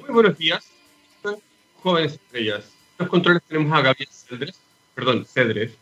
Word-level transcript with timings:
Muy 0.00 0.10
buenos 0.10 0.36
días, 0.36 0.66
jóvenes 1.82 2.14
estrellas. 2.14 2.64
Los 2.98 3.08
controles 3.08 3.42
tenemos 3.46 3.72
a 3.72 3.80
Gabriel 3.80 4.08
Cedres, 4.10 4.58
perdón, 4.94 5.24
Cedres. 5.24 5.72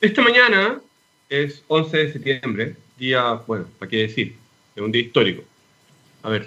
Esta 0.00 0.22
mañana 0.22 0.80
es 1.28 1.62
11 1.68 1.96
de 1.96 2.12
septiembre, 2.12 2.76
día, 2.98 3.34
bueno, 3.46 3.68
¿para 3.78 3.88
qué 3.88 3.98
decir? 3.98 4.36
Es 4.74 4.82
un 4.82 4.90
día 4.90 5.02
histórico. 5.02 5.44
A 6.22 6.30
ver, 6.30 6.44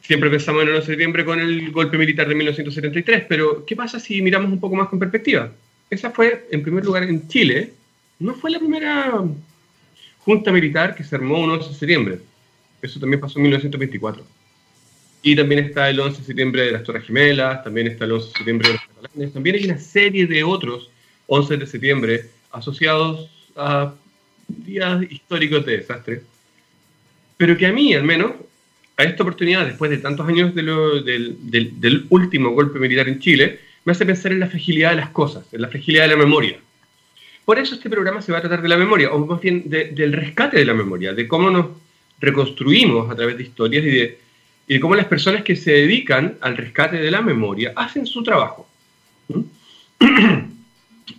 siempre 0.00 0.30
pensamos 0.30 0.62
en 0.62 0.68
el 0.68 0.74
11 0.76 0.86
de 0.86 0.92
septiembre 0.92 1.24
con 1.24 1.38
el 1.38 1.70
golpe 1.70 1.98
militar 1.98 2.26
de 2.26 2.34
1973, 2.34 3.26
pero 3.28 3.64
¿qué 3.66 3.76
pasa 3.76 4.00
si 4.00 4.22
miramos 4.22 4.50
un 4.50 4.60
poco 4.60 4.74
más 4.74 4.88
con 4.88 4.98
perspectiva? 4.98 5.52
Esa 5.90 6.10
fue, 6.10 6.48
en 6.50 6.62
primer 6.62 6.84
lugar, 6.84 7.02
en 7.02 7.28
Chile, 7.28 7.74
no 8.18 8.34
fue 8.34 8.50
la 8.50 8.58
primera 8.58 9.22
junta 10.20 10.50
militar 10.50 10.94
que 10.94 11.04
se 11.04 11.16
armó 11.16 11.40
un 11.40 11.50
11 11.50 11.68
de 11.68 11.74
septiembre. 11.74 12.29
Eso 12.82 12.98
también 12.98 13.20
pasó 13.20 13.38
en 13.38 13.44
1924. 13.44 14.24
Y 15.22 15.36
también 15.36 15.64
está 15.66 15.90
el 15.90 16.00
11 16.00 16.20
de 16.20 16.24
septiembre 16.24 16.62
de 16.62 16.72
las 16.72 16.82
Torres 16.82 17.04
Gemelas, 17.04 17.62
también 17.62 17.88
está 17.88 18.06
el 18.06 18.12
11 18.12 18.26
de 18.26 18.32
septiembre 18.32 18.68
de 18.68 18.74
los 18.74 18.82
catalanes, 18.82 19.32
también 19.32 19.56
hay 19.56 19.64
una 19.64 19.78
serie 19.78 20.26
de 20.26 20.42
otros 20.42 20.90
11 21.26 21.58
de 21.58 21.66
septiembre 21.66 22.30
asociados 22.50 23.30
a 23.54 23.94
días 24.48 25.02
históricos 25.10 25.64
de 25.66 25.76
desastre, 25.78 26.22
pero 27.36 27.56
que 27.56 27.66
a 27.66 27.72
mí 27.72 27.94
al 27.94 28.02
menos, 28.02 28.32
a 28.96 29.04
esta 29.04 29.22
oportunidad, 29.22 29.66
después 29.66 29.90
de 29.90 29.98
tantos 29.98 30.26
años 30.26 30.54
de 30.54 30.62
del, 30.62 31.80
del, 31.80 32.06
último 32.08 32.50
golpe 32.50 32.78
militar 32.78 33.08
en 33.08 33.20
Chile, 33.20 33.60
me 33.84 33.92
hace 33.92 34.06
pensar 34.06 34.32
en 34.32 34.40
la 34.40 34.48
fragilidad 34.48 34.90
de 34.90 34.96
las 34.96 35.10
cosas, 35.10 35.44
en 35.52 35.62
la 35.62 35.68
fragilidad 35.68 36.04
de 36.04 36.16
la 36.16 36.16
memoria. 36.16 36.58
Por 37.44 37.58
eso 37.58 37.74
este 37.74 37.90
programa 37.90 38.22
se 38.22 38.32
va 38.32 38.38
a 38.38 38.42
tratar 38.42 38.62
de 38.62 38.68
la 38.68 38.76
memoria, 38.76 39.12
o 39.12 39.24
más 39.24 39.40
bien 39.40 39.68
del 39.68 40.12
rescate 40.12 40.58
de 40.58 40.64
la 40.64 40.74
memoria, 40.74 41.12
de 41.12 41.28
cómo 41.28 41.50
nos 41.50 41.66
reconstruimos 42.20 43.10
a 43.10 43.16
través 43.16 43.36
de 43.36 43.44
historias 43.44 43.84
y 43.84 43.90
de, 43.90 44.18
y 44.68 44.78
cómo 44.78 44.94
las 44.94 45.06
personas 45.06 45.42
que 45.42 45.56
se 45.56 45.72
dedican 45.72 46.36
al 46.40 46.56
rescate 46.56 46.96
de 46.98 47.10
la 47.10 47.22
memoria 47.22 47.72
hacen 47.76 48.06
su 48.06 48.22
trabajo. 48.22 48.68
¿Mm? 49.28 49.40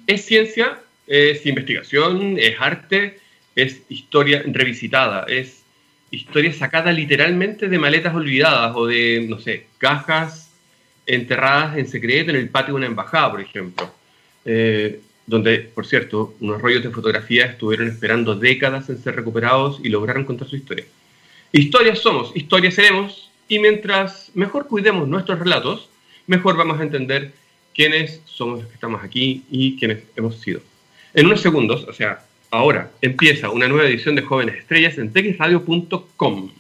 Es 0.08 0.26
ciencia, 0.26 0.80
es 1.06 1.46
investigación, 1.46 2.38
es 2.40 2.56
arte, 2.60 3.20
es 3.56 3.82
historia 3.90 4.42
revisitada, 4.46 5.26
es 5.28 5.64
historia 6.12 6.54
sacada 6.54 6.92
literalmente 6.92 7.68
de 7.68 7.80
maletas 7.80 8.16
olvidadas 8.16 8.74
o 8.76 8.88
de, 8.88 9.26
no 9.30 9.40
sé, 9.40 9.68
cajas 9.78 10.52
enterradas 11.06 11.78
en 11.78 11.88
secreto 11.88 12.32
en 12.32 12.38
el 12.38 12.50
patio 12.50 12.74
de 12.74 12.78
una 12.78 12.88
embajada, 12.88 13.32
por 13.32 13.42
ejemplo. 13.42 13.94
Eh, 14.46 15.02
donde, 15.32 15.60
por 15.60 15.88
cierto, 15.88 16.36
unos 16.42 16.62
rollos 16.62 16.84
de 16.84 16.90
fotografía 16.90 17.46
estuvieron 17.46 17.88
esperando 17.88 18.36
décadas 18.36 18.90
en 18.90 19.02
ser 19.02 19.16
recuperados 19.16 19.80
y 19.82 19.88
lograron 19.88 20.26
contar 20.26 20.50
su 20.50 20.58
historia. 20.58 20.84
Historias 21.54 22.00
somos, 22.00 22.34
historias 22.36 22.74
seremos, 22.74 23.32
y 23.48 23.58
mientras 23.60 24.30
mejor 24.34 24.68
cuidemos 24.68 25.08
nuestros 25.08 25.40
relatos, 25.40 25.88
mejor 26.28 26.58
vamos 26.58 26.82
a 26.82 26.84
entender 26.84 27.32
quiénes 27.74 28.20
somos 28.26 28.60
los 28.60 28.68
que 28.68 28.74
estamos 28.74 29.02
aquí 29.06 29.46
y 29.50 29.78
quiénes 29.78 30.04
hemos 30.18 30.36
sido. 30.36 30.60
En 31.14 31.28
unos 31.28 31.40
segundos, 31.40 31.86
o 31.88 31.94
sea, 31.94 32.26
ahora, 32.50 32.92
empieza 33.02 33.52
una 33.52 33.70
nueva 33.70 33.88
edición 33.88 34.16
de 34.16 34.24
Jóvenes 34.24 34.56
Estrellas 34.56 34.98
en 34.98 35.14
texradio.com. 35.14 36.52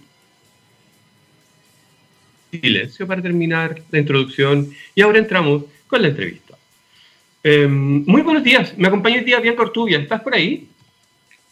Silencio 2.51 3.05
para 3.05 3.21
terminar 3.21 3.81
la 3.91 3.99
introducción 3.99 4.71
y 4.95 5.01
ahora 5.01 5.19
entramos 5.19 5.63
con 5.87 6.01
la 6.01 6.07
entrevista. 6.07 6.50
Em, 7.43 8.03
muy 8.05 8.21
buenos 8.21 8.43
días, 8.43 8.77
me 8.77 8.87
acompaña 8.87 9.17
el 9.17 9.25
día 9.25 9.39
Bianca 9.39 9.63
Ortubia, 9.63 9.97
¿estás 9.97 10.21
por 10.21 10.35
ahí? 10.35 10.67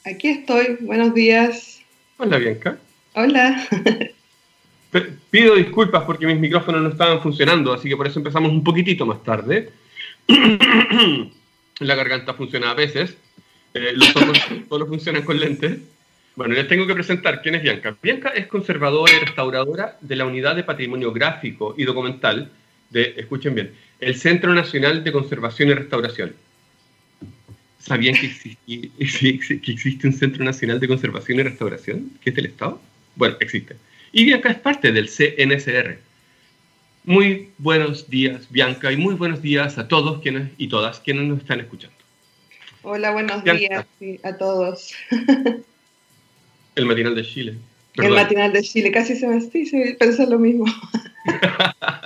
Aquí 0.05 0.27
estoy, 0.27 0.77
buenos 0.81 1.15
días. 1.15 1.81
Hola 2.17 2.37
Bianca. 2.37 2.77
Hola. 3.15 3.67
Pido 5.31 5.55
disculpas 5.55 6.03
porque 6.03 6.27
mis 6.27 6.39
micrófonos 6.39 6.83
no 6.83 6.89
estaban 6.89 7.21
funcionando, 7.21 7.73
así 7.73 7.89
que 7.89 7.97
por 7.97 8.05
eso 8.05 8.19
empezamos 8.19 8.51
un 8.51 8.63
poquitito 8.63 9.05
más 9.07 9.23
tarde. 9.23 9.71
La 11.79 11.95
garganta 11.95 12.35
funciona 12.35 12.69
a 12.69 12.75
veces, 12.75 13.17
eh, 13.73 13.93
los 13.95 14.15
ojos 14.15 14.37
solo 14.69 14.85
funcionan 14.85 15.23
con 15.23 15.39
lentes. 15.39 15.79
Bueno, 16.35 16.53
les 16.53 16.67
tengo 16.67 16.85
que 16.85 16.93
presentar 16.93 17.41
quién 17.41 17.55
es 17.55 17.63
Bianca. 17.63 17.97
Bianca 18.01 18.29
es 18.29 18.45
conservadora 18.45 19.11
y 19.13 19.25
restauradora 19.25 19.97
de 20.01 20.15
la 20.15 20.25
Unidad 20.25 20.55
de 20.55 20.63
Patrimonio 20.63 21.11
Gráfico 21.11 21.73
y 21.77 21.83
Documental 21.83 22.51
de, 22.89 23.15
escuchen 23.17 23.55
bien, 23.55 23.73
el 23.99 24.15
Centro 24.15 24.53
Nacional 24.53 25.03
de 25.03 25.11
Conservación 25.11 25.69
y 25.69 25.73
Restauración. 25.73 26.33
¿Sabían 27.79 28.15
que 28.15 28.27
existe, 28.27 29.59
que 29.61 29.71
existe 29.71 30.07
un 30.07 30.13
Centro 30.13 30.43
Nacional 30.43 30.79
de 30.79 30.87
Conservación 30.87 31.39
y 31.39 31.43
Restauración, 31.43 32.11
que 32.21 32.29
es 32.29 32.35
del 32.35 32.47
Estado? 32.47 32.81
Bueno, 33.15 33.37
existe. 33.39 33.75
Y 34.11 34.25
Bianca 34.25 34.49
es 34.49 34.57
parte 34.57 34.91
del 34.91 35.09
CNSR. 35.09 35.99
Muy 37.05 37.49
buenos 37.57 38.09
días, 38.09 38.47
Bianca, 38.49 38.91
y 38.91 38.97
muy 38.97 39.15
buenos 39.15 39.41
días 39.41 39.77
a 39.77 39.87
todos 39.87 40.21
quienes 40.21 40.49
y 40.57 40.67
todas 40.67 40.99
quienes 40.99 41.23
nos 41.25 41.39
están 41.39 41.59
escuchando. 41.59 41.95
Hola, 42.81 43.11
buenos 43.11 43.43
días 43.43 43.85
a 44.23 44.37
todos. 44.37 44.93
El 46.75 46.85
matinal 46.85 47.15
de 47.15 47.23
Chile. 47.23 47.57
El 47.95 48.11
matinal 48.11 48.53
de 48.53 48.61
Chile, 48.61 48.91
casi 48.91 49.15
se 49.15 49.27
me 49.27 49.95
pensé 49.95 50.27
lo 50.27 50.39
mismo. 50.39 50.65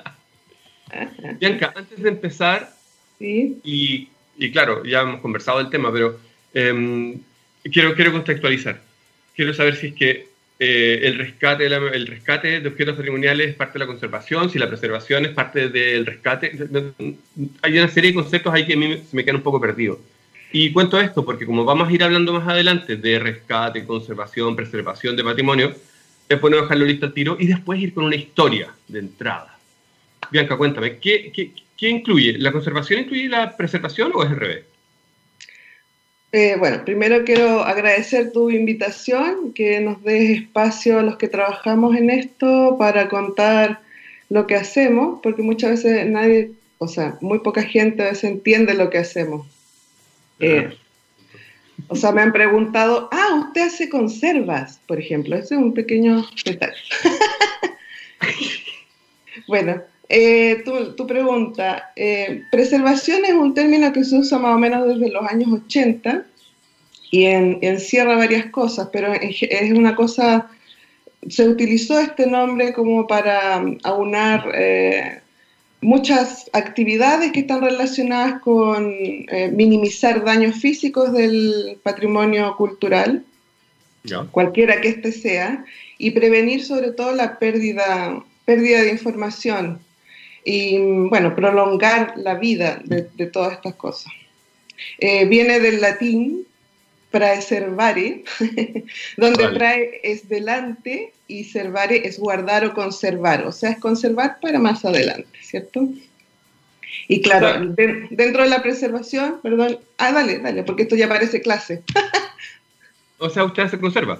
Bianca, 1.39 1.73
antes 1.75 2.01
de 2.01 2.09
empezar, 2.09 2.73
¿Sí? 3.19 3.59
y, 3.63 4.51
claro, 4.51 4.83
ya 4.83 5.01
hemos 5.01 5.21
conversado 5.21 5.59
del 5.59 5.69
tema, 5.69 5.91
pero 5.91 6.19
em, 6.53 7.19
quiero, 7.71 7.93
quiero 7.95 8.11
contextualizar. 8.11 8.81
Quiero 9.35 9.53
saber 9.53 9.75
si 9.75 9.87
es 9.87 9.93
que 9.93 10.33
eh, 10.59 11.01
el, 11.03 11.17
rescate, 11.17 11.65
el 11.65 12.07
rescate 12.07 12.61
de 12.61 12.67
objetos 12.67 12.95
patrimoniales 12.95 13.49
es 13.49 13.55
parte 13.55 13.73
de 13.73 13.79
la 13.79 13.87
conservación, 13.87 14.49
si 14.49 14.59
la 14.59 14.67
preservación 14.67 15.25
es 15.25 15.31
parte 15.31 15.69
del 15.69 16.05
rescate. 16.05 16.51
Hay 17.61 17.77
una 17.77 17.87
serie 17.87 18.11
de 18.11 18.15
conceptos 18.15 18.53
ahí 18.53 18.65
que 18.65 18.73
a 18.73 18.77
mí 18.77 18.97
se 18.97 19.15
me 19.15 19.23
quedan 19.23 19.37
un 19.37 19.41
poco 19.43 19.59
perdidos. 19.59 19.99
Y 20.51 20.71
cuento 20.71 21.01
esto 21.01 21.25
porque 21.25 21.47
como 21.47 21.65
vamos 21.65 21.89
a 21.89 21.91
ir 21.91 22.03
hablando 22.03 22.31
más 22.31 22.47
adelante 22.47 22.95
de 22.95 23.17
rescate, 23.17 23.83
conservación, 23.85 24.55
preservación 24.55 25.15
de 25.15 25.23
patrimonio, 25.23 25.75
es 26.29 26.39
bueno 26.39 26.57
dejarlo 26.57 26.85
listo 26.85 27.07
al 27.07 27.13
tiro 27.13 27.35
y 27.39 27.47
después 27.47 27.79
ir 27.81 27.93
con 27.93 28.03
una 28.05 28.15
historia 28.15 28.69
de 28.87 28.99
entrada. 28.99 29.52
Bianca, 30.33 30.57
cuéntame, 30.57 30.97
¿qué, 30.97 31.31
qué, 31.31 31.51
qué 31.77 31.89
incluye? 31.89 32.39
¿La 32.39 32.51
conservación 32.51 33.01
incluye 33.01 33.29
la 33.29 33.55
preservación 33.55 34.11
o 34.15 34.23
es 34.23 34.31
al 34.31 34.37
revés? 34.37 34.63
Eh, 36.31 36.55
bueno, 36.57 36.83
primero 36.83 37.23
quiero 37.23 37.63
agradecer 37.63 38.31
tu 38.31 38.49
invitación, 38.49 39.53
que 39.53 39.79
nos 39.79 40.03
des 40.03 40.39
espacio 40.39 40.97
a 40.97 41.03
los 41.03 41.17
que 41.17 41.27
trabajamos 41.27 41.95
en 41.95 42.09
esto 42.09 42.77
para 42.79 43.09
contar 43.09 43.81
lo 44.29 44.47
que 44.47 44.55
hacemos, 44.55 45.19
porque 45.21 45.43
muchas 45.43 45.83
veces 45.83 46.07
nadie, 46.07 46.53
o 46.79 46.87
sea, 46.87 47.15
muy 47.21 47.37
poca 47.37 47.61
gente 47.61 48.01
a 48.01 48.09
veces 48.09 48.23
entiende 48.23 48.73
lo 48.73 48.89
que 48.89 48.97
hacemos. 48.97 49.45
Eh, 50.39 50.75
o 51.89 51.95
sea, 51.95 52.11
me 52.11 52.23
han 52.23 52.33
preguntado, 52.33 53.07
ah, 53.11 53.45
usted 53.45 53.67
hace 53.67 53.87
conservas, 53.87 54.79
por 54.87 54.99
ejemplo, 54.99 55.35
ese 55.35 55.53
es 55.53 55.61
un 55.61 55.75
pequeño 55.75 56.25
detalle. 56.43 56.81
bueno, 59.47 59.83
eh, 60.15 60.63
tu, 60.95 61.07
pregunta, 61.07 61.91
eh, 61.95 62.43
preservación 62.51 63.25
es 63.25 63.33
un 63.33 63.55
término 63.55 63.91
que 63.91 64.03
se 64.03 64.15
usa 64.15 64.37
más 64.37 64.55
o 64.55 64.59
menos 64.59 64.87
desde 64.87 65.11
los 65.11 65.25
años 65.25 65.51
80 65.65 66.23
y 67.09 67.25
encierra 67.25 68.15
varias 68.15 68.45
cosas, 68.51 68.89
pero 68.93 69.11
es, 69.11 69.71
una 69.71 69.95
cosa, 69.95 70.51
se 71.27 71.49
utilizó 71.49 71.99
este 71.99 72.27
nombre 72.27 72.73
como 72.73 73.07
para 73.07 73.65
aunar 73.81 74.51
eh, 74.53 75.19
muchas 75.81 76.47
actividades 76.53 77.31
que 77.31 77.39
están 77.39 77.61
relacionadas 77.61 78.39
con 78.41 78.93
minimizar 79.53 80.23
daños 80.23 80.57
físicos 80.57 81.11
del 81.11 81.79
patrimonio 81.81 82.55
cultural, 82.55 83.25
cualquiera 84.29 84.79
que 84.79 84.89
éste 84.89 85.11
sea, 85.11 85.65
y 85.97 86.11
prevenir 86.11 86.63
sobre 86.63 86.91
todo 86.91 87.13
la 87.13 87.39
pérdida, 87.39 88.23
pérdida 88.45 88.83
de 88.83 88.91
información 88.91 89.79
y 90.43 90.77
bueno, 91.09 91.35
prolongar 91.35 92.13
la 92.17 92.35
vida 92.35 92.81
de, 92.83 93.01
todas 93.27 93.53
estas 93.53 93.75
cosas. 93.75 94.11
Eh, 94.99 95.25
viene 95.25 95.59
del 95.59 95.81
latín 95.81 96.45
praeservare, 97.11 98.23
donde 99.17 99.47
trae 99.49 100.01
es 100.03 100.27
delante 100.27 101.13
y 101.27 101.43
servare 101.43 102.07
es 102.07 102.19
guardar 102.19 102.65
o 102.65 102.73
conservar, 102.73 103.45
o 103.45 103.51
sea, 103.51 103.71
es 103.71 103.79
conservar 103.79 104.39
para 104.41 104.59
más 104.59 104.83
adelante, 104.83 105.39
¿cierto? 105.41 105.87
Y 107.07 107.21
claro, 107.21 107.65
dentro 108.09 108.43
de 108.43 108.49
la 108.49 108.61
preservación, 108.61 109.39
perdón, 109.41 109.79
ah, 109.97 110.11
dale, 110.11 110.39
dale, 110.39 110.63
porque 110.63 110.83
esto 110.83 110.95
ya 110.95 111.07
parece 111.07 111.41
clase. 111.41 111.83
o 113.19 113.29
sea, 113.29 113.43
usted 113.43 113.67
se 113.69 113.79
conserva. 113.79 114.19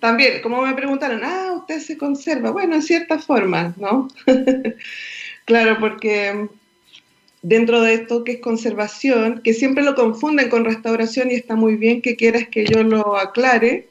También, 0.00 0.40
como 0.42 0.62
me 0.62 0.74
preguntaron, 0.74 1.20
ah, 1.24 1.52
usted 1.56 1.80
se 1.80 1.98
conserva. 1.98 2.50
Bueno, 2.50 2.74
en 2.74 2.82
cierta 2.82 3.18
forma, 3.18 3.74
¿no? 3.78 4.08
Claro, 5.46 5.76
porque 5.78 6.48
dentro 7.42 7.82
de 7.82 7.92
esto 7.92 8.24
que 8.24 8.32
es 8.32 8.40
conservación, 8.40 9.42
que 9.44 9.52
siempre 9.52 9.84
lo 9.84 9.94
confunden 9.94 10.48
con 10.48 10.64
restauración 10.64 11.30
y 11.30 11.34
está 11.34 11.54
muy 11.54 11.76
bien 11.76 12.00
que 12.00 12.16
quieras 12.16 12.48
que 12.48 12.64
yo 12.64 12.82
lo 12.82 13.18
aclare, 13.18 13.88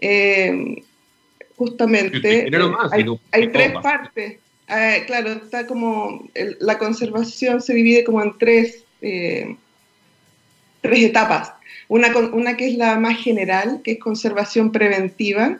eh, 0.00 0.82
justamente 1.54 2.50
hay, 3.30 3.48
tres 3.48 3.72
partes. 3.80 4.38
Ah, 4.66 4.96
claro, 5.06 5.30
está 5.30 5.66
como 5.68 6.28
la 6.34 6.78
conservación 6.78 7.62
se 7.62 7.74
divide 7.74 8.02
como 8.02 8.20
en 8.20 8.36
tres, 8.36 8.84
eh, 9.00 9.56
tres 10.80 11.04
etapas. 11.04 11.52
Una, 11.88 12.16
una 12.16 12.56
que 12.56 12.68
es 12.68 12.76
la 12.76 12.98
más 12.98 13.18
general, 13.18 13.80
que 13.82 13.92
es 13.92 13.98
conservación 13.98 14.72
preventiva, 14.72 15.58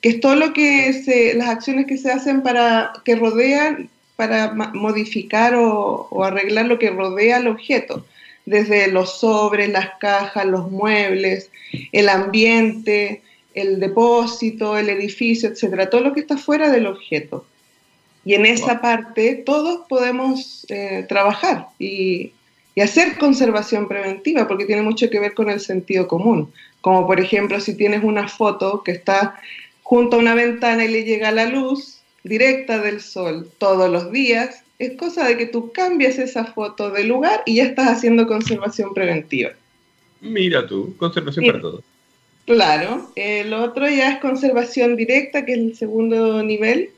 que 0.00 0.10
es 0.10 0.20
todo 0.20 0.36
lo 0.36 0.52
que 0.52 0.92
se, 0.92 1.34
las 1.34 1.48
acciones 1.48 1.86
que 1.86 1.98
se 1.98 2.12
hacen 2.12 2.42
para 2.42 2.92
que 3.04 3.16
rodean, 3.16 3.90
para 4.16 4.52
modificar 4.52 5.54
o, 5.54 6.06
o 6.10 6.24
arreglar 6.24 6.66
lo 6.66 6.78
que 6.78 6.90
rodea 6.90 7.38
al 7.38 7.48
objeto, 7.48 8.06
desde 8.46 8.88
los 8.88 9.18
sobres, 9.18 9.68
las 9.70 9.90
cajas, 9.98 10.46
los 10.46 10.70
muebles, 10.70 11.50
el 11.90 12.08
ambiente, 12.08 13.22
el 13.54 13.80
depósito, 13.80 14.76
el 14.76 14.90
edificio, 14.90 15.48
etcétera, 15.48 15.90
todo 15.90 16.02
lo 16.02 16.12
que 16.12 16.20
está 16.20 16.36
fuera 16.36 16.70
del 16.70 16.86
objeto. 16.86 17.46
Y 18.24 18.34
en 18.34 18.46
esa 18.46 18.80
parte 18.80 19.34
todos 19.34 19.86
podemos 19.88 20.66
eh, 20.68 21.04
trabajar 21.08 21.68
y, 21.78 22.32
y, 22.74 22.80
hacer 22.80 23.18
conservación 23.18 23.88
preventiva, 23.88 24.48
porque 24.48 24.66
tiene 24.66 24.82
mucho 24.82 25.08
que 25.10 25.20
ver 25.20 25.34
con 25.34 25.50
el 25.50 25.60
sentido 25.60 26.08
común. 26.08 26.52
Como 26.80 27.06
por 27.06 27.20
ejemplo, 27.20 27.60
si 27.60 27.74
tienes 27.76 28.02
una 28.04 28.28
foto 28.28 28.82
que 28.82 28.92
está 28.92 29.40
junto 29.82 30.16
a 30.16 30.20
una 30.20 30.34
ventana 30.34 30.84
y 30.84 30.88
le 30.88 31.04
llega 31.04 31.30
la 31.30 31.46
luz 31.46 32.00
directa 32.24 32.78
del 32.78 33.00
sol 33.00 33.50
todos 33.58 33.90
los 33.90 34.10
días, 34.10 34.64
es 34.78 34.96
cosa 34.96 35.26
de 35.26 35.36
que 35.36 35.46
tú 35.46 35.72
cambies 35.72 36.18
esa 36.18 36.44
foto 36.46 36.90
de 36.90 37.04
lugar 37.04 37.42
y 37.46 37.56
ya 37.56 37.64
estás 37.64 37.88
haciendo 37.88 38.26
conservación 38.26 38.92
preventiva. 38.92 39.52
Mira 40.20 40.66
tú, 40.66 40.96
conservación 40.96 41.46
para 41.46 41.60
todos. 41.60 41.84
Claro, 42.46 43.10
el 43.14 43.54
otro 43.54 43.88
ya 43.88 44.12
es 44.12 44.18
conservación 44.20 44.96
directa, 44.96 45.46
que 45.46 45.52
es 45.52 45.58
el 45.58 45.76
segundo 45.76 46.42
nivel, 46.42 46.90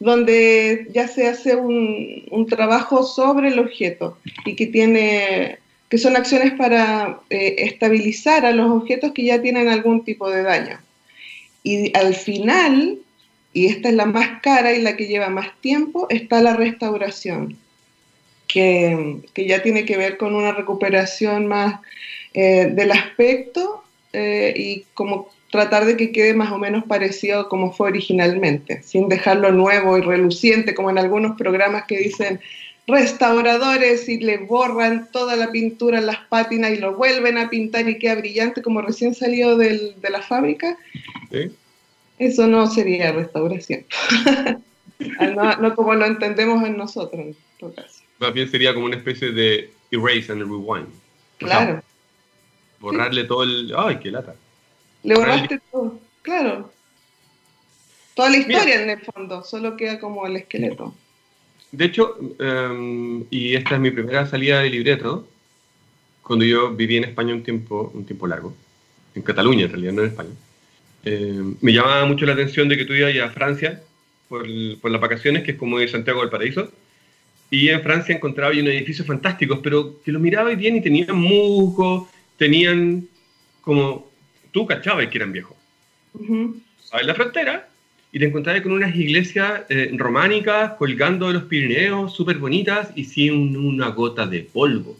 donde 0.00 0.88
ya 0.92 1.06
se 1.06 1.28
hace 1.28 1.54
un, 1.54 2.46
trabajo 2.48 3.04
sobre 3.04 3.48
el 3.48 3.58
objeto 3.58 4.18
y 4.44 4.56
que 4.56 4.66
tiene 4.66 5.58
que 5.88 5.98
son 5.98 6.16
acciones 6.16 6.52
para 6.52 7.20
eh, 7.30 7.56
estabilizar 7.58 8.46
a 8.46 8.52
los 8.52 8.70
objetos 8.70 9.12
que 9.12 9.24
ya 9.24 9.42
tienen 9.42 9.68
algún 9.68 10.04
tipo 10.04 10.30
de 10.30 10.42
daño. 10.42 10.78
Y 11.64 11.96
al 11.96 12.14
final, 12.14 12.98
y 13.52 13.66
esta 13.66 13.88
es 13.88 13.94
la 13.96 14.06
más 14.06 14.40
cara 14.40 14.72
y 14.72 14.82
la 14.82 14.96
que 14.96 15.08
lleva 15.08 15.28
más 15.30 15.48
tiempo, 15.60 16.06
está 16.08 16.40
la 16.40 16.54
restauración, 16.54 17.58
que, 18.46 19.20
ya 19.34 19.62
tiene 19.62 19.84
que 19.84 19.96
ver 19.96 20.16
con 20.16 20.36
una 20.36 20.52
recuperación 20.52 21.48
más 21.48 21.80
eh, 22.34 22.70
del 22.72 22.92
aspecto 22.92 23.82
eh, 24.12 24.54
y 24.56 24.84
como 24.94 25.28
tratar 25.50 25.84
de 25.84 25.96
que 25.96 26.12
quede 26.12 26.34
más 26.34 26.52
o 26.52 26.58
menos 26.58 26.84
parecido 26.84 27.48
como 27.48 27.72
fue 27.72 27.88
originalmente, 27.88 28.82
sin 28.82 29.08
dejarlo 29.08 29.52
nuevo 29.52 29.98
y 29.98 30.02
reluciente, 30.02 30.74
como 30.74 30.90
en 30.90 30.98
algunos 30.98 31.36
programas 31.36 31.84
que 31.86 31.98
dicen 31.98 32.40
restauradores 32.86 34.08
y 34.08 34.18
le 34.18 34.38
borran 34.38 35.10
toda 35.12 35.36
la 35.36 35.50
pintura 35.50 35.98
en 35.98 36.06
las 36.06 36.18
pátinas 36.28 36.72
y 36.72 36.76
lo 36.76 36.96
vuelven 36.96 37.38
a 37.38 37.48
pintar 37.48 37.88
y 37.88 37.98
queda 37.98 38.16
brillante 38.16 38.62
como 38.62 38.82
recién 38.82 39.14
salió 39.14 39.56
de 39.56 39.94
la 40.10 40.22
fábrica. 40.22 40.76
Eso 42.18 42.46
no 42.46 42.66
sería 42.66 43.12
restauración. 43.12 43.84
no, 45.60 45.74
como 45.74 45.94
lo 45.94 46.06
entendemos 46.06 46.62
en 46.64 46.76
nosotros, 46.76 47.20
en 47.20 47.36
todo 47.58 47.74
caso. 47.74 48.02
Más 48.18 48.32
bien 48.34 48.50
sería 48.50 48.74
como 48.74 48.86
una 48.86 48.96
especie 48.96 49.32
de 49.32 49.70
erase 49.90 50.30
and 50.30 50.42
rewind. 50.42 50.88
Claro. 51.38 51.82
Borrarle 52.80 53.24
todo 53.24 53.44
el... 53.44 53.72
¡Ay, 53.76 53.98
qué 54.02 54.10
lata! 54.10 54.34
Le 55.02 55.14
borraste 55.14 55.60
todo, 55.70 55.98
claro. 56.22 56.70
Toda 58.14 58.30
la 58.30 58.36
historia 58.36 58.82
en 58.82 58.90
el 58.90 59.00
fondo, 59.00 59.42
solo 59.44 59.76
queda 59.76 59.98
como 59.98 60.26
el 60.26 60.36
esqueleto. 60.36 60.94
De 61.72 61.84
hecho, 61.84 62.18
em, 62.38 63.24
y 63.30 63.54
esta 63.54 63.76
es 63.76 63.80
mi 63.80 63.90
primera 63.90 64.26
salida 64.26 64.60
de 64.60 64.70
libreto, 64.70 65.28
cuando 66.22 66.44
yo 66.44 66.74
viví 66.74 66.96
en 66.96 67.04
España 67.04 67.34
un 67.34 67.42
tiempo, 67.42 67.90
un 67.94 68.04
tiempo 68.04 68.26
largo, 68.26 68.54
en 69.14 69.22
Cataluña 69.22 69.64
en 69.64 69.70
realidad, 69.70 69.92
no 69.92 70.02
en 70.02 70.08
España, 70.08 70.30
em, 71.04 71.56
me 71.60 71.72
llamaba 71.72 72.04
mucho 72.06 72.26
la 72.26 72.32
atención 72.32 72.68
de 72.68 72.76
que 72.76 72.84
tú 72.84 72.92
ibas 72.92 73.16
a 73.16 73.30
Francia 73.30 73.82
por, 74.28 74.46
por, 74.80 74.90
las 74.90 75.00
vacaciones, 75.00 75.44
que 75.44 75.52
es 75.52 75.56
como 75.56 75.78
de 75.78 75.88
Santiago 75.88 76.20
del 76.20 76.30
Paraíso, 76.30 76.70
y 77.50 77.68
en 77.68 77.82
Francia 77.82 78.14
encontraba 78.14 78.52
unos 78.52 78.68
edificios 78.68 79.06
fantásticos, 79.06 79.60
pero 79.62 80.00
que 80.02 80.12
los 80.12 80.20
miraba 80.20 80.50
bien 80.54 80.76
y 80.76 80.80
tenían 80.80 81.16
musgo, 81.16 82.08
tenían 82.36 83.08
como, 83.60 84.09
tú 84.50 84.66
cachabas 84.66 85.06
que 85.08 85.18
eran 85.18 85.32
viejos. 85.32 85.56
¿Sabes 86.84 87.06
la 87.06 87.14
frontera? 87.14 87.68
Y 88.12 88.18
te 88.18 88.26
encontrabas 88.26 88.62
con 88.62 88.72
unas 88.72 88.94
iglesias 88.96 89.62
eh, 89.68 89.90
románicas 89.96 90.72
colgando 90.72 91.28
de 91.28 91.34
los 91.34 91.44
Pirineos, 91.44 92.14
súper 92.14 92.38
bonitas 92.38 92.90
y 92.96 93.04
sin 93.04 93.56
una 93.56 93.88
gota 93.88 94.26
de 94.26 94.40
polvo. 94.40 94.96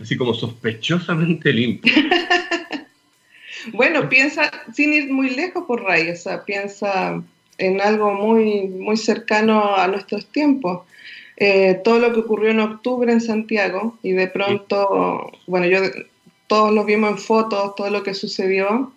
Así 0.00 0.16
como 0.16 0.32
sospechosamente 0.32 1.52
limpio. 1.52 1.92
bueno, 3.72 4.08
piensa, 4.08 4.50
sin 4.72 4.94
ir 4.94 5.12
muy 5.12 5.30
lejos 5.30 5.64
por 5.66 5.82
Ray, 5.82 6.10
o 6.10 6.16
sea, 6.16 6.44
piensa 6.44 7.22
en 7.58 7.80
algo 7.80 8.12
muy, 8.14 8.68
muy 8.68 8.96
cercano 8.96 9.76
a 9.76 9.86
nuestros 9.88 10.26
tiempos. 10.26 10.86
Eh, 11.36 11.80
todo 11.84 11.98
lo 11.98 12.12
que 12.12 12.20
ocurrió 12.20 12.50
en 12.50 12.60
octubre 12.60 13.12
en 13.12 13.20
Santiago 13.20 13.98
y 14.02 14.12
de 14.12 14.28
pronto, 14.28 15.32
bueno, 15.46 15.66
yo 15.66 15.80
todos 16.52 16.70
lo 16.70 16.84
vimos 16.84 17.12
en 17.12 17.16
fotos, 17.16 17.74
todo 17.76 17.88
lo 17.88 18.02
que 18.02 18.12
sucedió, 18.12 18.92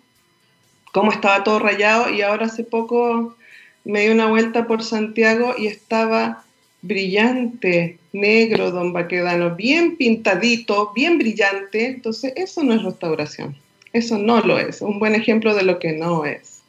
cómo 0.92 1.10
estaba 1.10 1.42
todo 1.42 1.58
rayado 1.58 2.10
y 2.10 2.20
ahora 2.20 2.44
hace 2.44 2.64
poco 2.64 3.34
me 3.82 4.02
di 4.02 4.08
una 4.08 4.26
vuelta 4.26 4.66
por 4.66 4.82
Santiago 4.82 5.54
y 5.56 5.66
estaba 5.66 6.44
brillante, 6.82 7.98
negro, 8.12 8.72
don 8.72 8.92
Baquedano, 8.92 9.56
bien 9.56 9.96
pintadito, 9.96 10.92
bien 10.94 11.16
brillante. 11.16 11.86
Entonces, 11.86 12.34
eso 12.36 12.62
no 12.62 12.74
es 12.74 12.82
restauración. 12.82 13.56
Eso 13.94 14.18
no 14.18 14.42
lo 14.42 14.58
es. 14.58 14.82
Un 14.82 14.98
buen 14.98 15.14
ejemplo 15.14 15.54
de 15.54 15.62
lo 15.62 15.78
que 15.78 15.94
no 15.94 16.26
es. 16.26 16.60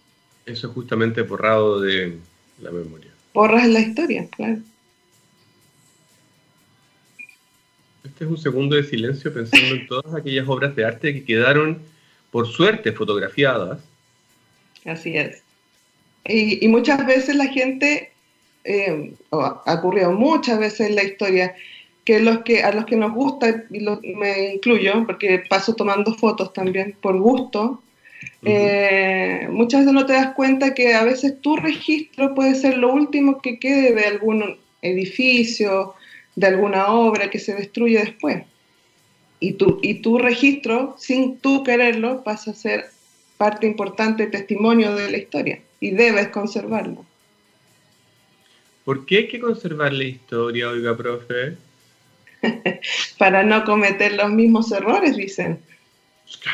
Eso 0.45 0.67
es 0.67 0.73
justamente 0.73 1.21
borrado 1.23 1.81
de 1.81 2.15
la 2.61 2.71
memoria. 2.71 3.11
Borras 3.33 3.67
la 3.67 3.81
historia, 3.81 4.25
claro. 4.29 4.59
Este 8.17 8.25
es 8.25 8.31
un 8.31 8.37
segundo 8.39 8.75
de 8.75 8.83
silencio 8.83 9.31
pensando 9.31 9.75
en 9.75 9.85
todas 9.85 10.15
aquellas 10.15 10.47
obras 10.47 10.75
de 10.75 10.83
arte 10.83 11.13
que 11.13 11.23
quedaron, 11.23 11.77
por 12.31 12.47
suerte, 12.47 12.91
fotografiadas. 12.91 13.79
Así 14.85 15.15
es. 15.15 15.43
Y, 16.25 16.67
muchas 16.67 17.05
veces 17.05 17.35
la 17.35 17.45
gente, 17.45 18.11
eh, 18.63 19.13
ha 19.29 19.73
ocurrido 19.75 20.13
muchas 20.13 20.57
veces 20.57 20.89
en 20.89 20.95
la 20.95 21.03
historia, 21.03 21.55
que, 22.05 22.19
los 22.19 22.39
que 22.39 22.63
a 22.63 22.71
los 22.71 22.85
que 22.85 22.95
nos 22.95 23.13
gusta, 23.13 23.65
y 23.69 24.15
me 24.15 24.55
incluyo, 24.55 25.05
porque 25.05 25.43
paso 25.47 25.75
tomando 25.75 26.15
fotos 26.15 26.51
también 26.53 26.95
por 26.99 27.19
gusto, 27.19 27.83
eh, 28.41 29.47
muchas 29.51 29.81
veces 29.81 29.93
no 29.93 30.07
te 30.07 30.13
das 30.13 30.33
cuenta 30.33 30.73
que 30.73 30.95
a 30.95 31.03
veces 31.03 31.39
tu 31.41 31.55
registro 31.55 32.33
puede 32.33 32.55
ser 32.55 32.79
lo 32.79 32.91
último 32.91 33.43
que 33.43 33.59
quede 33.59 33.93
de 33.93 34.05
algún 34.05 34.57
edificio, 34.81 35.93
de 36.37 36.45
alguna 36.45 36.87
obra 36.87 37.31
que 37.31 37.39
se 37.39 37.55
destruye 37.55 37.97
después. 37.97 38.43
Y 39.39 39.53
tu, 39.53 39.79
y 39.81 39.95
tu 40.01 40.19
registro, 40.19 40.95
sin 40.99 41.39
tú 41.39 41.63
quererlo, 41.63 42.23
pasa 42.23 42.51
a 42.51 42.53
ser 42.53 42.85
parte 43.37 43.65
importante, 43.65 44.27
testimonio 44.27 44.95
de 44.95 45.09
la 45.09 45.17
historia, 45.17 45.59
y 45.79 45.91
debes 45.91 46.27
conservarlo. 46.27 47.03
¿Por 48.85 49.05
qué 49.07 49.17
hay 49.17 49.27
que 49.27 49.39
conservar 49.39 49.93
la 49.93 50.03
historia, 50.03 50.69
oiga, 50.69 50.95
profe? 50.95 51.57
para 53.17 53.43
no 53.43 53.65
cometer 53.65 54.13
los 54.13 54.29
mismos 54.29 54.71
errores, 54.71 55.17
dicen. 55.17 55.59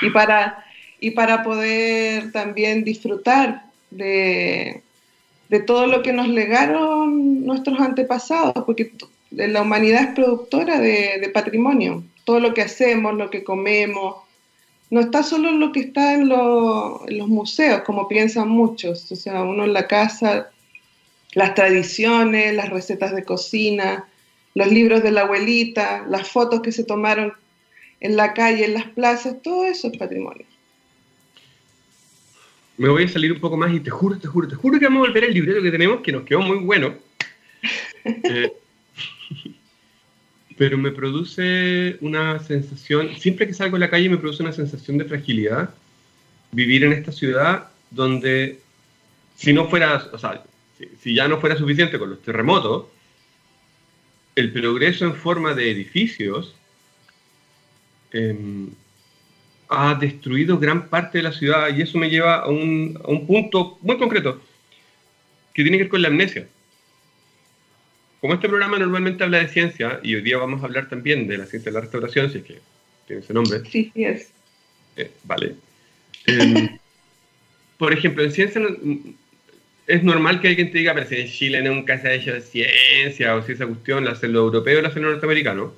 Y 0.01 0.09
para, 0.11 0.63
y 1.01 1.11
para 1.11 1.43
poder 1.43 2.31
también 2.31 2.85
disfrutar 2.85 3.65
de, 3.91 4.81
de 5.49 5.59
todo 5.59 5.87
lo 5.87 6.01
que 6.01 6.13
nos 6.13 6.29
legaron 6.29 7.45
nuestros 7.45 7.79
antepasados, 7.81 8.63
porque 8.65 8.93
la 9.35 9.61
humanidad 9.61 10.03
es 10.03 10.15
productora 10.15 10.79
de, 10.79 11.29
patrimonio. 11.33 12.03
Todo 12.25 12.39
lo 12.39 12.53
que 12.53 12.61
hacemos, 12.61 13.15
lo 13.15 13.29
que 13.29 13.43
comemos, 13.43 14.17
no 14.89 15.01
está 15.01 15.23
solo 15.23 15.49
en 15.49 15.59
lo 15.59 15.71
que 15.71 15.81
está 15.81 16.13
en, 16.13 16.29
los 16.29 17.27
museos, 17.27 17.81
como 17.81 18.07
piensan 18.07 18.49
muchos. 18.49 19.11
O 19.11 19.15
sea, 19.15 19.43
uno 19.43 19.65
en 19.65 19.73
la 19.73 19.87
casa, 19.87 20.51
las 21.33 21.55
tradiciones, 21.55 22.53
las 22.53 22.69
recetas 22.69 23.15
de 23.15 23.23
cocina, 23.23 24.07
los 24.53 24.71
libros 24.71 25.01
de 25.01 25.11
la 25.11 25.21
abuelita, 25.21 26.05
las 26.07 26.29
fotos 26.29 26.61
que 26.61 26.71
se 26.71 26.83
tomaron 26.83 27.33
en 27.99 28.15
la 28.15 28.33
calle, 28.33 28.65
en 28.65 28.73
las 28.73 28.85
plazas, 28.85 29.41
todo 29.41 29.65
eso 29.65 29.87
es 29.87 29.97
patrimonio. 29.97 30.45
Me 32.77 32.89
voy 32.89 33.03
a 33.03 33.07
salir 33.07 33.31
un 33.31 33.39
poco 33.39 33.55
más 33.55 33.73
y 33.73 33.79
te 33.79 33.89
juro, 33.89 34.17
te 34.17 34.27
juro, 34.27 34.47
te 34.47 34.55
juro 34.55 34.79
que 34.79 34.85
vamos 34.85 35.05
a 35.05 35.07
volver 35.07 35.25
al 35.25 35.33
libreto 35.33 35.61
que 35.61 35.71
tenemos, 35.71 36.01
que 36.01 36.11
nos 36.11 36.23
quedó 36.23 36.41
muy 36.41 36.59
bueno. 36.59 36.93
Eh, 38.05 38.51
pero 40.57 40.77
me 40.77 40.91
produce 40.91 41.97
una 42.01 42.39
sensación, 42.39 43.15
siempre 43.17 43.47
que 43.47 43.53
salgo 43.53 43.75
a 43.77 43.79
la 43.79 43.89
calle 43.89 44.09
me 44.09 44.17
produce 44.17 44.43
una 44.43 44.53
sensación 44.53 44.97
de 44.97 45.05
fragilidad 45.05 45.73
vivir 46.51 46.83
en 46.83 46.93
esta 46.93 47.11
ciudad 47.11 47.69
donde 47.89 48.59
si 49.35 49.53
no 49.53 49.67
fuera, 49.67 50.09
o 50.11 50.17
sea, 50.17 50.43
si, 51.01 51.15
ya 51.15 51.27
no 51.27 51.39
fuera 51.39 51.57
suficiente 51.57 51.97
con 51.99 52.11
los 52.11 52.21
terremotos, 52.21 52.85
el 54.35 54.51
progreso 54.51 55.05
en 55.05 55.15
forma 55.15 55.53
de 55.53 55.71
edificios 55.71 56.55
em, 58.11 58.69
ha 59.69 59.95
destruido 59.95 60.57
gran 60.59 60.87
parte 60.89 61.19
de 61.19 61.23
la 61.23 61.31
ciudad 61.31 61.75
y 61.75 61.81
eso 61.81 61.97
me 61.97 62.09
lleva 62.09 62.37
a 62.37 62.47
un, 62.47 62.99
a 63.03 63.09
un 63.09 63.25
punto 63.25 63.77
muy 63.81 63.97
concreto 63.97 64.41
que 65.53 65.63
tiene 65.63 65.77
que 65.77 65.83
ver 65.83 65.91
con 65.91 66.01
la 66.01 66.07
amnesia. 66.07 66.47
Como 68.23 68.35
este 68.35 68.47
programa 68.47 68.79
normalmente 68.79 69.21
habla 69.25 69.39
de 69.39 69.49
ciencia, 69.49 69.99
y 70.01 70.15
hoy 70.15 70.21
día 70.21 70.37
vamos 70.37 70.61
a 70.61 70.65
hablar 70.65 70.87
también 70.87 71.27
de 71.27 71.37
la 71.37 71.45
ciencia 71.45 71.69
de 71.69 71.73
la 71.73 71.81
restauración, 71.81 72.31
si 72.31 72.37
es 72.37 72.45
que 72.45 72.59
tiene 73.05 73.21
ese 73.21 73.33
nombre. 73.33 73.59
Sí, 73.69 73.91
sí 73.93 74.05
es. 74.05 74.31
Eh, 74.95 75.11
vale. 75.25 75.55
Em, 76.25 76.69
por 77.77 77.91
ejemplo, 77.91 78.23
en 78.23 78.31
ciencia 78.31 78.61
es 79.87 80.03
normal 80.05 80.39
que 80.39 80.47
alguien 80.47 80.71
te 80.71 80.77
diga, 80.77 80.93
pero 80.93 81.05
si 81.05 81.15
en 81.15 81.27
Chile 81.27 81.61
nunca 81.63 81.99
se 81.99 82.07
ha 82.07 82.13
hecho 82.13 82.39
ciencia, 82.39 83.35
o 83.35 83.43
si 83.43 83.51
esa 83.51 83.67
cuestión 83.67 84.05
la 84.05 84.11
hace 84.11 84.29
lo 84.29 84.39
europeo 84.39 84.79
o 84.79 84.81
la 84.81 84.87
hace 84.87 85.01
lo 85.01 85.11
norteamericano. 85.11 85.73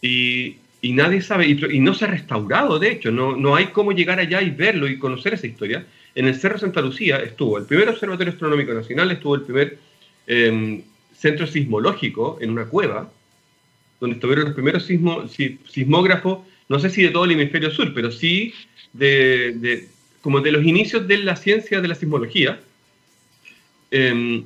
Y, 0.00 0.56
y 0.80 0.94
nadie 0.94 1.20
sabe, 1.20 1.48
y, 1.48 1.80
no 1.80 1.92
se 1.92 2.06
ha 2.06 2.08
restaurado, 2.08 2.78
de 2.78 2.92
hecho, 2.92 3.10
no, 3.10 3.36
no 3.36 3.56
hay 3.56 3.66
cómo 3.66 3.92
llegar 3.92 4.18
allá 4.20 4.40
y 4.40 4.48
verlo 4.48 4.88
y 4.88 4.98
conocer 4.98 5.34
esa 5.34 5.46
historia. 5.46 5.84
En 6.14 6.28
el 6.28 6.36
Cerro 6.36 6.56
Santa 6.56 6.80
Lucía 6.80 7.18
estuvo 7.18 7.58
el 7.58 7.66
primer 7.66 7.90
Observatorio 7.90 8.32
Astronómico 8.32 8.72
Nacional, 8.72 9.10
estuvo 9.10 9.34
el 9.34 9.42
primer 9.42 9.76
em, 10.26 10.82
centro 11.20 11.46
sismológico 11.46 12.38
en 12.40 12.50
una 12.50 12.64
cueva, 12.64 13.12
donde 14.00 14.14
estuvieron 14.14 14.46
los 14.46 14.54
primeros 14.54 14.84
sismógrafos, 14.84 16.38
no 16.68 16.78
sé 16.78 16.88
si 16.88 17.02
de 17.02 17.10
todo 17.10 17.26
el 17.26 17.32
hemisferio 17.32 17.70
sur, 17.70 17.92
pero 17.92 18.10
sí 18.10 18.54
de, 18.94 19.88
como 20.22 20.40
de 20.40 20.52
los 20.52 20.64
inicios 20.64 21.06
de 21.06 21.18
la 21.18 21.36
ciencia 21.36 21.80
de 21.80 21.88
la 21.88 21.94
sismología. 21.94 22.58
Em, 23.90 24.44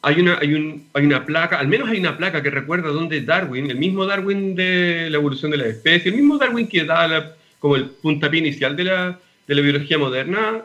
hay, 0.00 0.20
una, 0.20 0.38
hay, 0.38 0.54
un, 0.54 0.86
hay 0.94 1.04
una 1.04 1.26
placa, 1.26 1.58
al 1.58 1.68
menos 1.68 1.90
hay 1.90 1.98
una 1.98 2.16
placa 2.16 2.42
que 2.42 2.50
recuerda 2.50 2.88
donde 2.88 3.20
Darwin, 3.20 3.70
el 3.70 3.76
mismo 3.76 4.06
Darwin 4.06 4.54
de 4.54 5.08
la 5.10 5.18
evolución 5.18 5.50
de 5.50 5.58
la 5.58 5.66
especie, 5.66 6.10
el 6.10 6.16
mismo 6.16 6.38
Darwin 6.38 6.66
que 6.66 6.84
da 6.84 7.36
como 7.58 7.76
el 7.76 7.90
puntapié 7.90 8.40
inicial 8.40 8.74
de 8.74 8.84
la, 8.84 9.20
de 9.46 9.54
la 9.54 9.60
biología 9.60 9.98
moderna 9.98 10.62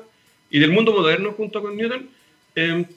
y 0.49 0.59
del 0.59 0.71
mundo 0.71 0.93
moderno 0.93 1.33
junto 1.33 1.61
con 1.61 1.75
Newton, 1.75 2.07
el 2.55 2.87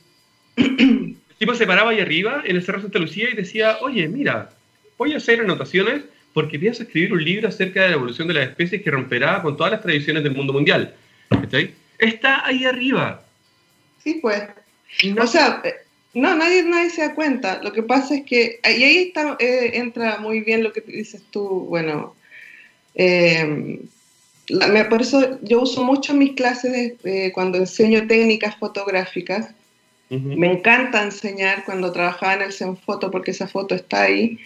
tipo 1.39 1.55
se 1.55 1.67
paraba 1.67 1.91
ahí 1.91 2.01
arriba 2.01 2.43
en 2.45 2.57
el 2.57 2.63
Cerro 2.63 2.81
Santa 2.81 2.99
Lucía 2.99 3.29
y 3.31 3.37
decía, 3.37 3.79
oye, 3.81 4.09
mira, 4.09 4.51
voy 4.97 5.15
a 5.15 5.19
hacer 5.19 5.41
anotaciones 5.41 6.03
porque 6.35 6.59
pienso 6.59 6.83
escribir 6.83 7.13
un 7.13 7.25
libro 7.25 7.49
acerca 7.49 7.83
de 7.83 7.89
la 7.89 7.95
evolución 7.95 8.29
de 8.29 8.35
las 8.35 8.49
especies 8.49 8.83
que 8.83 8.91
romperá 8.91 9.43
con 9.43 9.57
todas 9.57 9.73
las 9.73 9.83
tradiciones 9.83 10.23
del 10.23 10.35
mundo 10.35 10.53
mundial. 10.53 10.95
Está 11.99 12.47
ahí 12.47 12.65
arriba. 12.65 13.23
Sí, 14.03 14.19
pues. 14.21 14.43
O 15.21 15.27
sea, 15.27 15.63
no, 16.15 16.35
nadie, 16.37 16.63
nadie 16.63 16.91
se 16.91 17.03
da 17.03 17.15
cuenta. 17.15 17.61
Lo 17.63 17.73
que 17.73 17.83
pasa 17.83 18.17
es 18.17 18.25
que, 18.25 18.61
y 18.65 18.83
ahí 18.83 18.99
está, 19.09 19.37
eh, 19.39 19.73
entra 19.75 20.19
muy 20.19 20.41
bien 20.41 20.63
lo 20.63 20.73
que 20.73 20.81
dices 20.81 21.23
tú, 21.31 21.67
bueno, 21.69 22.15
eh, 22.95 23.81
por 24.89 25.03
eso 25.03 25.39
yo 25.43 25.61
uso 25.61 25.85
mucho 25.85 26.15
mis 26.15 26.33
clases 26.33 26.95
cuando 27.35 27.59
enseño 27.59 28.07
técnicas 28.07 28.57
fotográficas. 28.57 29.55
Me 30.11 30.51
encanta 30.51 31.03
enseñar 31.03 31.65
cuando 31.65 31.93
trabajaba 31.93 32.35
en 32.35 32.43
el 32.43 32.53
Zenfoto, 32.53 33.11
porque 33.11 33.33
esa 33.33 33.47
foto 33.47 33.75
está 33.75 34.03
ahí, 34.03 34.39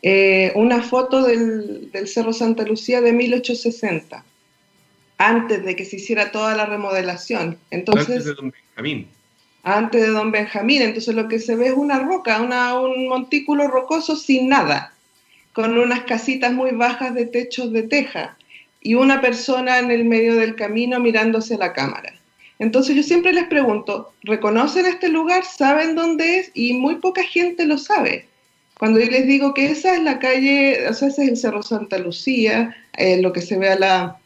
eh, 0.00 0.52
una 0.54 0.82
foto 0.82 1.22
del, 1.22 1.90
del, 1.92 2.08
Cerro 2.08 2.32
Santa 2.32 2.64
Lucía 2.64 3.00
de 3.00 3.12
1860, 3.12 4.24
antes 5.18 5.64
de 5.64 5.76
que 5.76 5.84
se 5.84 5.96
hiciera 5.96 6.32
toda 6.32 6.56
la 6.56 6.66
remodelación. 6.66 7.58
Entonces, 7.70 8.08
antes 8.08 8.24
de 8.24 8.34
Don 8.34 8.50
Benjamín. 8.50 9.08
Antes 9.62 10.02
de 10.02 10.08
Don 10.08 10.32
Benjamín. 10.32 10.82
Entonces 10.82 11.14
lo 11.14 11.28
que 11.28 11.38
se 11.38 11.54
ve 11.54 11.68
es 11.68 11.74
una 11.74 12.00
roca, 12.00 12.40
una, 12.40 12.80
un 12.80 13.06
montículo 13.06 13.68
rocoso 13.68 14.16
sin 14.16 14.48
nada, 14.48 14.94
con 15.52 15.78
unas 15.78 16.02
casitas 16.04 16.52
muy 16.52 16.72
bajas 16.72 17.14
de 17.14 17.26
techos 17.26 17.72
de 17.72 17.82
teja 17.82 18.36
y 18.80 18.94
una 18.94 19.20
persona 19.20 19.78
en 19.78 19.90
el 19.90 20.04
medio 20.04 20.34
del 20.34 20.56
camino 20.56 20.98
mirándose 20.98 21.56
la 21.56 21.72
cámara. 21.72 22.14
Entonces 22.62 22.94
yo 22.94 23.02
siempre 23.02 23.32
les 23.32 23.48
pregunto, 23.48 24.12
¿reconocen 24.22 24.86
este 24.86 25.08
lugar? 25.08 25.44
¿Saben 25.44 25.96
dónde 25.96 26.38
es? 26.38 26.52
Y 26.54 26.74
muy 26.74 26.94
poca 26.94 27.24
gente 27.24 27.66
lo 27.66 27.76
sabe. 27.76 28.28
Cuando 28.78 29.00
yo 29.00 29.06
les 29.06 29.26
digo 29.26 29.52
que 29.52 29.66
esa 29.66 29.96
es 29.96 30.02
la 30.04 30.20
calle, 30.20 30.86
o 30.88 30.94
sea, 30.94 31.08
ese 31.08 31.24
es 31.24 31.28
el 31.30 31.36
Cerro 31.36 31.64
Santa 31.64 31.98
Lucía, 31.98 32.76
eh, 32.96 33.20
lo 33.20 33.32
que 33.32 33.42
se 33.42 33.58
ve 33.58 33.70
a 33.70 33.78
la 33.78 34.16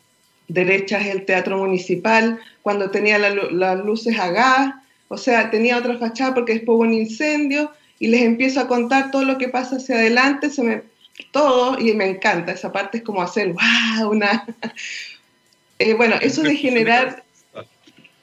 derecha 0.49 0.99
es 0.99 1.07
el 1.15 1.25
Teatro 1.25 1.57
Municipal, 1.57 2.39
cuando 2.61 2.91
tenía 2.91 3.19
las 3.19 3.79
luces 3.79 4.19
a 4.19 4.31
gas, 4.31 4.75
o 5.09 5.17
sea, 5.17 5.51
tenía 5.51 5.79
otra 5.79 5.97
fachada 5.97 6.35
porque 6.35 6.53
después 6.53 6.77
hubo 6.77 6.83
un 6.83 6.93
incendio, 6.93 7.71
y 7.99 8.09
les 8.09 8.21
empiezo 8.21 8.61
a 8.61 8.69
contar 8.69 9.11
todo 9.11 9.25
lo 9.25 9.39
que 9.39 9.49
pasa 9.49 9.77
hacia 9.77 9.95
adelante, 9.95 10.51
se 10.51 10.63
me 10.63 10.83
todo 11.31 11.79
y 11.79 11.95
me 11.95 12.05
encanta. 12.05 12.53
Esa 12.53 12.71
parte 12.71 12.99
es 12.99 13.03
como 13.03 13.23
hacer, 13.23 13.55
wow, 13.55 14.11
una... 14.11 14.45
Eh, 15.79 15.93
bueno, 15.93 16.17
eso 16.23 16.43
de 16.43 16.57
generar... 16.57 17.26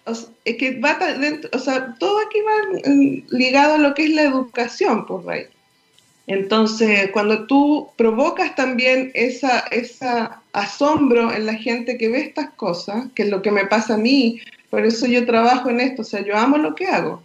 es 0.06 0.58
que 0.58 0.80
va 0.80 0.96
dentro, 0.96 1.50
o 1.54 1.60
sea, 1.60 1.96
todo 2.00 2.20
aquí 2.20 2.40
va 2.42 2.80
ligado 3.30 3.76
a 3.76 3.78
lo 3.78 3.94
que 3.94 4.06
es 4.06 4.10
la 4.12 4.24
educación, 4.24 5.06
por 5.06 5.30
ahí. 5.30 5.46
Entonces, 6.28 7.12
cuando 7.12 7.48
tú 7.48 7.90
provocas 7.98 8.56
también 8.56 9.12
esa, 9.14 9.60
esa 9.72 10.42
asombro 10.54 11.34
en 11.34 11.46
la 11.46 11.56
gente 11.56 11.98
que 11.98 12.10
ve 12.10 12.22
estas 12.22 12.52
cosas, 12.52 13.08
que 13.16 13.24
es 13.24 13.30
lo 13.30 13.42
que 13.42 13.52
me 13.52 13.66
pasa 13.66 13.96
a 13.96 13.98
mí, 13.98 14.40
por 14.70 14.86
eso 14.86 15.06
yo 15.06 15.26
trabajo 15.26 15.70
en 15.70 15.82
esto, 15.82 16.02
o 16.02 16.06
sea, 16.06 16.22
yo 16.22 16.38
amo 16.38 16.58
lo 16.58 16.76
que 16.76 16.88
hago. 16.88 17.22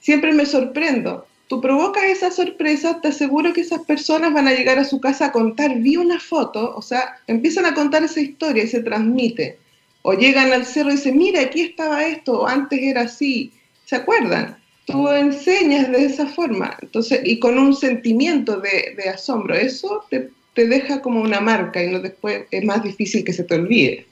Siempre 0.00 0.32
me 0.32 0.46
sorprendo 0.46 1.26
tú 1.52 1.60
provocas 1.60 2.04
esa 2.04 2.30
sorpresa, 2.30 3.02
te 3.02 3.08
aseguro 3.08 3.52
que 3.52 3.60
esas 3.60 3.82
personas 3.82 4.32
van 4.32 4.48
a 4.48 4.54
llegar 4.54 4.78
a 4.78 4.86
su 4.86 5.02
casa 5.02 5.26
a 5.26 5.32
contar, 5.32 5.80
vi 5.80 5.98
una 5.98 6.18
foto, 6.18 6.74
o 6.74 6.80
sea, 6.80 7.18
empiezan 7.26 7.66
a 7.66 7.74
contar 7.74 8.02
esa 8.02 8.22
historia 8.22 8.64
y 8.64 8.68
se 8.68 8.80
transmite. 8.80 9.58
O 10.02 10.14
llegan 10.14 10.52
al 10.52 10.66
cerro 10.66 10.90
y 10.90 10.96
dicen, 10.96 11.16
mira, 11.16 11.40
aquí 11.40 11.62
estaba 11.62 12.04
esto, 12.04 12.46
antes 12.46 12.80
era 12.80 13.02
así. 13.02 13.52
¿Se 13.84 13.96
acuerdan? 13.96 14.58
Tú 14.86 15.08
enseñas 15.08 15.90
de 15.92 16.04
esa 16.04 16.26
forma, 16.26 16.76
entonces, 16.82 17.20
y 17.24 17.38
con 17.38 17.58
un 17.58 17.74
sentimiento 17.74 18.60
de, 18.60 19.08
asombro. 19.08 19.54
Eso 19.54 20.04
te, 20.10 20.30
te 20.54 20.66
deja 20.66 21.00
como 21.00 21.20
una 21.20 21.40
marca 21.40 21.82
y 21.82 21.90
no 21.90 22.00
después 22.00 22.44
es 22.50 22.64
más 22.64 22.82
difícil 22.82 23.24
que 23.24 23.32
se 23.32 23.44
te 23.44 23.54
olvide 23.54 24.06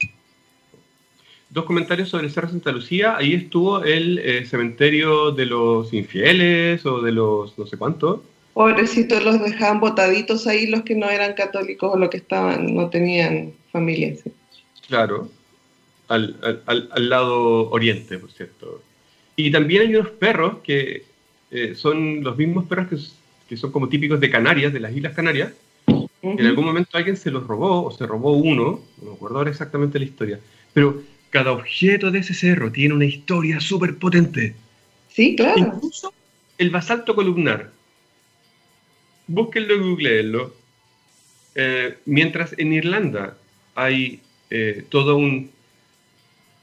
dos 1.51 1.65
comentarios 1.65 2.09
sobre 2.09 2.27
el 2.27 2.33
Cerro 2.33 2.49
Santa 2.49 2.73
Lucía. 2.73 3.17
Ahí 3.17 3.35
estuvo 3.35 3.83
el 3.83 4.19
eh, 4.19 4.47
cementerio 4.47 5.33
de 5.33 5.47
los 5.47 5.93
infieles 5.93 6.87
o 6.87 7.03
de 7.03 7.13
los 7.13 7.59
no 7.59 7.67
sé 7.67 7.77
cuántos. 7.77 8.21
Pobrecitos, 8.55 9.23
los 9.25 9.41
dejaban 9.41 9.81
botaditos 9.81 10.47
ahí 10.47 10.67
los 10.67 10.83
que 10.83 10.95
no 10.95 11.09
eran 11.09 11.35
católicos 11.35 11.93
o 11.93 11.99
los 11.99 12.11
que 12.11 12.19
estaban, 12.19 12.75
no 12.75 12.91
tenían 12.91 13.53
familia. 13.71 14.15
Claro, 14.89 15.29
al, 16.11 17.09
lado 17.09 17.71
oriente, 17.71 18.19
por 18.19 18.31
cierto. 18.33 18.83
Y 19.37 19.51
también 19.51 19.83
hay 19.83 19.95
unos 19.95 20.11
perros 20.11 20.57
que 20.63 21.05
eh, 21.51 21.75
son 21.75 22.23
los 22.23 22.37
mismos 22.37 22.67
perros 22.67 22.89
que, 22.89 22.97
que, 23.49 23.57
son 23.57 23.71
como 23.71 23.89
típicos 23.89 24.21
de 24.21 24.31
Canarias, 24.31 24.73
de 24.73 24.81
las 24.81 24.95
Islas 24.95 25.15
Canarias. 25.15 25.53
En 26.23 26.47
algún 26.47 26.67
momento 26.67 26.99
alguien 26.99 27.17
se 27.17 27.31
los 27.31 27.47
robó 27.47 27.87
o 27.87 27.91
se 27.91 28.07
robó 28.07 28.33
uno, 28.33 28.81
no 29.01 29.11
me 29.11 29.15
acuerdo 29.15 29.39
ahora 29.39 29.51
exactamente 29.51 29.99
la 29.99 30.05
historia, 30.05 30.39
pero 30.75 31.03
cada 31.31 31.53
objeto 31.53 32.11
de 32.11 32.19
ese 32.19 32.35
cerro 32.35 32.71
tiene 32.71 32.95
una 32.95 33.07
historia 33.07 33.61
súper 33.61 33.97
potente. 33.97 34.55
Sí, 35.09 35.35
claro. 35.35 35.59
Incluso 35.59 36.13
el 36.59 36.71
basalto 36.71 37.15
columnar. 37.15 37.71
Búsquenlo 39.27 39.75
y 39.75 39.79
googleenlo. 39.79 40.55
Eh, 41.55 41.97
mientras 42.05 42.55
en 42.59 42.73
Irlanda 42.75 43.39
hay 43.75 44.21
eh, 44.51 44.85
todo 44.89 45.17
un 45.17 45.51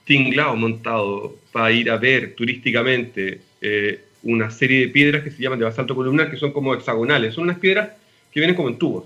tinglao 0.07 0.55
montado 0.55 1.37
para 1.51 1.71
ir 1.71 1.91
a 1.91 1.97
ver 1.97 2.33
turísticamente 2.33 3.41
eh, 3.61 4.03
una 4.23 4.49
serie 4.49 4.81
de 4.81 4.87
piedras 4.87 5.23
que 5.23 5.31
se 5.31 5.43
llaman 5.43 5.59
de 5.59 5.65
basalto 5.65 5.95
columnar, 5.95 6.31
que 6.31 6.37
son 6.37 6.51
como 6.51 6.73
hexagonales. 6.73 7.35
Son 7.35 7.43
unas 7.43 7.59
piedras 7.59 7.91
que 8.31 8.39
vienen 8.39 8.55
como 8.55 8.69
en 8.69 8.77
tubos, 8.77 9.05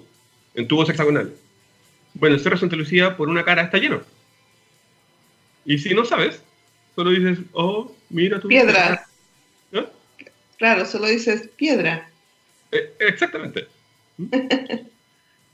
en 0.55 0.67
tubos 0.67 0.89
hexagonales. 0.89 1.33
Bueno, 2.13 2.35
el 2.35 2.41
Cerro 2.41 2.57
Santa 2.57 2.75
Lucía 2.75 3.17
por 3.17 3.29
una 3.29 3.43
cara 3.43 3.63
está 3.63 3.77
lleno. 3.77 4.01
Y 5.65 5.77
si 5.79 5.93
no 5.93 6.05
sabes, 6.05 6.41
solo 6.95 7.11
dices, 7.11 7.39
oh, 7.53 7.95
mira 8.09 8.39
tu... 8.39 8.47
Piedra. 8.47 9.05
¿No? 9.71 9.87
Claro, 10.57 10.85
solo 10.85 11.07
dices 11.07 11.49
piedra. 11.55 12.09
Eh, 12.71 12.93
exactamente. 12.99 13.67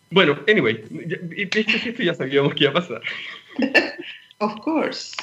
bueno, 0.10 0.39
anyway, 0.48 0.84
esto 1.36 2.04
ya 2.04 2.13
sabíamos 2.13 2.54
que 2.54 2.63
iba 2.63 2.72
a 2.72 2.74
pasar. 2.74 3.01
of 4.39 4.60
course. 4.62 5.13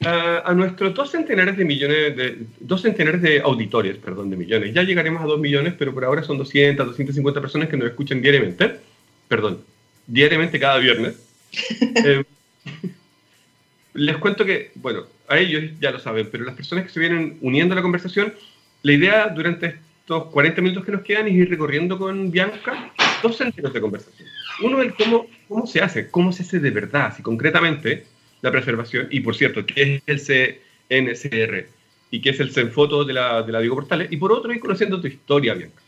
A 0.00 0.52
nuestros 0.54 0.92
dos 0.94 1.10
centenares 1.10 1.56
de 1.56 1.64
millones, 1.64 2.16
de, 2.16 2.38
dos 2.60 2.82
centenares 2.82 3.22
de 3.22 3.40
auditores, 3.40 3.96
perdón, 3.96 4.30
de 4.30 4.36
millones. 4.36 4.74
Ya 4.74 4.82
llegaremos 4.82 5.22
a 5.22 5.26
dos 5.26 5.38
millones, 5.38 5.74
pero 5.78 5.94
por 5.94 6.04
ahora 6.04 6.22
son 6.22 6.36
200, 6.38 6.86
250 6.86 7.40
personas 7.40 7.68
que 7.68 7.76
nos 7.76 7.88
escuchan 7.88 8.20
diariamente. 8.20 8.80
Perdón, 9.28 9.60
diariamente 10.06 10.60
cada 10.60 10.78
viernes. 10.78 11.14
eh, 12.04 12.24
les 13.94 14.16
cuento 14.16 14.44
que, 14.44 14.72
bueno, 14.74 15.04
a 15.28 15.38
ellos 15.38 15.64
ya 15.80 15.90
lo 15.90 15.98
saben, 15.98 16.28
pero 16.30 16.44
las 16.44 16.54
personas 16.54 16.84
que 16.84 16.90
se 16.90 17.00
vienen 17.00 17.38
uniendo 17.40 17.72
a 17.72 17.76
la 17.76 17.82
conversación, 17.82 18.34
la 18.82 18.92
idea 18.92 19.28
durante 19.28 19.78
estos 20.00 20.26
40 20.26 20.60
minutos 20.60 20.84
que 20.84 20.92
nos 20.92 21.02
quedan 21.02 21.28
es 21.28 21.34
ir 21.34 21.48
recorriendo 21.48 21.98
con 21.98 22.30
Bianca 22.30 22.92
dos 23.22 23.36
sentidos 23.36 23.72
de 23.72 23.80
conversación. 23.80 24.28
Uno 24.62 24.82
es 24.82 24.92
cómo, 24.94 25.26
cómo 25.48 25.66
se 25.66 25.80
hace, 25.80 26.10
cómo 26.10 26.32
se 26.32 26.42
hace 26.42 26.60
de 26.60 26.70
verdad, 26.70 27.14
si 27.16 27.22
concretamente 27.22 28.04
la 28.44 28.52
preservación, 28.52 29.08
y 29.10 29.20
por 29.20 29.34
cierto, 29.34 29.64
qué 29.64 30.02
es 30.06 30.28
el 30.28 30.68
CNCR 30.90 31.66
y 32.10 32.20
qué 32.20 32.28
es 32.28 32.40
el 32.40 32.52
CENFOTO 32.52 33.06
de 33.06 33.14
la, 33.14 33.42
de 33.42 33.50
la 33.50 33.60
Diego 33.60 33.76
Portales, 33.76 34.12
y 34.12 34.18
por 34.18 34.32
otro 34.32 34.52
ir 34.52 34.60
conociendo 34.60 35.00
tu 35.00 35.06
historia, 35.06 35.54
Bianca, 35.54 35.80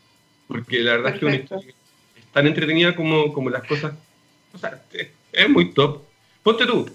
porque 0.48 0.80
la 0.80 0.92
verdad 0.92 1.12
es 1.12 1.20
que 1.20 1.26
una 1.26 1.36
historia 1.36 1.74
es 2.16 2.32
tan 2.32 2.46
entretenida 2.46 2.96
como, 2.96 3.30
como 3.30 3.50
las 3.50 3.62
cosas, 3.64 3.92
o 4.54 4.58
sea, 4.58 4.82
es 5.32 5.48
muy 5.50 5.74
top. 5.74 6.04
Ponte 6.42 6.64
tú, 6.64 6.88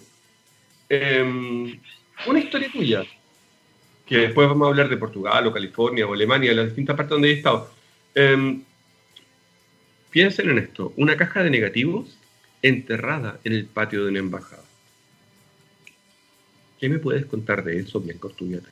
em, 0.90 1.80
una 2.26 2.40
historia 2.40 2.72
tuya, 2.72 3.04
que 4.08 4.18
después 4.18 4.48
vamos 4.48 4.66
a 4.66 4.70
hablar 4.70 4.90
de 4.90 4.98
Portugal 4.98 5.46
o 5.46 5.54
California 5.54 6.08
o 6.08 6.14
Alemania, 6.16 6.50
de 6.50 6.56
las 6.56 6.66
distintas 6.66 6.96
partes 6.96 7.12
donde 7.12 7.30
he 7.30 7.34
estado. 7.34 7.72
Eh, 8.16 8.62
piensen 10.10 10.50
en 10.50 10.58
esto, 10.58 10.92
una 10.98 11.16
caja 11.16 11.44
de 11.44 11.52
negativos 11.52 12.18
enterrada 12.64 13.40
en 13.44 13.54
el 13.54 13.66
patio 13.66 14.04
de 14.04 14.10
una 14.10 14.20
embajada. 14.20 14.71
¿Qué 16.82 16.90
me 16.90 16.98
puedes 16.98 17.28
contar 17.28 17.64
de 17.64 17.78
eso, 17.78 18.02
Bianca 18.02 18.28
Ortuñata? 18.28 18.68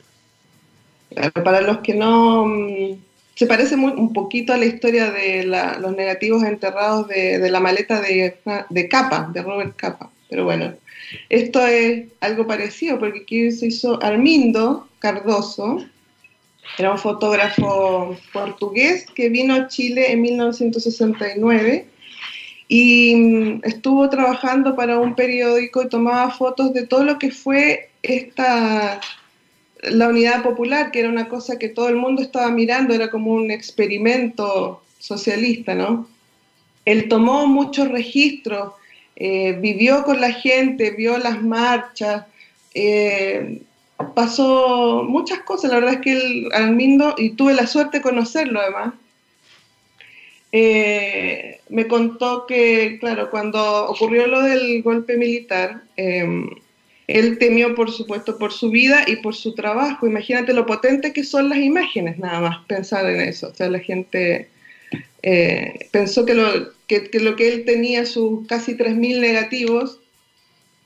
Para 1.44 1.62
los 1.62 1.78
que 1.78 1.94
no... 1.94 2.46
Mm, 2.48 2.98
se 3.36 3.46
parece 3.46 3.76
un 3.76 4.12
poquito 4.12 4.52
a 4.52 4.58
la 4.58 4.66
historia 4.66 5.12
de 5.12 5.46
los 5.46 5.96
negativos 5.96 6.44
enterrados 6.44 7.08
de, 7.08 7.50
la 7.50 7.62
maleta 7.62 8.02
de, 8.02 8.36
de 8.70 8.90
Capa, 8.90 9.30
de 9.32 9.42
Robert 9.42 9.78
Capa. 9.78 10.12
Pero 10.30 10.44
bueno, 10.44 10.74
esto 11.30 11.66
es 11.66 12.08
algo 12.20 12.48
parecido 12.48 13.00
porque 13.00 13.20
aquí 13.20 13.52
se 13.52 13.68
hizo 13.68 14.04
Armindo 14.04 14.90
Cardoso, 15.00 15.86
era 16.78 16.92
un 16.92 16.98
fotógrafo 16.98 18.18
portugués 18.34 19.06
que 19.16 19.30
vino 19.30 19.54
a 19.54 19.68
Chile 19.68 20.12
en 20.12 20.22
1969 20.22 21.86
y 22.68 23.16
mm, 23.16 23.62
estuvo 23.64 24.10
trabajando 24.10 24.76
para 24.76 25.00
un 25.00 25.16
periódico 25.16 25.82
y 25.82 25.90
tomaba 25.90 26.30
fotos 26.32 26.74
de 26.74 26.86
todo 26.86 27.04
lo 27.04 27.18
que 27.18 27.32
fue 27.32 27.89
esta 28.04 29.00
la 29.84 30.10
unidad 30.10 30.44
popular, 30.44 30.92
que 30.92 31.00
era 31.00 31.10
una 31.10 31.30
cosa 31.30 31.58
que 31.58 31.70
todo 31.70 31.88
el 31.88 31.96
mundo 31.96 32.22
estaba 32.22 32.50
mirando, 32.52 32.94
era 32.94 33.10
como 33.10 33.32
un 33.32 33.50
experimento 33.50 34.84
socialista, 35.00 35.74
¿no? 35.74 36.10
Él 36.84 37.08
tomó 37.08 37.48
muchos 37.48 37.88
registros 37.88 38.74
eh, 39.22 39.52
vivió 39.60 40.06
con 40.06 40.22
la 40.22 40.32
gente, 40.32 40.92
vio 40.92 41.18
las 41.18 41.44
marchas, 41.44 42.26
eh, 42.74 43.62
pasó 44.16 45.04
muchas 45.04 45.40
cosas. 45.42 45.72
La 45.72 45.80
verdad 45.80 45.96
es 45.96 46.02
que 46.02 46.14
el 46.14 46.50
Armindo, 46.54 47.16
y 47.18 47.32
tuve 47.32 47.54
la 47.54 47.68
suerte 47.68 47.98
de 47.98 48.04
conocerlo 48.04 48.62
además, 48.62 48.94
eh, 50.54 51.60
me 51.68 51.88
contó 51.88 52.46
que, 52.48 52.98
claro, 53.02 53.30
cuando 53.30 53.90
ocurrió 53.90 54.26
lo 54.28 54.42
del 54.42 54.82
golpe 54.84 55.18
militar, 55.18 55.84
él 57.10 57.40
temió, 57.40 57.74
por 57.74 57.90
supuesto, 57.92 58.38
por 58.38 58.54
su 58.54 58.70
vida 58.70 59.04
y 59.08 59.16
por 59.16 59.34
su 59.34 59.56
trabajo. 59.56 60.06
Imagínate 60.06 60.54
lo 60.54 60.68
potente 60.68 61.12
que 61.12 61.24
son 61.24 61.50
las 61.50 61.58
imágenes, 61.58 62.20
nada 62.20 62.40
más 62.40 62.66
pensar 62.68 63.10
en 63.10 63.20
eso. 63.22 63.48
O 63.48 63.54
sea, 63.56 63.68
la 63.68 63.80
gente 63.80 64.48
pensó 65.92 66.24
que 66.24 66.36
lo, 66.36 66.72
que, 66.86 67.10
lo 67.20 67.36
que 67.36 67.48
él 67.48 67.66
tenía, 67.66 68.06
sus 68.06 68.48
casi 68.48 68.76
3.000 68.76 69.20
negativos, 69.20 70.00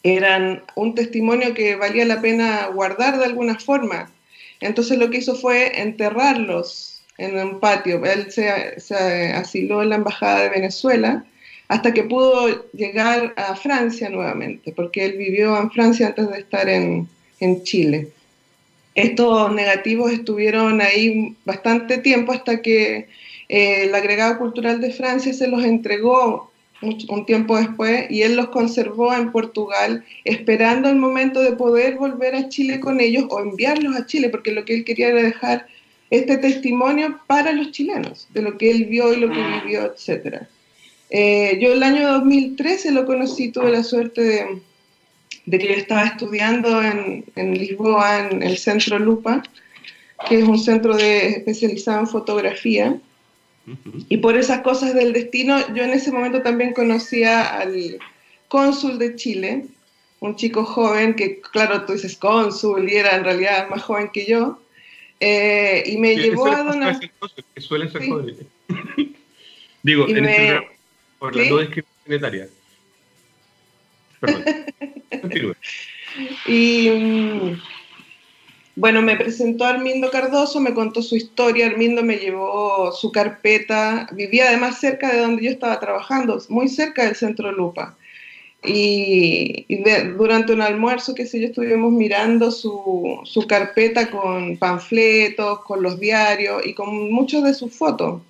eran 0.03 0.63
un 0.75 0.95
testimonio 0.95 1.53
que 1.53 1.75
valía 1.75 2.05
la 2.05 2.21
pena 2.21 2.67
guardar 2.67 3.17
de 3.19 3.25
alguna 3.25 3.59
forma. 3.59 4.09
Entonces 4.61 4.97
lo 4.97 5.09
que 5.09 5.17
hizo 5.17 5.35
fue 5.35 5.81
enterrarlos 5.81 7.03
en 7.17 7.37
un 7.37 7.59
patio. 7.59 8.03
Él 8.05 8.31
se, 8.31 8.49
asiló 8.49 9.83
en 9.83 9.89
la 9.89 9.95
Embajada 9.95 10.43
de 10.43 10.49
Venezuela 10.49 11.25
hasta 11.73 11.91
que 11.91 12.03
pudo 12.03 12.69
llegar 12.73 13.33
a 13.35 13.55
Francia 13.55 14.07
nuevamente, 14.07 14.71
porque 14.73 15.05
él 15.05 15.17
vivió 15.17 15.57
en 15.57 15.71
Francia 15.71 16.05
antes 16.09 16.29
de 16.29 16.37
estar 16.37 16.69
en, 16.69 17.07
en 17.39 17.63
Chile. 17.63 18.09
Estos 18.93 19.51
negativos 19.55 20.11
estuvieron 20.11 20.81
ahí 20.81 21.35
bastante 21.45 21.97
tiempo 21.97 22.31
hasta 22.31 22.61
que 22.61 23.07
eh, 23.49 23.85
el 23.85 23.95
agregado 23.95 24.37
cultural 24.37 24.81
de 24.81 24.93
Francia 24.93 25.33
se 25.33 25.47
los 25.47 25.63
entregó 25.63 26.51
un, 26.83 27.25
tiempo 27.25 27.57
después 27.57 28.05
y 28.11 28.21
él 28.21 28.35
los 28.35 28.49
conservó 28.49 29.11
en 29.15 29.31
Portugal 29.31 30.05
esperando 30.25 30.89
el 30.89 30.97
momento 30.97 31.41
de 31.41 31.53
poder 31.53 31.95
volver 31.95 32.35
a 32.35 32.49
Chile 32.49 32.79
con 32.79 33.01
ellos 33.01 33.25
o 33.31 33.39
enviarlos 33.39 33.95
a 33.95 34.05
Chile, 34.05 34.29
porque 34.29 34.51
lo 34.51 34.63
que 34.63 34.75
él 34.75 34.85
quería 34.85 35.07
era 35.07 35.23
dejar 35.23 35.65
este 36.11 36.37
testimonio 36.37 37.19
para 37.25 37.51
los 37.51 37.71
chilenos, 37.71 38.27
de 38.31 38.43
lo 38.43 38.59
que 38.59 38.69
él 38.69 38.85
vio 38.85 39.11
y 39.11 39.17
lo 39.17 39.31
que 39.31 39.41
vivió, 39.41 39.91
etc. 39.91 40.45
Eh, 41.15 41.59
yo 41.61 41.73
el 41.73 41.83
año 41.83 42.11
2013 42.11 42.91
lo 42.91 43.05
conocí, 43.05 43.51
tuve 43.51 43.69
la 43.69 43.83
suerte 43.83 44.21
de, 44.21 44.61
de 45.45 45.59
que 45.59 45.67
yo 45.67 45.73
estaba 45.73 46.05
estudiando 46.05 46.81
en, 46.81 47.23
en, 47.35 47.55
Lisboa, 47.55 48.27
en 48.27 48.41
el 48.41 48.57
Centro 48.57 48.97
Lupa, 48.97 49.43
que 50.27 50.39
es 50.39 50.43
un 50.43 50.57
centro 50.57 50.97
de, 50.97 51.27
especializado 51.27 51.99
en 51.99 52.07
fotografía. 52.07 52.99
Y 54.09 54.17
por 54.17 54.35
esas 54.35 54.61
cosas 54.61 54.95
del 54.95 55.13
destino, 55.13 55.59
yo 55.75 55.83
en 55.83 55.91
ese 55.91 56.11
momento 56.11 56.41
también 56.41 56.73
conocía 56.73 57.59
al 57.59 57.99
cónsul 58.47 58.97
de 58.97 59.15
Chile, 59.15 59.67
un 60.19 60.35
chico 60.35 60.65
joven 60.65 61.13
que, 61.13 61.39
claro, 61.41 61.85
tú 61.85 61.93
dices 61.93 62.17
cónsul 62.17 62.89
y 62.91 62.95
era 62.95 63.15
en 63.15 63.23
realidad 63.23 63.69
más 63.69 63.83
joven 63.83 64.09
que 64.11 64.25
yo, 64.25 64.59
eh, 65.19 65.83
y 65.85 65.97
me 65.97 66.15
llevó 66.15 66.47
a 66.47 66.63
donar... 66.63 66.99
Que 67.53 67.61
suele 67.61 67.87
ser 67.91 68.09
joven. 68.09 68.35
Digo, 69.83 70.07
en 70.07 70.25
este 70.25 70.47
programa, 70.47 70.72
por 71.23 71.37
la 71.37 71.45
no 71.49 71.55
descripción 71.55 72.59
Perdón. 74.19 74.43
y... 76.45 76.89
Mm, 76.89 77.61
bueno, 78.75 79.01
me 79.03 79.15
presentó 79.15 79.65
Armindo 79.65 80.09
Cardoso, 80.09 80.59
me 80.59 80.73
contó 80.73 81.01
su 81.01 81.15
historia, 81.15 81.67
Armindo 81.67 82.03
me 82.03 82.17
llevó 82.17 82.91
su 82.91 83.11
carpeta, 83.11 84.09
vivía 84.11 84.49
además 84.49 84.79
cerca 84.79 85.13
de 85.13 85.19
donde 85.19 85.43
yo 85.43 85.51
estaba 85.51 85.79
trabajando, 85.79 86.41
muy 86.49 86.67
cerca 86.67 87.05
del 87.05 87.15
centro 87.15 87.51
Lupa. 87.51 87.95
Y, 88.65 89.67
durante 90.17 90.53
un 90.53 90.61
almuerzo, 90.61 91.13
qué 91.13 91.27
sé 91.27 91.39
yo, 91.39 91.47
estuvimos 91.47 91.93
mirando 91.93 92.49
su, 92.49 93.19
su, 93.23 93.45
carpeta 93.45 94.09
con 94.09 94.57
panfletos, 94.57 95.59
con 95.63 95.83
los 95.83 95.99
diarios 95.99 96.65
y 96.65 96.73
con 96.73 97.11
muchas 97.11 97.43
de 97.43 97.53
sus 97.53 97.71
fotos. 97.73 98.23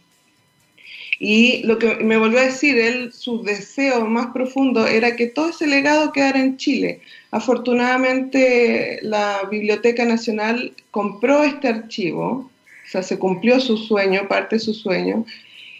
Y 1.20 1.64
lo 1.64 1.78
que 1.78 1.96
me 1.96 2.18
volvió 2.18 2.40
a 2.40 2.46
decir, 2.46 2.78
él, 2.78 3.14
su 3.14 3.44
deseo 3.44 4.06
más 4.06 4.28
profundo 4.28 4.88
era 4.88 5.16
que 5.16 5.28
todo 5.28 5.50
ese 5.50 5.68
legado 5.68 6.12
quedara 6.12 6.40
en 6.40 6.58
Chile. 6.58 7.02
Afortunadamente, 7.32 9.00
la 9.02 9.48
Biblioteca 9.50 10.06
Nacional 10.06 10.74
compró 10.92 11.44
este 11.44 11.68
archivo, 11.68 12.50
o 12.86 12.90
sea, 12.90 13.04
se 13.04 13.18
cumplió 13.18 13.60
su 13.60 13.78
sueño, 13.78 14.28
parte 14.28 14.58
de 14.58 14.60
su 14.60 14.74
sueño, 14.74 15.26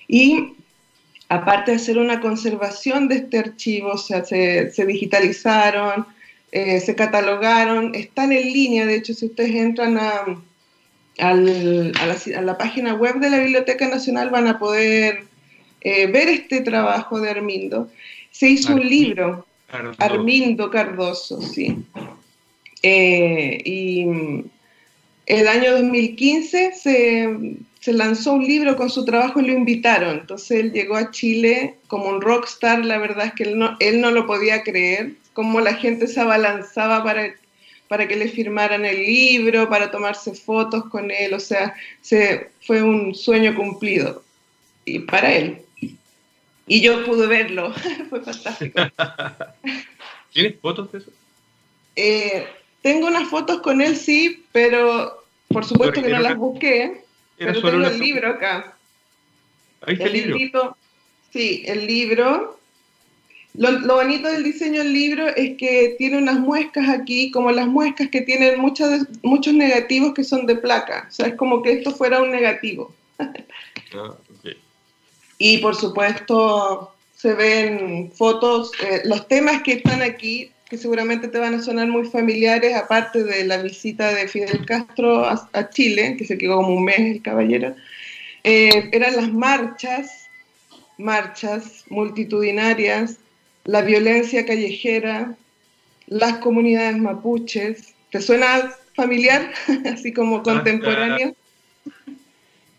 y 0.08 0.54
aparte 1.30 1.72
de 1.72 1.78
hacer 1.78 1.98
una 1.98 2.22
conservación 2.22 3.08
de 3.08 3.16
este 3.16 3.40
archivo, 3.40 3.92
o 3.92 3.98
sea, 3.98 4.24
se, 4.24 4.72
digitalizaron, 4.86 6.06
eh, 6.52 6.80
se 6.80 6.96
catalogaron, 6.96 7.96
están 7.96 8.32
en 8.32 8.54
línea, 8.54 8.86
de 8.86 8.96
hecho, 8.96 9.14
si 9.14 9.26
ustedes 9.26 9.56
entran 9.56 9.98
a, 9.98 10.26
a, 11.20 11.34
la, 11.34 12.58
página 12.58 12.96
web 12.96 13.20
de 13.20 13.30
la 13.30 13.40
Biblioteca 13.40 13.88
Nacional 13.88 14.30
van 14.30 14.48
a 14.48 14.60
poder 14.60 15.26
eh, 15.82 16.08
ver 16.08 16.30
este 16.30 16.62
trabajo 16.62 17.20
de 17.20 17.30
Armindo. 17.30 17.90
Se 18.32 18.50
hizo 18.50 18.74
un 18.74 18.88
libro 18.88 19.46
Armindo 19.98 20.70
Cardoso, 20.70 21.42
sí. 21.42 21.84
Eh, 22.82 23.62
y 23.64 24.06
el 25.26 25.48
año 25.48 25.74
2015 25.74 26.74
se, 26.74 27.56
se, 27.80 27.94
lanzó 27.94 28.34
un 28.34 28.46
libro 28.46 28.76
con 28.76 28.90
su 28.90 29.06
trabajo 29.06 29.40
y 29.40 29.46
lo 29.46 29.54
invitaron. 29.54 30.20
Entonces 30.20 30.60
él 30.60 30.72
llegó 30.72 30.96
a 30.96 31.12
Chile 31.12 31.76
como 31.88 32.10
un 32.10 32.22
rockstar, 32.22 32.84
la 32.84 32.98
verdad 32.98 33.28
es 33.28 33.34
que 33.34 33.44
él 33.44 33.58
no, 33.58 33.78
él 33.80 34.02
no 34.02 34.12
lo 34.12 34.26
podía 34.26 34.64
creer, 34.64 35.14
como 35.34 35.62
la 35.62 35.76
gente 35.76 36.08
se 36.08 36.20
abalanzaba 36.20 37.04
para, 37.04 37.34
para 37.94 38.08
que 38.08 38.16
le 38.16 38.28
firmaran 38.28 38.86
el 38.86 39.06
libro, 39.06 39.70
para 39.70 39.92
tomarse 39.92 40.34
fotos 40.34 40.86
con 40.86 41.12
él, 41.12 41.32
o 41.32 41.40
sea, 41.40 41.76
se, 42.02 42.50
fue 42.66 42.82
un 42.82 43.14
sueño 43.14 43.54
cumplido 43.54 44.24
y 44.84 44.98
para 44.98 45.32
él. 45.32 45.62
Y 46.66 46.82
yo 46.82 47.06
pude 47.06 47.28
verlo, 47.28 47.72
fue 48.10 48.20
fantástico. 48.22 48.82
¿Tienes 50.34 50.60
fotos 50.60 50.92
de 50.92 50.98
eso? 50.98 51.12
Eh, 51.96 52.48
tengo 52.82 53.06
unas 53.06 53.30
fotos 53.30 53.62
con 53.62 53.80
él, 53.80 53.96
sí, 53.96 54.44
pero 54.52 55.24
por 55.50 55.64
supuesto 55.64 56.02
que 56.02 56.10
no 56.10 56.20
las 56.20 56.36
busqué. 56.36 57.04
Pero 57.38 57.62
tengo 57.62 57.86
el 57.86 58.00
libro 58.00 58.30
acá. 58.30 58.76
Ahí 59.82 59.94
está 59.94 60.06
el, 60.06 60.14
libro. 60.14 60.76
sí, 61.32 61.62
el 61.68 61.86
libro. 61.86 62.60
Lo, 63.56 63.96
bonito 63.96 64.28
del 64.30 64.44
diseño 64.44 64.80
del 64.80 64.94
libro 64.94 65.28
es 65.28 65.58
que 65.58 65.96
tiene 66.00 66.18
unas 66.18 66.40
muescas 66.40 66.90
aquí, 66.90 67.30
como 67.30 67.52
las 67.52 67.68
muescas 67.68 68.10
que 68.10 68.22
tienen 68.22 68.60
muchos, 68.60 69.06
muchos 69.22 69.54
negativos 69.54 70.14
que 70.16 70.24
son 70.24 70.48
de 70.48 70.56
placa. 70.56 71.06
O 71.08 71.12
sea, 71.12 71.28
es 71.28 71.36
como 71.36 71.62
que 71.62 71.74
esto 71.74 71.92
fuera 71.92 72.22
un 72.22 72.32
negativo. 72.32 72.94
Ah, 73.20 74.16
y 75.38 75.60
por 75.60 75.76
supuesto 75.76 76.96
se 77.16 77.34
ven 77.34 78.12
fotos, 78.12 78.72
eh, 78.84 79.02
los 79.06 79.28
temas 79.28 79.62
que 79.62 79.74
están 79.74 80.02
aquí, 80.02 80.50
que 80.68 80.78
seguramente 80.78 81.28
te 81.28 81.38
van 81.38 81.54
a 81.54 81.62
sonar 81.62 81.88
muy 81.88 82.06
familiares, 82.10 82.76
aparte 82.76 83.24
de 83.24 83.46
la 83.46 83.58
visita 83.62 84.14
de 84.14 84.28
Fidel 84.28 84.66
Castro 84.66 85.26
a, 85.26 85.70
Chile, 85.70 86.16
que 86.18 86.26
se 86.26 86.40
quedó 86.40 86.56
como 86.58 86.76
un 86.76 86.86
mes 86.86 87.00
el 87.00 87.22
caballero, 87.22 87.76
eh, 88.44 88.90
eran 88.92 89.16
las 89.16 89.32
marchas, 89.32 90.28
marchas 90.98 91.86
multitudinarias 91.90 93.20
la 93.66 93.82
violencia 93.82 94.46
callejera, 94.46 95.36
las 96.08 96.38
comunidades 96.38 96.98
mapuches. 96.98 97.94
¿Te 98.12 98.22
suena 98.22 98.74
familiar? 98.96 99.52
Así 99.86 100.14
como 100.14 100.38
ah, 100.38 100.44
contemporáneo. 100.44 101.36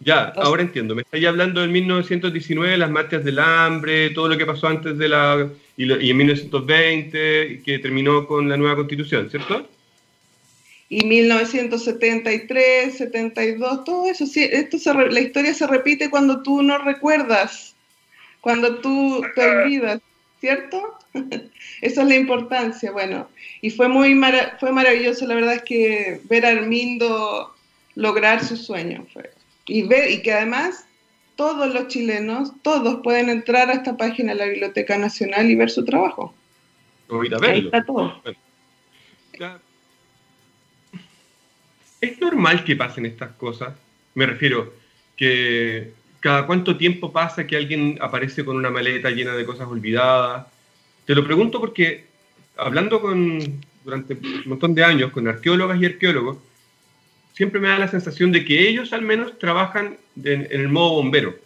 Ya, 0.00 0.24
ahora 0.36 0.62
entiendo. 0.62 0.94
Me 0.94 1.02
estáis 1.02 1.24
hablando 1.26 1.62
del 1.62 1.70
1919, 1.70 2.76
las 2.76 2.90
marchas 2.90 3.24
del 3.24 3.38
hambre, 3.38 4.10
todo 4.10 4.28
lo 4.28 4.36
que 4.36 4.44
pasó 4.44 4.68
antes 4.68 4.98
de 4.98 5.08
la. 5.08 5.48
y, 5.76 6.10
en 6.10 6.16
1920, 6.16 7.62
que 7.64 7.78
terminó 7.78 8.26
con 8.26 8.48
la 8.48 8.58
nueva 8.58 8.76
constitución, 8.76 9.30
¿cierto? 9.30 9.66
Y 10.90 11.06
1973, 11.06 12.98
72, 12.98 13.84
todo 13.84 14.10
eso. 14.10 14.26
Sí, 14.26 14.44
esto 14.44 14.76
la 14.92 15.20
historia 15.20 15.54
se 15.54 15.66
repite 15.66 16.10
cuando 16.10 16.42
tú 16.42 16.62
no 16.62 16.76
recuerdas, 16.76 17.74
cuando 18.42 18.76
tú 18.76 19.24
te 19.34 19.40
olvidas. 19.40 20.00
¿Cierto? 20.44 20.98
Esa 21.80 22.02
es 22.02 22.08
la 22.08 22.14
importancia, 22.16 22.92
bueno, 22.92 23.28
y 23.62 23.70
fue 23.70 23.88
muy 23.88 24.20
fue 24.60 24.72
maravilloso, 24.72 25.26
la 25.26 25.36
verdad 25.36 25.54
es 25.54 25.62
que 25.62 26.20
ver 26.24 26.44
a 26.44 26.50
Armindo 26.50 27.54
lograr 27.94 28.44
su 28.44 28.58
sueño, 28.58 29.06
fue. 29.10 29.30
y 29.66 29.84
ver, 29.84 30.10
y 30.10 30.20
que 30.20 30.34
además 30.34 30.84
todos 31.34 31.72
los 31.72 31.88
chilenos, 31.88 32.52
todos 32.60 33.00
pueden 33.02 33.30
entrar 33.30 33.70
a 33.70 33.72
esta 33.72 33.96
página 33.96 34.34
de 34.34 34.38
la 34.38 34.44
Biblioteca 34.44 34.98
Nacional 34.98 35.50
y 35.50 35.54
ver 35.54 35.70
su 35.70 35.82
trabajo. 35.82 36.34
Ahí 37.42 37.64
está 37.64 37.82
todo. 37.82 38.22
Es 42.02 42.20
normal 42.20 42.64
que 42.64 42.76
pasen 42.76 43.06
estas 43.06 43.32
cosas, 43.32 43.74
me 44.14 44.26
refiero 44.26 44.74
que 45.16 45.94
¿Cada 46.24 46.46
cuánto 46.46 46.78
tiempo 46.78 47.12
pasa 47.12 47.46
que 47.46 47.54
alguien 47.54 47.98
aparece 48.00 48.46
con 48.46 48.56
una 48.56 48.70
maleta 48.70 49.10
llena 49.10 49.34
de 49.34 49.44
cosas 49.44 49.68
olvidadas? 49.68 50.46
Te 51.04 51.14
lo 51.14 51.22
pregunto 51.22 51.60
porque 51.60 52.06
hablando 52.56 53.02
con, 53.02 53.60
durante 53.84 54.14
un 54.14 54.42
montón 54.46 54.74
de 54.74 54.84
años 54.84 55.12
con 55.12 55.28
arqueólogas 55.28 55.78
y 55.78 55.84
arqueólogos, 55.84 56.38
siempre 57.34 57.60
me 57.60 57.68
da 57.68 57.78
la 57.78 57.88
sensación 57.88 58.32
de 58.32 58.42
que 58.42 58.66
ellos 58.66 58.94
al 58.94 59.02
menos 59.02 59.38
trabajan 59.38 59.98
en, 60.24 60.48
el 60.50 60.70
modo 60.70 60.94
bombero. 60.94 61.36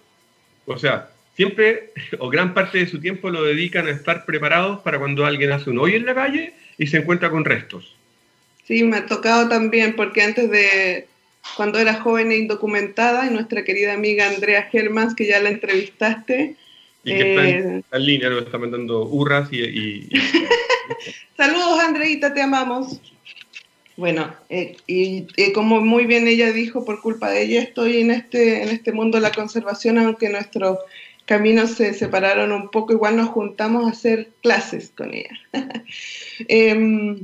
O 0.67 0.79
sea, 0.79 1.11
siempre 1.35 1.91
o 2.21 2.29
gran 2.29 2.55
parte 2.55 2.79
de 2.79 2.87
su 2.87 3.01
tiempo 3.01 3.31
lo 3.31 3.43
dedican 3.43 3.89
a 3.89 3.91
estar 3.91 4.25
preparados 4.27 4.79
para 4.83 5.01
cuando 5.01 5.27
alguien 5.27 5.51
hace 5.51 5.71
un 5.71 5.81
hoyo 5.81 5.97
en 5.97 6.07
la 6.07 6.15
calle 6.15 6.55
y 6.79 6.87
se 6.87 6.99
encuentra 6.99 7.31
con 7.31 7.45
restos. 7.45 7.97
Sí, 8.65 8.85
me 8.85 8.99
ha 8.99 9.07
tocado 9.07 9.49
también 9.49 9.97
porque 9.97 10.23
antes 10.23 10.49
de, 10.49 11.09
cuando 11.57 11.79
era 11.79 12.01
joven 12.01 12.33
e 12.33 12.37
indocumentada, 12.37 13.27
y 13.27 13.31
nuestra 13.31 13.65
querida 13.65 13.95
amiga 13.95 14.29
Andrea 14.29 14.69
Germans, 14.71 15.15
que 15.15 15.27
ya 15.27 15.41
la 15.41 15.51
entrevistaste. 15.51 16.57
Y 17.05 17.11
que 17.11 17.31
está, 17.31 17.49
en, 17.49 17.85
eh, 17.91 17.99
línea, 17.99 18.31
nos 18.31 18.45
está 18.45 18.59
mandando 18.59 19.05
hurras 19.07 19.53
y... 19.53 20.09
Saludos, 21.37 21.81
Andreita, 21.81 22.35
te 22.35 22.43
amamos. 22.43 23.01
Bueno, 23.97 24.33
eh, 24.49 24.77
y 24.87 25.27
como 25.53 25.81
muy 25.81 26.07
bien 26.07 26.29
ella 26.29 26.53
dijo, 26.53 26.85
por 26.85 27.01
culpa 27.01 27.31
de 27.31 27.43
ella 27.43 27.63
estoy 27.63 28.01
en 28.01 28.13
este, 28.13 28.63
en 28.63 28.69
este 28.69 28.93
mundo 28.93 29.19
de 29.19 29.23
la 29.23 29.33
conservación, 29.33 29.99
aunque 29.99 30.29
nuestros 30.29 30.79
caminos 31.29 31.73
se 31.73 31.93
separaron 31.95 32.53
un 32.53 32.71
poco, 32.71 32.93
igual 32.93 33.17
nos 33.17 33.29
juntamos 33.29 33.85
a 33.85 33.91
hacer 33.91 34.31
clases 34.41 34.93
con 34.97 35.13
ella. 35.13 35.39
eh, 36.49 37.19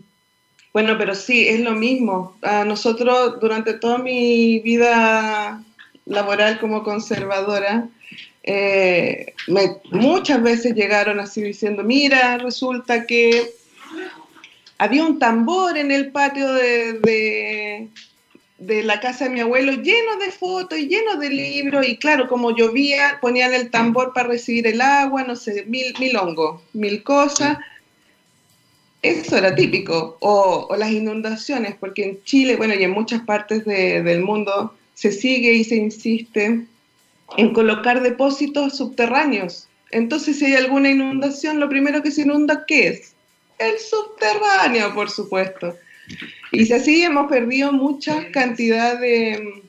bueno, 0.74 0.98
pero 0.98 1.14
sí, 1.14 1.46
es 1.46 1.60
lo 1.60 1.70
mismo. 1.70 2.36
A 2.42 2.64
nosotros, 2.64 3.38
durante 3.40 3.74
toda 3.74 3.98
mi 3.98 4.58
vida 4.58 5.62
laboral 6.04 6.58
como 6.58 6.82
conservadora, 6.82 7.88
eh, 8.42 9.34
muchas 9.92 10.42
veces 10.42 10.74
llegaron 10.74 11.20
así 11.20 11.42
diciendo, 11.42 11.84
mira, 11.84 12.38
resulta 12.38 13.06
que 13.06 13.52
había 14.76 15.04
un 15.04 15.20
tambor 15.20 15.78
en 15.78 15.92
el 15.92 16.10
patio 16.10 16.52
de, 16.52 17.88
de, 18.58 18.82
la 18.82 18.98
casa 18.98 19.26
de 19.26 19.30
mi 19.30 19.40
abuelo 19.40 19.74
lleno 19.74 20.16
de 20.16 20.32
fotos 20.32 20.76
y 20.76 20.88
lleno 20.88 21.14
de 21.18 21.30
libros 21.30 21.86
y 21.86 21.98
claro, 21.98 22.26
como 22.26 22.50
llovía, 22.50 23.18
ponían 23.20 23.54
el 23.54 23.70
tambor 23.70 24.12
para 24.12 24.26
recibir 24.26 24.66
el 24.66 24.80
agua, 24.80 25.22
no 25.22 25.36
sé, 25.36 25.66
mil, 25.66 25.94
mil 26.00 26.16
hongos, 26.16 26.62
mil 26.72 27.04
cosas. 27.04 27.58
Eso 29.04 29.36
era 29.36 29.54
típico. 29.54 30.16
O, 30.20 30.74
las 30.78 30.90
inundaciones, 30.90 31.76
porque 31.78 32.04
en 32.04 32.24
Chile, 32.24 32.56
bueno, 32.56 32.72
y 32.72 32.82
en 32.84 32.90
muchas 32.90 33.20
partes 33.20 33.66
del 33.66 34.22
mundo 34.22 34.74
se 34.94 35.12
sigue 35.12 35.52
y 35.52 35.62
se 35.62 35.76
insiste 35.76 36.66
en 37.36 37.52
colocar 37.52 38.02
depósitos 38.02 38.78
subterráneos. 38.78 39.68
Entonces, 39.90 40.38
si 40.38 40.46
hay 40.46 40.54
alguna 40.54 40.90
inundación, 40.90 41.60
lo 41.60 41.68
primero 41.68 42.02
que 42.02 42.10
se 42.10 42.22
inunda, 42.22 42.64
¿qué 42.66 42.88
es? 42.88 43.14
El 43.58 43.78
subterráneo, 43.78 44.94
por 44.94 45.10
supuesto. 45.10 45.76
Y 46.50 46.64
si 46.64 46.72
así 46.72 47.02
hemos 47.02 47.30
perdido 47.30 47.72
mucha 47.72 48.30
cantidad 48.30 48.98
de, 48.98 49.63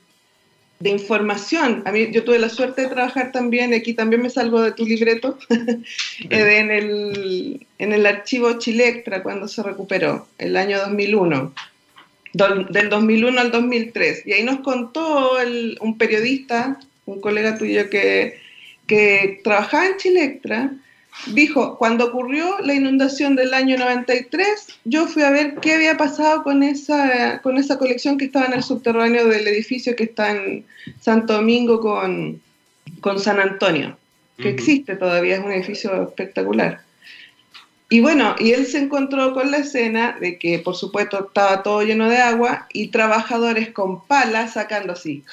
de 0.78 0.90
información. 0.90 1.82
A 1.86 1.92
mí, 1.92 2.10
yo 2.12 2.24
tuve 2.24 2.38
la 2.38 2.48
suerte 2.48 2.82
de 2.82 2.88
trabajar 2.88 3.32
también, 3.32 3.72
aquí 3.72 3.94
también 3.94 4.22
me 4.22 4.30
salgo 4.30 4.60
de 4.60 4.72
tu 4.72 4.84
libreto, 4.84 5.38
eh, 5.50 6.58
en, 6.58 6.70
el, 6.70 7.66
en 7.78 7.92
el 7.92 8.06
archivo 8.06 8.58
Chilectra 8.58 9.22
cuando 9.22 9.48
se 9.48 9.62
recuperó, 9.62 10.26
el 10.38 10.56
año 10.56 10.78
2001, 10.78 11.54
del 12.70 12.88
2001 12.90 13.40
al 13.40 13.50
2003. 13.50 14.26
Y 14.26 14.32
ahí 14.32 14.42
nos 14.42 14.60
contó 14.60 15.32
un 15.80 15.98
periodista, 15.98 16.78
un 17.06 17.20
colega 17.20 17.56
tuyo 17.56 17.88
que, 17.88 18.38
que 18.86 19.40
trabajaba 19.42 19.86
en 19.86 19.96
Chilectra, 19.96 20.72
dijo, 21.26 21.76
cuando 21.78 22.06
ocurrió 22.06 22.58
la 22.60 22.74
inundación 22.74 23.36
del 23.36 23.54
año 23.54 23.76
93, 23.76 24.66
yo 24.84 25.06
fui 25.06 25.22
a 25.22 25.30
ver 25.30 25.56
qué 25.60 25.74
había 25.74 25.96
pasado 25.96 26.42
con 26.42 26.62
esa, 26.62 27.40
con 27.42 27.58
esa 27.58 27.78
colección 27.78 28.18
que 28.18 28.26
estaba 28.26 28.46
en 28.46 28.54
el 28.54 28.62
subterráneo 28.62 29.26
del 29.26 29.46
edificio 29.48 29.96
que 29.96 30.04
está 30.04 30.30
en 30.32 30.64
Santo 31.00 31.34
Domingo 31.34 31.80
con, 31.80 32.40
con 33.00 33.18
San 33.18 33.40
Antonio, 33.40 33.96
que 34.38 34.50
existe 34.50 34.96
todavía, 34.96 35.36
es 35.36 35.44
un 35.44 35.52
edificio 35.52 36.02
espectacular. 36.02 36.80
Y 37.88 38.00
bueno, 38.00 38.34
y 38.38 38.50
él 38.50 38.66
se 38.66 38.78
encontró 38.78 39.32
con 39.32 39.50
la 39.50 39.58
escena 39.58 40.16
de 40.20 40.38
que, 40.38 40.58
por 40.58 40.74
supuesto, 40.74 41.26
estaba 41.26 41.62
todo 41.62 41.82
lleno 41.82 42.08
de 42.08 42.18
agua 42.18 42.66
y 42.72 42.88
trabajadores 42.88 43.70
con 43.70 44.04
palas 44.06 44.54
sacando 44.54 44.94
así 44.94 45.24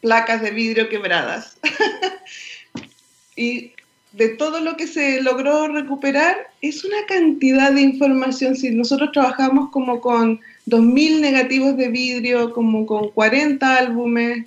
placas 0.00 0.42
de 0.42 0.50
vidrio 0.50 0.88
quebradas. 0.88 1.58
y 3.36 3.72
de 4.12 4.30
todo 4.30 4.60
lo 4.60 4.76
que 4.76 4.86
se 4.86 5.22
logró 5.22 5.68
recuperar, 5.68 6.36
es 6.62 6.84
una 6.84 7.06
cantidad 7.06 7.72
de 7.72 7.80
información. 7.80 8.56
Si 8.56 8.70
nosotros 8.70 9.10
trabajamos 9.12 9.70
como 9.70 10.00
con 10.00 10.40
2.000 10.66 11.20
negativos 11.20 11.76
de 11.76 11.88
vidrio, 11.88 12.52
como 12.52 12.86
con 12.86 13.10
40 13.10 13.76
álbumes 13.76 14.46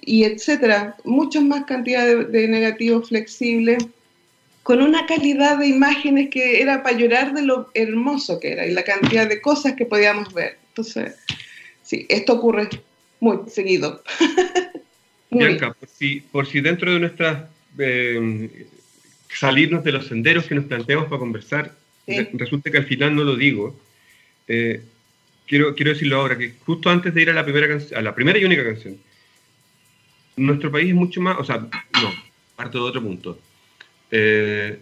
y 0.00 0.24
etcétera, 0.24 0.96
muchas 1.04 1.42
más 1.42 1.64
cantidad 1.64 2.06
de, 2.06 2.48
negativos 2.48 3.08
flexibles, 3.08 3.86
con 4.62 4.82
una 4.82 5.06
calidad 5.06 5.58
de 5.58 5.68
imágenes 5.68 6.28
que 6.28 6.60
era 6.60 6.82
para 6.82 6.96
llorar 6.96 7.32
de 7.32 7.42
lo 7.42 7.70
hermoso 7.72 8.38
que 8.38 8.52
era 8.52 8.66
y 8.66 8.72
la 8.72 8.84
cantidad 8.84 9.26
de 9.26 9.40
cosas 9.40 9.72
que 9.72 9.86
podíamos 9.86 10.34
ver. 10.34 10.58
Entonces, 10.68 11.14
sí, 11.82 12.04
esto 12.10 12.34
ocurre 12.34 12.68
muy 13.20 13.38
seguido. 13.48 14.02
Bianca, 15.30 15.72
por 15.72 15.88
si, 15.88 16.20
por 16.20 16.46
si 16.46 16.60
dentro 16.60 16.92
de 16.92 17.00
nuestras 17.00 17.48
eh, 17.78 18.66
salirnos 19.28 19.84
de 19.84 19.92
los 19.92 20.06
senderos 20.06 20.46
que 20.46 20.54
nos 20.54 20.64
planteamos 20.64 21.06
para 21.06 21.18
conversar. 21.18 21.74
Resulta 22.32 22.70
que 22.70 22.78
al 22.78 22.86
final 22.86 23.14
no 23.14 23.24
lo 23.24 23.36
digo. 23.36 23.78
Eh, 24.46 24.82
quiero, 25.46 25.74
quiero 25.74 25.92
decirlo 25.92 26.20
ahora, 26.20 26.38
que 26.38 26.54
justo 26.64 26.90
antes 26.90 27.12
de 27.12 27.22
ir 27.22 27.30
a 27.30 27.34
la 27.34 27.44
primera, 27.44 27.78
a 27.96 28.02
la 28.02 28.14
primera 28.14 28.38
y 28.38 28.44
única 28.44 28.64
canción, 28.64 28.98
nuestro 30.36 30.70
país 30.70 30.88
es 30.88 30.94
mucho 30.94 31.20
más, 31.20 31.38
o 31.38 31.44
sea, 31.44 31.58
no, 31.58 32.14
parto 32.56 32.78
de 32.78 32.84
otro 32.84 33.02
punto. 33.02 33.38
Eh, 34.10 34.78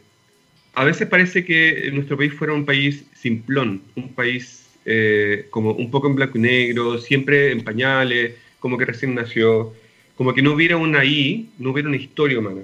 a 0.75 0.85
veces 0.85 1.09
parece 1.09 1.45
que 1.45 1.91
nuestro 1.93 2.17
país 2.17 2.33
fuera 2.35 2.53
un 2.53 2.65
país 2.65 3.05
simplón, 3.15 3.83
un 3.95 4.15
país 4.15 4.67
eh, 4.85 5.47
como 5.51 5.73
un 5.73 5.91
poco 5.91 6.07
en 6.07 6.15
blanco 6.15 6.39
y 6.39 6.43
negro, 6.43 6.99
siempre 6.99 7.51
en 7.51 7.65
pañales, 7.65 8.35
como 8.61 8.77
que 8.77 8.85
recién 8.85 9.15
nació, 9.15 9.75
como 10.17 10.35
que 10.35 10.43
no 10.43 10.53
hubiera 10.53 10.77
una 10.77 11.05
I, 11.05 11.49
no 11.59 11.71
hubiera 11.71 11.89
una 11.89 11.97
historia 11.97 12.39
humana. 12.39 12.63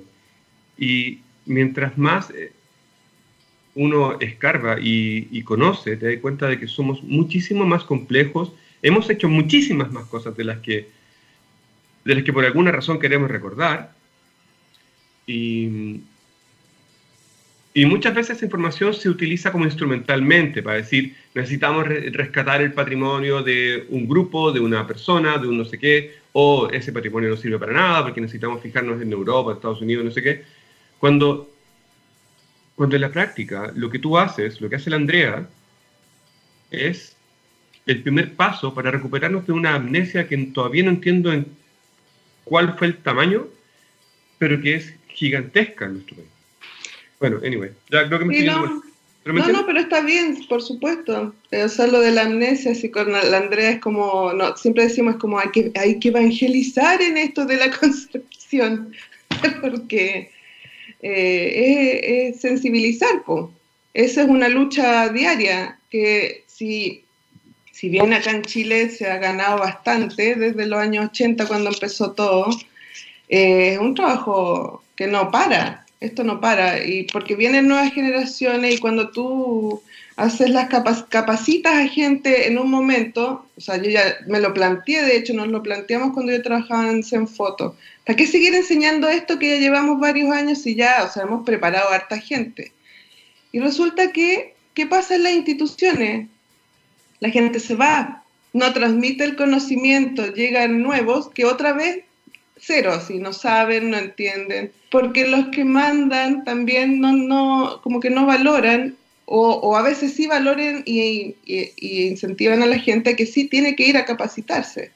Y, 0.78 1.20
mientras 1.46 1.98
más, 1.98 2.30
eh, 2.30 2.52
uno 3.74 4.18
escarba 4.20 4.76
y, 4.80 5.42
conoce, 5.42 5.96
te 5.96 6.10
das 6.12 6.20
cuenta 6.20 6.46
de 6.48 6.58
que 6.58 6.66
somos 6.66 7.02
muchísimo 7.02 7.64
más 7.64 7.84
complejos, 7.84 8.52
hemos 8.82 9.08
hecho 9.08 9.28
muchísimas 9.28 9.90
más 9.92 10.06
cosas 10.06 10.36
de 10.36 10.44
las 10.44 10.58
que, 10.58 10.88
de 12.04 12.14
las 12.14 12.24
que 12.24 12.32
por 12.32 12.44
alguna 12.44 12.72
razón 12.72 12.98
queremos 12.98 13.30
recordar. 13.30 13.94
Y, 15.26 16.00
y 17.74 17.86
muchas 17.86 18.14
veces 18.14 18.36
esa 18.36 18.44
información 18.44 18.92
se 18.92 19.08
utiliza 19.08 19.50
como 19.50 19.64
instrumentalmente 19.64 20.62
para 20.62 20.76
decir, 20.76 21.14
necesitamos 21.34 21.86
rescatar 21.86 22.60
el 22.60 22.74
patrimonio 22.74 23.42
de 23.42 23.86
un 23.88 24.06
grupo, 24.06 24.52
de 24.52 24.60
una 24.60 24.86
persona, 24.86 25.38
de 25.38 25.48
un 25.48 25.56
no 25.56 25.64
sé 25.64 25.78
qué, 25.78 26.16
o 26.32 26.68
ese 26.70 26.92
patrimonio 26.92 27.30
no 27.30 27.36
sirve 27.36 27.58
para 27.58 27.72
nada 27.72 28.02
porque 28.02 28.20
necesitamos 28.20 28.60
fijarnos 28.62 29.00
en 29.00 29.12
Europa, 29.12 29.52
Estados 29.52 29.80
Unidos, 29.80 30.04
no 30.04 30.10
sé 30.10 30.22
qué. 30.22 30.44
Cuando, 31.02 31.50
cuando 32.76 32.94
en 32.94 33.02
la 33.02 33.10
práctica 33.10 33.72
lo 33.74 33.90
que 33.90 33.98
tú 33.98 34.16
haces, 34.16 34.60
lo 34.60 34.70
que 34.70 34.76
hace 34.76 34.88
la 34.88 34.94
Andrea, 34.94 35.48
es 36.70 37.16
el 37.86 38.04
primer 38.04 38.36
paso 38.36 38.72
para 38.72 38.92
recuperarnos 38.92 39.44
de 39.44 39.52
una 39.52 39.74
amnesia 39.74 40.28
que 40.28 40.36
todavía 40.54 40.84
no 40.84 40.90
entiendo 40.90 41.32
en 41.32 41.48
cuál 42.44 42.78
fue 42.78 42.86
el 42.86 42.98
tamaño, 42.98 43.48
pero 44.38 44.60
que 44.60 44.76
es 44.76 44.94
gigantesca 45.08 45.86
en 45.86 45.94
nuestro 45.94 46.18
país. 46.18 46.28
Bueno, 47.18 47.40
anyway, 47.44 47.72
ya 47.90 48.06
creo 48.06 48.20
que 48.20 48.24
me 48.24 48.42
no. 48.44 48.82
no, 49.24 49.48
no, 49.48 49.66
pero 49.66 49.80
está 49.80 50.02
bien, 50.02 50.46
por 50.48 50.62
supuesto. 50.62 51.34
O 51.50 51.68
sea, 51.68 51.88
lo 51.88 51.98
de 51.98 52.12
la 52.12 52.26
amnesia, 52.26 52.70
así 52.70 52.92
con 52.92 53.10
la 53.10 53.38
Andrea 53.38 53.70
es 53.70 53.80
como, 53.80 54.32
no, 54.34 54.56
siempre 54.56 54.84
decimos 54.84 55.16
como 55.16 55.40
hay 55.40 55.50
que, 55.50 55.72
hay 55.74 55.98
que 55.98 56.10
evangelizar 56.10 57.02
en 57.02 57.16
esto 57.16 57.44
de 57.44 57.56
la 57.56 57.70
concepción, 57.76 58.92
porque 59.60 60.30
eh, 61.02 62.28
es, 62.28 62.40
sensibilizar, 62.40 63.22
pues. 63.24 63.46
Esa 63.94 64.22
es 64.22 64.28
una 64.28 64.48
lucha 64.48 65.10
diaria 65.10 65.78
que 65.90 66.44
si, 66.46 67.04
si 67.72 67.90
bien 67.90 68.12
acá 68.14 68.30
en 68.30 68.42
Chile 68.42 68.88
se 68.88 69.06
ha 69.10 69.18
ganado 69.18 69.58
bastante 69.58 70.34
desde 70.34 70.66
los 70.66 70.78
años 70.78 71.06
80 71.06 71.46
cuando 71.46 71.70
empezó 71.70 72.12
todo, 72.12 72.48
eh, 73.28 73.74
es 73.74 73.78
un 73.78 73.94
trabajo 73.94 74.82
que 74.96 75.06
no 75.06 75.30
para 75.30 75.82
esto 76.02 76.24
no 76.24 76.40
para, 76.40 76.84
y 76.84 77.04
porque 77.04 77.36
vienen 77.36 77.68
nuevas 77.68 77.92
generaciones 77.92 78.74
y 78.74 78.78
cuando 78.78 79.10
tú 79.10 79.82
haces 80.16 80.50
las 80.50 80.68
capacitas 80.68 81.74
a 81.74 81.88
gente 81.88 82.46
en 82.48 82.58
un 82.58 82.70
momento, 82.70 83.46
o 83.56 83.60
sea, 83.60 83.76
yo 83.76 83.90
ya 83.90 84.18
me 84.26 84.40
lo 84.40 84.52
planteé, 84.52 85.02
de 85.02 85.16
hecho 85.16 85.32
nos 85.32 85.48
lo 85.48 85.62
planteamos 85.62 86.12
cuando 86.12 86.32
yo 86.32 86.42
trabajaba 86.42 86.90
en 86.90 87.02
Zenfoto, 87.02 87.76
¿para 88.04 88.16
qué 88.16 88.26
seguir 88.26 88.54
enseñando 88.54 89.08
esto 89.08 89.38
que 89.38 89.50
ya 89.50 89.56
llevamos 89.56 90.00
varios 90.00 90.30
años 90.30 90.66
y 90.66 90.74
ya, 90.74 91.04
o 91.08 91.12
sea, 91.12 91.22
hemos 91.22 91.44
preparado 91.44 91.90
a 91.90 91.94
harta 91.94 92.18
gente? 92.18 92.72
Y 93.52 93.60
resulta 93.60 94.12
que, 94.12 94.54
¿qué 94.74 94.86
pasa 94.86 95.14
en 95.14 95.24
las 95.24 95.32
instituciones? 95.32 96.28
La 97.20 97.30
gente 97.30 97.60
se 97.60 97.74
va, 97.74 98.24
no 98.52 98.72
transmite 98.72 99.24
el 99.24 99.36
conocimiento, 99.36 100.26
llegan 100.26 100.82
nuevos 100.82 101.30
que 101.30 101.44
otra 101.44 101.72
vez 101.72 102.04
cero, 102.58 102.92
así, 102.92 103.18
no 103.18 103.32
saben, 103.32 103.90
no 103.90 103.98
entienden, 103.98 104.72
porque 104.90 105.26
los 105.26 105.48
que 105.48 105.64
mandan 105.64 106.44
también 106.44 107.00
no, 107.00 107.12
no 107.12 107.80
como 107.82 107.98
que 107.98 108.10
no 108.10 108.24
valoran 108.24 108.96
o, 109.26 109.76
a 109.76 109.82
veces 109.82 110.14
sí 110.14 110.26
valoren 110.26 110.82
y, 110.84 111.36
incentivan 111.76 112.62
a 112.62 112.66
la 112.66 112.78
gente 112.78 113.16
que 113.16 113.26
sí 113.26 113.48
tiene 113.48 113.76
que 113.76 113.86
ir 113.86 113.96
a 113.96 114.04
capacitarse, 114.04 114.90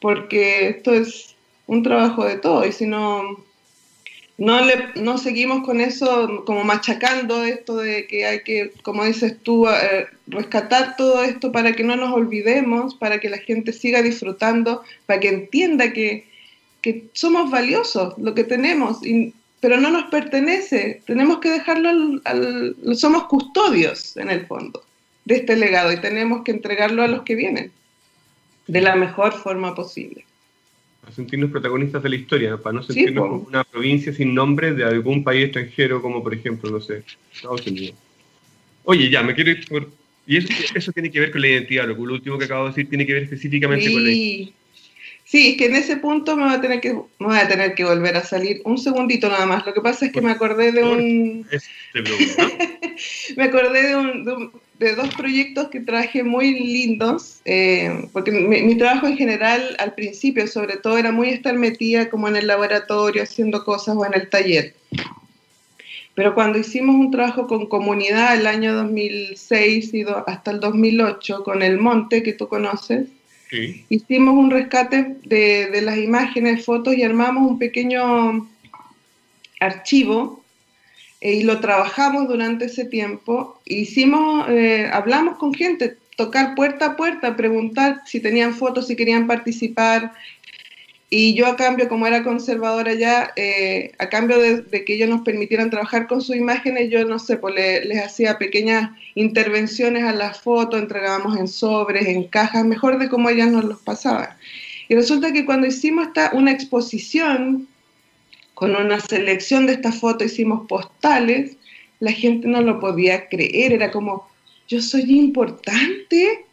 porque 0.00 0.68
esto 0.68 0.92
es 0.92 1.34
un 1.66 1.82
trabajo 1.82 2.24
de 2.24 2.36
todo 2.36 2.66
y 2.66 2.72
si 2.72 2.86
no, 2.86 3.44
no, 4.38 4.64
le, 4.64 4.88
no 4.96 5.18
seguimos 5.18 5.64
con 5.64 5.80
eso 5.80 6.44
como 6.46 6.64
machacando 6.64 7.44
esto 7.44 7.76
de 7.76 8.06
que 8.06 8.26
hay 8.26 8.42
que, 8.42 8.72
como 8.82 9.04
dices 9.04 9.36
tú, 9.42 9.68
eh, 9.68 10.06
rescatar 10.26 10.96
todo 10.96 11.22
esto 11.22 11.52
para 11.52 11.72
que 11.72 11.84
no 11.84 11.96
nos 11.96 12.14
olvidemos, 12.14 12.94
para 12.94 13.20
que 13.20 13.28
la 13.28 13.38
gente 13.38 13.72
siga 13.72 14.02
disfrutando, 14.02 14.82
para 15.06 15.20
que 15.20 15.28
entienda 15.28 15.92
que 15.92 16.28
que 16.82 17.08
somos 17.12 17.50
valiosos, 17.50 18.14
lo 18.18 18.34
que 18.34 18.44
tenemos, 18.44 18.98
pero 19.60 19.78
no 19.78 19.90
nos 19.90 20.04
pertenece. 20.04 21.02
Tenemos 21.06 21.38
que 21.38 21.50
dejarlo, 21.50 21.88
al, 22.24 22.76
somos 22.94 23.24
custodios 23.24 24.16
en 24.16 24.30
el 24.30 24.46
fondo 24.46 24.84
de 25.24 25.36
este 25.36 25.56
legado 25.56 25.92
y 25.92 26.00
tenemos 26.00 26.42
que 26.42 26.52
entregarlo 26.52 27.02
a 27.02 27.08
los 27.08 27.22
que 27.22 27.34
vienen 27.34 27.72
de 28.66 28.80
la 28.80 28.94
mejor 28.96 29.32
forma 29.32 29.74
posible. 29.74 30.24
Para 31.00 31.12
sentirnos 31.12 31.50
protagonistas 31.50 32.02
de 32.02 32.08
la 32.08 32.16
historia, 32.16 32.56
para 32.56 32.74
no 32.74 32.82
sentirnos 32.82 33.28
como 33.28 33.46
una 33.48 33.64
provincia 33.64 34.12
sin 34.12 34.34
nombre 34.34 34.72
de 34.72 34.84
algún 34.84 35.24
país 35.24 35.44
extranjero, 35.46 36.00
como 36.02 36.22
por 36.22 36.34
ejemplo, 36.34 36.70
no 36.70 36.80
sé, 36.80 37.02
Estados 37.32 37.66
Unidos. 37.66 37.96
Oye, 38.84 39.10
ya, 39.10 39.22
me 39.22 39.34
quiero 39.34 39.50
ir 39.50 39.66
por... 39.66 39.90
Y 40.26 40.36
eso, 40.36 40.48
eso 40.74 40.92
tiene 40.92 41.10
que 41.10 41.20
ver 41.20 41.30
con 41.30 41.40
la 41.40 41.48
identidad, 41.48 41.88
lo, 41.88 41.94
lo 41.94 42.14
último 42.14 42.38
que 42.38 42.44
acabo 42.44 42.64
de 42.64 42.70
decir 42.70 42.88
tiene 42.88 43.06
que 43.06 43.14
ver 43.14 43.22
específicamente 43.22 43.90
con 43.90 44.04
la 44.04 44.10
identidad. 44.10 44.54
Sí, 45.28 45.50
es 45.50 45.56
que 45.58 45.66
en 45.66 45.76
ese 45.76 45.98
punto 45.98 46.38
me 46.38 46.44
voy 46.44 46.54
a 46.54 46.60
tener 46.62 46.80
que, 46.80 46.94
me 46.94 47.26
voy 47.26 47.36
a 47.36 47.46
tener 47.46 47.74
que 47.74 47.84
volver 47.84 48.16
a 48.16 48.24
salir 48.24 48.62
un 48.64 48.78
segundito 48.78 49.28
nada 49.28 49.44
más. 49.44 49.66
Lo 49.66 49.74
que 49.74 49.82
pasa 49.82 50.06
es 50.06 50.12
que 50.12 50.22
me 50.22 50.30
acordé 50.30 50.72
de 50.72 50.82
un... 50.82 51.46
me 53.36 53.44
acordé 53.44 53.88
de, 53.88 53.96
un, 53.96 54.52
de, 54.78 54.94
dos 54.94 55.14
proyectos 55.14 55.68
que 55.68 55.80
traje 55.80 56.22
muy 56.22 56.58
lindos, 56.58 57.42
eh, 57.44 58.08
porque 58.14 58.30
mi, 58.30 58.74
trabajo 58.78 59.06
en 59.06 59.18
general 59.18 59.76
al 59.78 59.92
principio 59.92 60.46
sobre 60.46 60.78
todo 60.78 60.96
era 60.96 61.12
muy 61.12 61.28
estar 61.28 61.54
metida 61.56 62.08
como 62.08 62.26
en 62.28 62.36
el 62.36 62.46
laboratorio 62.46 63.22
haciendo 63.22 63.66
cosas 63.66 63.96
o 63.98 64.06
en 64.06 64.14
el 64.14 64.30
taller. 64.30 64.72
Pero 66.14 66.34
cuando 66.34 66.58
hicimos 66.58 66.96
un 66.96 67.10
trabajo 67.10 67.46
con 67.46 67.66
comunidad 67.66 68.34
el 68.34 68.46
año 68.46 68.74
2006 68.74 69.92
y 69.92 70.06
hasta 70.26 70.52
el 70.52 70.60
2008 70.60 71.44
con 71.44 71.62
El 71.62 71.76
Monte, 71.76 72.22
que 72.22 72.32
tú 72.32 72.48
conoces, 72.48 73.08
Hicimos 73.88 74.34
un 74.34 74.50
rescate 74.50 75.16
de, 75.24 75.80
las 75.82 75.98
imágenes, 75.98 76.64
fotos 76.64 76.94
y 76.94 77.02
armamos 77.02 77.50
un 77.50 77.58
pequeño 77.58 78.48
archivo 79.60 80.42
eh, 81.20 81.34
y 81.34 81.42
lo 81.42 81.60
trabajamos 81.60 82.28
durante 82.28 82.66
ese 82.66 82.84
tiempo. 82.84 83.60
Hicimos, 83.64 84.48
eh, 84.48 84.88
hablamos 84.92 85.38
con 85.38 85.54
gente, 85.54 85.96
tocar 86.16 86.54
puerta 86.54 86.86
a 86.86 86.96
puerta, 86.96 87.36
preguntar 87.36 88.02
si 88.04 88.20
tenían 88.20 88.54
fotos, 88.54 88.86
si 88.86 88.96
querían 88.96 89.26
participar, 89.26 90.12
y 91.10 91.32
yo 91.34 91.46
a 91.46 91.56
cambio, 91.56 91.88
como 91.88 92.06
era 92.06 92.22
conservadora 92.22 92.92
ya, 92.92 93.32
eh, 93.36 93.92
a 93.98 94.10
cambio 94.10 94.38
de, 94.38 94.84
que 94.84 94.94
ellos 94.94 95.08
nos 95.08 95.22
permitieran 95.22 95.70
trabajar 95.70 96.06
con 96.06 96.20
sus 96.20 96.36
imágenes, 96.36 96.90
yo 96.90 97.02
no 97.06 97.18
sé, 97.18 97.38
pues 97.38 97.54
les 97.54 98.04
hacía 98.04 98.36
pequeñas 98.36 98.90
intervenciones 99.14 100.04
a 100.04 100.12
las 100.12 100.40
fotos, 100.42 100.80
entregábamos 100.80 101.38
en 101.38 101.48
sobres, 101.48 102.06
en 102.06 102.24
cajas, 102.24 102.66
mejor 102.66 102.98
de 102.98 103.08
cómo 103.08 103.30
ellas 103.30 103.50
nos 103.50 103.64
los 103.64 103.80
pasaban. 103.80 104.28
Y 104.88 104.94
resulta 104.94 105.32
que 105.32 105.46
cuando 105.46 105.66
hicimos 105.66 106.08
esta, 106.08 106.30
una 106.34 106.52
exposición 106.52 107.66
con 108.52 108.76
una 108.76 109.00
selección 109.00 109.66
de 109.66 109.74
estas 109.74 109.98
fotos, 109.98 110.32
hicimos 110.32 110.66
postales, 110.66 111.56
la 112.00 112.12
gente 112.12 112.48
no 112.48 112.60
lo 112.60 112.80
podía 112.80 113.28
creer, 113.28 113.72
era 113.72 113.90
como, 113.90 114.28
yo 114.68 114.82
soy 114.82 115.18
importante, 115.18 116.44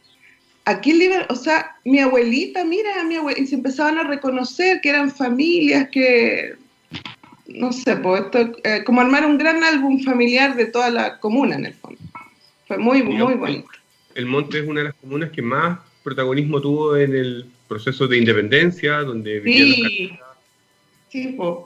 aquí 0.65 0.91
el 0.91 1.25
o 1.29 1.35
sea, 1.35 1.75
mi 1.85 1.99
abuelita, 1.99 2.65
mira, 2.65 3.03
mi 3.03 3.15
abuelita, 3.15 3.43
y 3.43 3.47
se 3.47 3.55
empezaban 3.55 3.97
a 3.99 4.03
reconocer 4.03 4.81
que 4.81 4.89
eran 4.89 5.11
familias, 5.11 5.89
que, 5.89 6.55
no 7.47 7.71
sé, 7.71 7.95
pues 7.97 8.23
esto, 8.23 8.51
eh, 8.63 8.83
como 8.83 9.01
armar 9.01 9.25
un 9.25 9.37
gran 9.37 9.63
álbum 9.63 10.03
familiar 10.03 10.55
de 10.55 10.65
toda 10.65 10.89
la 10.89 11.19
comuna 11.19 11.55
en 11.55 11.67
el 11.67 11.73
fondo. 11.73 11.99
Fue 12.67 12.77
muy, 12.77 13.03
muy 13.03 13.35
bonito. 13.35 13.69
El 14.15 14.25
Monte 14.25 14.59
es 14.59 14.67
una 14.67 14.79
de 14.81 14.85
las 14.87 14.95
comunas 14.95 15.29
que 15.31 15.41
más 15.41 15.79
protagonismo 16.03 16.61
tuvo 16.61 16.97
en 16.97 17.15
el 17.15 17.45
proceso 17.67 18.07
de 18.07 18.17
independencia, 18.17 18.97
donde 18.99 19.41
sí, 19.43 20.11
sí, 21.09 21.27
pues. 21.37 21.57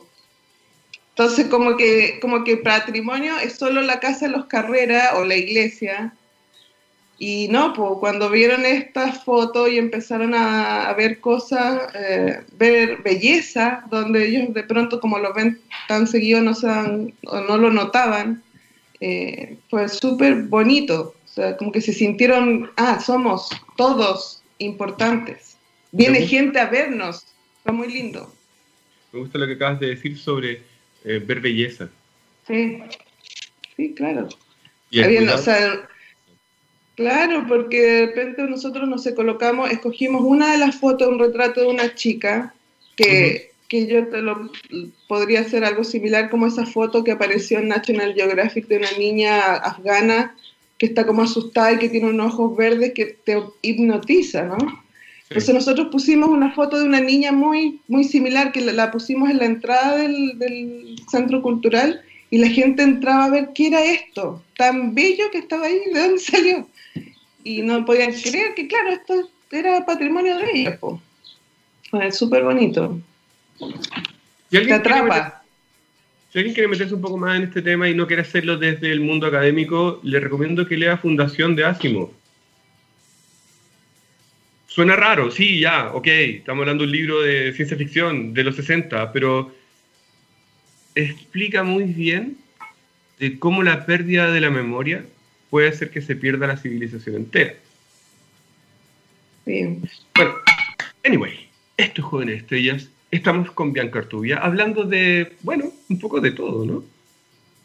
Entonces, 1.10 1.48
como 1.48 1.76
que, 1.76 2.18
como 2.22 2.46
que 2.46 2.58
patrimonio 2.58 3.38
es 3.40 3.58
solo 3.58 3.82
la 3.82 4.00
casa 4.00 4.28
de 4.28 4.32
los 4.32 4.46
Carreras 4.46 5.16
o 5.16 5.26
la 5.26 5.36
iglesia, 5.36 6.14
y 7.22 7.50
no, 7.50 7.74
pues 7.74 7.92
cuando 8.00 8.30
vieron 8.30 8.66
estas 8.66 9.26
fotos 9.26 9.70
y 9.70 9.78
empezaron 9.78 10.34
a, 10.34 10.94
ver 10.94 11.20
cosas, 11.20 11.94
eh, 11.94 12.40
ver 12.58 13.02
belleza, 13.04 13.84
donde 13.92 14.26
ellos 14.26 14.54
de 14.54 14.64
pronto 14.64 15.02
como 15.02 15.20
lo 15.20 15.34
ven 15.34 15.60
tan 15.90 16.08
seguido 16.08 16.42
no, 16.42 16.56
se 16.56 16.68
o 16.70 17.42
no 17.42 17.58
lo 17.58 17.72
notaban, 17.72 18.42
eh, 19.02 19.58
fue 19.70 19.90
súper 19.90 20.44
bonito. 20.44 21.14
O 21.26 21.28
sea, 21.28 21.58
como 21.58 21.74
que 21.74 21.82
se 21.82 21.92
sintieron, 21.92 22.72
ah, 22.78 23.02
somos 23.02 23.50
todos 23.76 24.42
importantes. 24.60 25.58
Viene 25.92 26.26
gente 26.26 26.58
a 26.58 26.70
vernos. 26.70 27.26
Fue 27.64 27.74
muy 27.74 27.92
lindo. 27.92 28.34
Me 29.12 29.20
gusta 29.20 29.38
lo 29.38 29.46
que 29.46 29.54
acabas 29.54 29.82
de 29.82 29.88
decir 29.88 30.18
sobre 30.18 30.62
eh, 31.04 31.20
ver 31.20 31.42
belleza. 31.42 31.90
Sí, 32.48 32.80
sí, 33.76 33.94
claro. 33.94 34.30
Y 34.90 35.02
o 35.02 35.38
sea, 35.38 35.88
Claro, 37.00 37.46
porque 37.48 37.82
de 37.82 38.06
repente 38.08 38.44
nosotros 38.44 38.88
nos 38.88 39.08
colocamos, 39.16 39.72
escogimos 39.72 40.22
una 40.24 40.52
de 40.52 40.58
las 40.58 40.76
fotos, 40.76 41.08
un 41.08 41.20
retrato 41.20 41.62
de 41.62 41.68
una 41.68 41.96
chica 41.96 42.54
que 42.96 43.50
que 43.70 43.86
yo 43.86 44.08
te 44.08 44.22
lo 44.22 44.52
podría 45.08 45.42
hacer 45.42 45.64
algo 45.64 45.84
similar 45.84 46.30
como 46.30 46.48
esa 46.48 46.66
foto 46.66 47.04
que 47.04 47.12
apareció 47.12 47.60
en 47.60 47.70
National 47.70 48.16
Geographic 48.16 48.68
de 48.68 48.78
una 48.78 48.92
niña 48.98 49.54
afgana 49.54 50.36
que 50.80 50.88
está 50.88 51.06
como 51.06 51.22
asustada 51.22 51.74
y 51.74 51.78
que 51.78 51.90
tiene 51.90 52.10
unos 52.10 52.34
ojos 52.34 52.58
verdes 52.58 52.94
que 52.94 53.18
te 53.24 53.38
hipnotiza, 53.62 54.44
¿no? 54.44 54.58
Entonces 55.30 55.54
nosotros 55.54 55.90
pusimos 55.92 56.30
una 56.30 56.52
foto 56.54 56.80
de 56.80 56.86
una 56.86 57.00
niña 57.00 57.32
muy, 57.32 57.82
muy 57.88 58.04
similar 58.04 58.52
que 58.52 58.62
la, 58.62 58.90
pusimos 58.90 59.30
en 59.30 59.38
la 59.38 59.46
entrada 59.46 59.98
del, 59.98 60.40
del, 60.40 60.96
centro 61.12 61.44
cultural 61.44 62.02
y 62.32 62.40
la 62.40 62.48
gente 62.48 62.82
entraba 62.82 63.26
a 63.26 63.30
ver 63.30 63.50
qué 63.54 63.68
era 63.68 63.84
esto, 63.84 64.44
tan 64.58 64.96
bello 64.96 65.30
que 65.32 65.38
estaba 65.38 65.68
ahí, 65.68 65.80
de 65.94 66.00
dónde 66.00 66.20
salió. 66.20 66.68
Y 67.50 67.64
no 67.64 67.84
podían 67.84 68.14
creer 68.14 68.54
que, 68.54 68.68
claro, 68.68 68.92
esto 68.92 69.28
era 69.50 69.84
patrimonio 69.84 70.38
de 70.38 70.52
ella. 70.54 70.80
Es 72.04 72.16
súper 72.16 72.44
bonito. 72.44 73.02
Te 74.52 74.72
atrapa. 74.72 75.44
si 76.32 76.38
alguien 76.38 76.54
quiere 76.54 76.68
meterse 76.68 76.94
un 76.94 77.02
poco 77.02 77.18
más 77.18 77.38
en 77.38 77.46
este 77.46 77.64
tema 77.64 77.90
y 77.90 77.96
no 77.96 78.06
quiere 78.06 78.22
hacerlo 78.22 78.56
desde 78.56 78.92
el 78.92 79.00
mundo 79.00 79.26
académico, 79.26 80.00
le 80.04 80.20
recomiendo 80.20 80.68
que 80.68 80.78
lea 80.78 81.00
Fundación 81.00 81.56
de 81.56 81.66
Asimov. 81.66 82.12
Suena 84.68 84.96
raro, 84.96 85.32
sí, 85.32 85.60
ya, 85.60 85.92
ok, 85.96 86.06
estamos 86.06 86.62
hablando 86.62 86.84
de 86.84 86.90
un 86.90 86.96
libro 86.96 87.22
de 87.22 87.52
ciencia 87.54 87.76
ficción 87.76 88.36
de 88.36 88.44
los 88.44 88.58
60, 88.58 89.12
pero 89.12 89.52
explica 90.94 91.64
muy 91.64 91.86
bien 91.86 92.38
de 93.18 93.40
cómo 93.40 93.64
la 93.64 93.88
pérdida 93.88 94.32
de 94.32 94.40
la 94.40 94.52
memoria 94.52 95.04
puede 95.50 95.70
hacer 95.70 95.90
que 95.90 96.02
se 96.02 96.16
pierda 96.16 96.48
la 96.48 96.58
civilización 96.58 97.16
entera. 97.16 97.56
Sí. 99.46 99.80
Bueno, 100.16 100.34
anyway, 101.04 101.50
estos 101.78 102.06
jóvenes 102.06 102.42
estrellas 102.42 102.90
estamos 103.12 103.52
con 103.52 103.74
Bianca 103.74 104.00
Artubia 104.00 104.38
hablando 104.38 104.84
de, 104.84 105.34
bueno, 105.42 105.72
un 105.90 106.00
poco 106.00 106.22
de 106.22 106.32
todo, 106.32 106.66
¿no? 106.66 106.84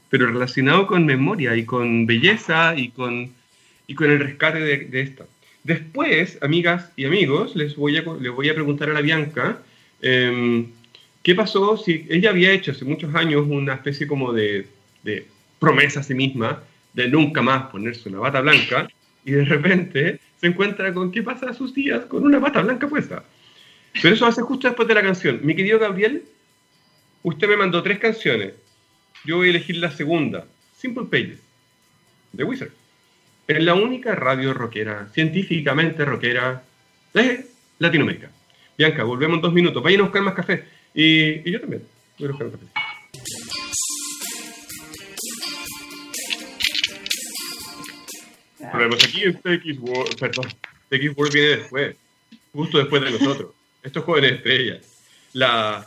Pero 0.09 0.27
relacionado 0.27 0.87
con 0.87 1.05
memoria 1.05 1.57
y 1.57 1.65
con 1.65 2.07
belleza 2.07 2.75
y 2.77 2.91
con, 2.91 3.33
y 3.87 3.95
con 3.95 4.11
el 4.11 4.21
rescate 4.21 4.61
de, 4.61 4.79
de 4.85 5.01
esta. 5.01 5.27
Después, 5.65 6.39
amigas 6.43 6.91
y 6.95 7.07
amigos, 7.07 7.57
les 7.57 7.75
voy 7.75 7.97
a, 7.97 8.03
les 8.21 8.33
voy 8.33 8.49
a 8.51 8.55
preguntar 8.55 8.91
a 8.91 8.93
la 8.93 9.01
Bianca 9.01 9.63
em, 10.03 10.71
qué 11.23 11.35
pasó 11.35 11.79
si 11.79 12.07
ella 12.11 12.31
había 12.31 12.53
hecho 12.53 12.73
hace 12.73 12.85
muchos 12.85 13.15
años 13.15 13.47
una 13.49 13.75
especie 13.75 14.07
como 14.07 14.35
de, 14.35 14.67
de 15.03 15.27
promesa 15.59 16.01
a 16.01 16.03
sí 16.03 16.15
misma 16.15 16.63
de 16.95 17.09
nunca 17.09 17.43
más 17.43 17.65
ponerse 17.71 18.09
una 18.09 18.21
bata 18.21 18.41
blanca 18.41 18.89
y 19.25 19.33
de 19.33 19.45
repente 19.45 20.21
se 20.41 20.47
encuentra 20.47 20.95
con 20.95 21.13
qué 21.13 21.23
pasa 21.23 21.51
a 21.51 21.55
sus 21.55 21.75
días 21.75 22.07
con 22.07 22.25
una 22.25 22.39
bata 22.39 22.63
blanca 22.63 22.89
puesta. 22.89 23.25
Pero 24.01 24.15
eso 24.15 24.27
hace 24.27 24.43
justo 24.43 24.69
después 24.69 24.89
de 24.89 24.95
la 24.95 25.03
canción. 25.03 25.41
Mi 25.43 25.55
querido 25.55 25.79
Gabriel, 25.79 26.25
usted 27.23 27.49
me 27.49 27.57
mandó 27.57 27.83
tres 27.83 27.99
canciones. 27.99 28.55
Yo 29.25 29.37
voy 29.37 29.49
a 29.49 29.51
elegir 29.51 29.77
la 29.77 29.91
segunda, 29.91 30.47
Simple 30.77 31.05
Pages, 31.05 31.41
de 32.33 32.45
Wizard. 32.45 32.73
Es 33.47 33.63
la 33.63 33.75
única 33.75 34.15
radio 34.15 34.55
rockera, 34.55 35.09
científicamente 35.13 36.05
rockera 36.05 36.63
de 37.13 37.47
Latinoamérica. 37.79 38.31
Bianca, 38.77 39.05
volvemos 39.05 39.37
en 39.37 39.43
dos 39.43 39.53
minutos. 39.53 39.83
Vayan 39.83 40.01
a 40.01 40.05
buscar 40.05 40.23
más 40.23 40.35
café. 40.35 40.65
Y, 40.95 41.51
yo 41.51 41.61
también. 41.61 41.83
Voy 42.19 42.29
a 42.29 42.31
buscar 42.31 42.47
un 42.49 42.53
café. 42.53 42.94
Volvemos 48.75 49.05
aquí 49.05 49.23
en 49.23 49.35
TX 49.35 49.79
World, 49.79 50.19
perdón, 50.19 50.47
TX 50.89 51.17
World 51.17 51.33
viene 51.33 51.49
después, 51.49 51.97
justo 52.53 52.79
después 52.79 53.03
de 53.03 53.11
nosotros 53.13 53.51
estos 53.85 54.03
jóvenes 54.03 54.33
estrellas, 54.33 54.81
la, 55.35 55.87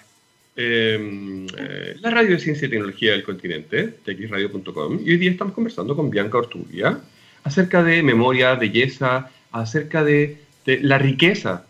em, 0.55 1.47
eh, 1.57 1.95
la 1.99 2.11
radio 2.11 2.31
de 2.31 2.39
ciencia 2.39 2.65
y 2.65 2.69
tecnología 2.69 3.11
del 3.11 3.23
continente, 3.23 3.95
txradio.com, 4.05 5.01
y 5.03 5.09
hoy 5.11 5.17
día 5.17 5.31
estamos 5.31 5.53
conversando 5.53 5.97
con 5.97 6.09
Bianca 6.09 6.37
Ortubia 6.37 7.01
acerca 7.43 7.83
de 7.83 8.01
memoria, 8.03 8.55
belleza, 8.55 9.31
acerca 9.51 10.05
de, 10.05 10.37
la 10.65 10.97
riqueza, 10.97 11.65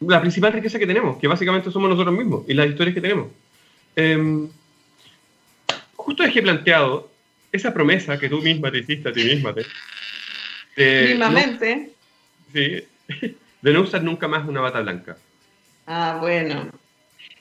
la 0.00 0.20
principal 0.20 0.52
riqueza 0.52 0.80
que 0.80 0.86
tenemos, 0.86 1.18
que 1.18 1.28
básicamente 1.28 1.70
somos 1.70 1.88
nosotros 1.90 2.16
mismos 2.16 2.44
y 2.48 2.54
las 2.54 2.68
historias 2.68 2.94
que 2.94 3.00
tenemos. 3.00 3.28
Em, 3.94 4.48
justo 5.94 6.24
dejé 6.24 6.42
planteado 6.42 7.10
esa 7.52 7.72
promesa 7.72 8.18
que 8.18 8.28
tú 8.28 8.40
misma 8.40 8.72
te 8.72 8.78
hiciste 8.78 9.08
a 9.08 9.12
ti 9.12 9.22
misma. 9.24 9.54
De, 10.78 11.16
de 11.16 11.90
sí, 12.52 13.28
de 13.62 13.72
no 13.72 13.80
usar 13.80 14.04
nunca 14.04 14.28
más 14.28 14.48
una 14.48 14.60
bata 14.60 14.80
blanca. 14.80 15.16
Ah, 15.88 16.18
bueno. 16.20 16.70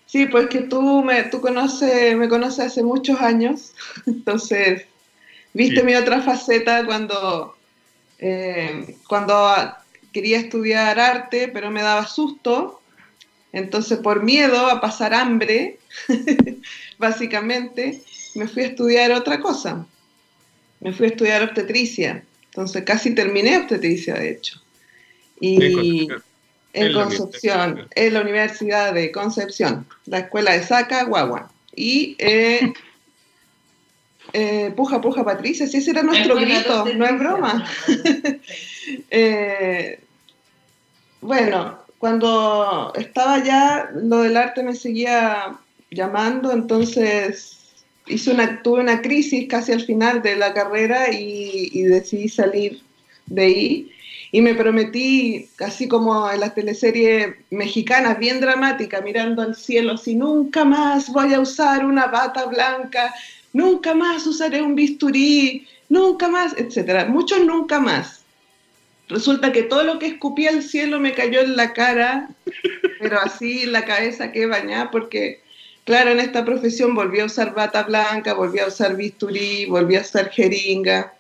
Sí, 0.08 0.26
pues 0.26 0.48
que 0.48 0.62
tú 0.62 1.04
me, 1.04 1.24
tú 1.24 1.40
conoces, 1.40 2.18
me 2.18 2.30
conoces 2.30 2.66
hace 2.66 2.82
muchos 2.82 3.22
años, 3.22 3.76
entonces 4.08 4.86
viste 5.54 5.84
mi 5.84 5.94
otra 5.94 6.22
faceta 6.22 6.84
cuando, 6.86 7.56
eh, 8.18 8.98
cuando 9.08 9.54
quería 10.12 10.40
estudiar 10.40 11.00
arte, 11.00 11.50
pero 11.54 11.70
me 11.70 11.84
daba 11.84 12.08
susto, 12.08 12.82
entonces 13.52 14.00
por 14.00 14.24
miedo 14.24 14.66
a 14.68 14.82
pasar 14.82 15.14
hambre, 15.14 15.78
básicamente, 16.98 18.02
me 18.34 18.48
fui 18.48 18.64
a 18.64 18.68
estudiar 18.68 19.12
otra 19.12 19.40
cosa. 19.40 19.86
Me 20.80 20.94
fui 20.94 21.08
a 21.08 21.10
estudiar 21.10 21.44
obstetricia, 21.44 22.24
entonces 22.58 22.86
casi 22.86 23.14
terminé 23.14 23.56
obstetricia, 23.56 24.16
de 24.16 24.32
hecho. 24.32 24.60
Y, 25.40 26.08
en 26.74 26.94
Concepción, 26.94 27.88
en 27.94 28.14
la 28.16 28.22
Universidad 28.22 28.96
de 28.96 29.12
Concepción, 29.12 29.86
la 30.08 30.20
escuela 30.20 30.54
de 30.54 30.64
Saca, 30.64 31.04
Guagua. 31.04 31.52
Y 31.76 32.16
eh, 32.18 32.74
eh, 34.34 34.74
puja, 34.76 35.00
puja, 35.02 35.24
Patricia, 35.24 35.68
si 35.68 35.78
ese 35.78 35.92
era 35.92 36.02
nuestro 36.02 36.36
grito, 36.36 36.86
no 36.96 37.06
es 37.06 37.20
broma. 37.20 37.70
Eh, 39.12 40.00
bueno, 41.20 41.80
cuando 41.98 42.94
estaba 42.96 43.44
ya, 43.44 43.90
lo 43.94 44.22
del 44.22 44.38
arte 44.38 44.64
me 44.64 44.74
seguía 44.74 45.58
llamando, 45.92 46.54
entonces 46.54 47.57
hice 48.08 48.32
una, 48.32 48.62
tuve 48.62 48.82
una 48.82 49.02
crisis 49.02 49.48
casi 49.48 49.72
al 49.72 49.82
final 49.82 50.22
de 50.22 50.36
la 50.36 50.54
carrera 50.54 51.12
y, 51.12 51.70
y 51.74 51.84
decidí 51.84 52.30
salir 52.30 52.82
de 53.28 53.44
ahí 53.44 53.92
y 54.32 54.42
me 54.42 54.56
prometí, 54.56 55.50
así 55.60 55.88
como 55.88 56.30
en 56.30 56.42
las 56.42 56.54
teleseries 56.54 57.36
mexicanas, 57.50 58.20
bien 58.20 58.42
dramática, 58.42 59.02
mirando 59.02 59.42
al 59.42 59.56
cielo, 59.56 59.94
así, 59.94 60.16
nunca 60.16 60.66
más 60.66 61.10
voy 61.10 61.34
a 61.34 61.40
usar 61.40 61.86
una 61.86 62.08
bata 62.08 62.46
blanca, 62.46 63.14
nunca 63.54 63.94
más 63.94 64.28
usaré 64.28 64.62
un 64.62 64.76
bisturí, 64.76 65.66
nunca 65.90 66.28
más, 66.28 66.54
etcétera. 66.58 67.06
Muchos 67.06 67.46
nunca 67.46 67.80
más. 67.80 68.22
Resulta 69.08 69.54
que 69.54 69.64
todo 69.64 69.84
lo 69.84 70.00
que 70.00 70.08
escupí 70.08 70.48
al 70.48 70.62
cielo 70.62 71.00
me 71.00 71.14
cayó 71.14 71.40
en 71.40 71.56
la 71.56 71.72
cara, 71.72 72.30
pero 73.00 73.20
así 73.20 73.66
la 73.66 73.86
cabeza 73.86 74.34
que 74.34 74.46
bañada, 74.46 74.92
porque, 74.92 75.40
claro, 75.88 76.12
en 76.12 76.20
esta 76.20 76.46
profesión 76.46 76.94
volví 76.94 77.20
a 77.20 77.26
usar 77.26 77.56
bata 77.56 77.82
blanca, 77.82 78.36
volví 78.36 78.60
a 78.60 78.68
usar 78.68 78.96
bisturí, 78.96 79.66
volví 79.66 79.96
a 79.96 80.02
usar 80.02 80.30
jeringa 80.30 81.18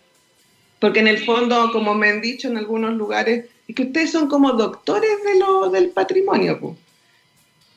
porque 0.79 0.99
en 0.99 1.07
el 1.07 1.19
fondo, 1.19 1.71
como 1.71 1.95
me 1.95 2.09
han 2.09 2.21
dicho 2.21 2.47
en 2.47 2.57
algunos 2.57 2.93
lugares, 2.93 3.45
es 3.67 3.75
que 3.75 3.83
ustedes 3.83 4.11
son 4.11 4.27
como 4.27 4.53
doctores 4.53 5.23
de 5.23 5.39
lo, 5.39 5.69
del 5.69 5.89
patrimonio. 5.89 6.77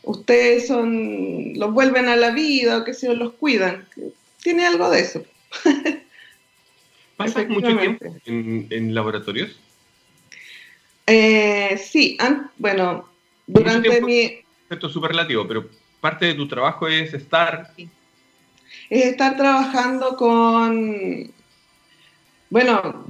Ustedes 0.03 0.66
son, 0.66 1.55
los 1.55 1.72
vuelven 1.72 2.09
a 2.09 2.16
la 2.16 2.31
vida 2.31 2.79
o 2.79 2.85
que 2.85 2.94
se 2.94 3.14
los 3.14 3.33
cuidan. 3.35 3.87
Tiene 4.42 4.66
algo 4.66 4.90
de 4.90 5.00
eso. 5.00 5.24
¿Pasas 7.16 7.48
mucho 7.48 7.76
tiempo 7.76 8.16
en, 8.24 8.94
laboratorios? 8.94 9.59
Eh, 11.07 11.79
sí, 11.83 12.16
bueno, 12.57 13.09
durante 13.46 14.00
mi... 14.00 14.42
Esto 14.70 14.87
es 14.87 14.92
súper 14.92 15.11
relativo, 15.11 15.46
pero 15.48 15.68
parte 16.00 16.26
de 16.26 16.34
tu 16.34 16.48
trabajo 16.48 16.88
es 16.88 17.14
estar... 17.14 17.70
Es 18.88 19.04
estar 19.04 19.36
trabajando 19.36 20.16
con 20.16 21.32
bueno, 22.51 23.07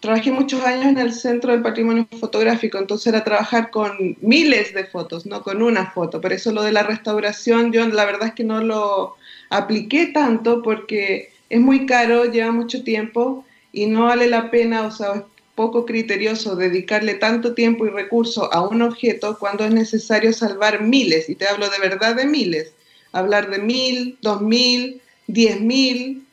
trabajé 0.00 0.32
muchos 0.32 0.60
años 0.64 0.86
en 0.86 0.98
el 0.98 1.12
Centro 1.12 1.52
del 1.52 1.62
Patrimonio 1.62 2.08
Fotográfico, 2.18 2.78
entonces 2.78 3.06
era 3.06 3.22
trabajar 3.22 3.70
con 3.70 4.16
miles 4.20 4.74
de 4.74 4.84
fotos, 4.86 5.24
no 5.24 5.42
con 5.44 5.62
una 5.62 5.92
foto. 5.92 6.20
Por 6.20 6.32
eso 6.32 6.50
lo 6.50 6.64
de 6.64 6.72
la 6.72 6.82
restauración, 6.82 7.70
yo 7.72 7.86
la 7.86 8.04
verdad 8.04 8.28
es 8.28 8.34
que 8.34 8.42
no 8.42 8.60
lo 8.60 9.14
apliqué 9.50 10.06
tanto 10.06 10.62
porque 10.62 11.30
es 11.48 11.60
muy 11.60 11.86
caro, 11.86 12.24
lleva 12.24 12.50
mucho 12.50 12.82
tiempo 12.82 13.44
y 13.70 13.86
no 13.86 14.06
vale 14.06 14.26
la 14.26 14.50
pena, 14.50 14.82
o 14.82 14.90
sea, 14.90 15.24
poco 15.56 15.86
criterioso 15.86 16.54
dedicarle 16.54 17.14
tanto 17.14 17.54
tiempo 17.54 17.86
y 17.86 17.90
recursos 17.90 18.48
a 18.52 18.60
un 18.60 18.82
objeto 18.82 19.38
cuando 19.38 19.64
es 19.64 19.72
necesario 19.72 20.32
salvar 20.32 20.82
miles, 20.82 21.28
y 21.28 21.34
te 21.34 21.48
hablo 21.48 21.68
de 21.68 21.78
verdad 21.80 22.14
de 22.14 22.26
miles. 22.26 22.72
Hablar 23.10 23.50
de 23.50 23.58
mil, 23.58 24.18
dos 24.20 24.40
mil, 24.42 25.00
diez 25.26 25.60
mil, 25.60 26.24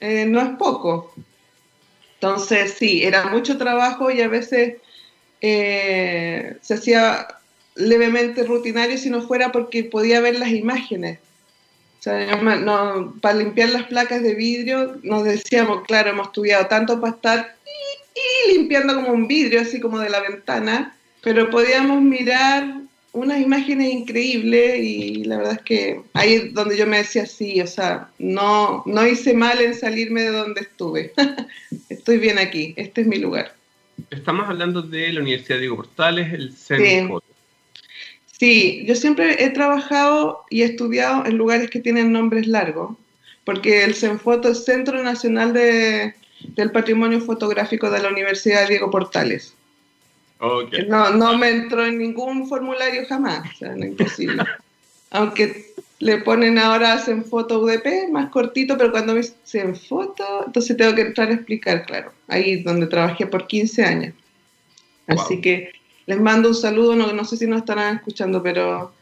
eh, 0.00 0.26
no 0.26 0.40
es 0.40 0.50
poco. 0.58 1.12
Entonces, 2.14 2.74
sí, 2.78 3.02
era 3.02 3.26
mucho 3.26 3.58
trabajo 3.58 4.10
y 4.10 4.20
a 4.20 4.28
veces 4.28 4.76
eh, 5.40 6.56
se 6.60 6.74
hacía 6.74 7.26
levemente 7.74 8.44
rutinario 8.44 8.98
si 8.98 9.10
no 9.10 9.22
fuera 9.22 9.52
porque 9.52 9.84
podía 9.84 10.20
ver 10.20 10.38
las 10.38 10.50
imágenes. 10.50 11.18
No, 12.62 13.14
para 13.20 13.38
limpiar 13.38 13.70
las 13.70 13.84
placas 13.84 14.22
de 14.22 14.34
vidrio 14.34 15.00
nos 15.02 15.24
decíamos, 15.24 15.82
claro, 15.88 16.10
hemos 16.10 16.28
estudiado 16.28 16.66
tanto 16.66 17.00
para 17.00 17.14
estar 17.16 17.55
y, 18.16 18.52
limpiando 18.52 18.94
como 18.94 19.12
un 19.12 19.28
vidrio, 19.28 19.60
así 19.60 19.80
como 19.80 19.98
de 19.98 20.10
la 20.10 20.20
ventana, 20.20 20.96
pero 21.22 21.50
podíamos 21.50 22.00
mirar 22.02 22.80
unas 23.12 23.40
imágenes 23.40 23.92
increíbles 23.92 24.78
y 24.78 25.24
la 25.24 25.38
verdad 25.38 25.54
es 25.54 25.62
que 25.62 26.00
ahí 26.12 26.34
es 26.34 26.54
donde 26.54 26.76
yo 26.76 26.86
me 26.86 26.98
decía, 26.98 27.24
sí, 27.24 27.60
o 27.62 27.66
sea, 27.66 28.10
no, 28.18 28.82
no 28.84 29.06
hice 29.06 29.32
mal 29.32 29.60
en 29.60 29.74
salirme 29.74 30.22
de 30.22 30.32
donde 30.32 30.60
estuve. 30.60 31.12
Estoy 31.88 32.18
bien 32.18 32.38
aquí, 32.38 32.74
este 32.76 33.00
es 33.00 33.06
mi 33.06 33.16
lugar. 33.16 33.54
Estamos 34.10 34.46
hablando 34.48 34.82
de 34.82 35.12
la 35.12 35.20
Universidad 35.20 35.58
Diego 35.58 35.76
Portales, 35.76 36.32
el 36.32 36.52
CENFOTO. 36.52 37.24
Sí. 38.38 38.84
yo 38.86 38.94
siempre 38.94 39.42
he 39.42 39.48
trabajado 39.48 40.44
y 40.50 40.60
he 40.60 40.66
estudiado 40.66 41.24
en 41.24 41.38
lugares 41.38 41.70
que 41.70 41.80
tienen 41.80 42.12
nombres 42.12 42.46
largos, 42.46 42.98
porque 43.44 43.84
el 43.84 43.94
CENFOTO 43.94 44.50
es 44.50 44.64
Centro 44.66 45.02
Nacional 45.02 45.54
de, 45.54 46.14
del 46.54 46.70
Patrimonio 46.70 47.20
Fotográfico 47.20 47.90
de 47.90 48.00
la 48.00 48.08
Universidad 48.08 48.68
Diego 48.68 48.90
Portales. 48.90 49.54
No, 50.88 51.10
no 51.10 51.38
me 51.38 51.48
entró 51.48 51.86
en 51.86 51.98
ningún 51.98 52.46
formulario 52.48 53.06
jamás, 53.08 53.50
o 53.54 53.58
sea, 53.58 53.74
no 53.74 53.86
imposible. 53.86 54.44
Aunque 55.10 55.72
le 55.98 56.18
ponen 56.18 56.58
ahora 56.58 56.92
hacen 56.92 57.24
foto 57.24 57.60
UDP, 57.60 58.10
más 58.10 58.30
cortito, 58.30 58.76
pero 58.76 58.90
cuando 58.90 59.14
me 59.14 59.22
dicen 59.22 59.74
foto, 59.74 60.44
entonces 60.46 60.76
tengo 60.76 60.94
que 60.94 61.02
entrar 61.02 61.30
a 61.30 61.34
explicar, 61.34 61.86
claro. 61.86 62.12
Ahí 62.28 62.62
donde 62.62 62.86
trabajé 62.86 63.26
por 63.26 63.46
15 63.46 63.84
años. 63.84 64.14
Así 65.06 65.40
que 65.40 65.70
les 66.04 66.20
mando 66.20 66.50
un 66.50 66.54
saludo, 66.54 66.94
no, 66.96 67.12
no 67.12 67.24
sé 67.24 67.36
si 67.36 67.46
nos 67.46 67.60
estarán 67.60 67.96
escuchando, 67.96 68.42
pero 68.42 68.92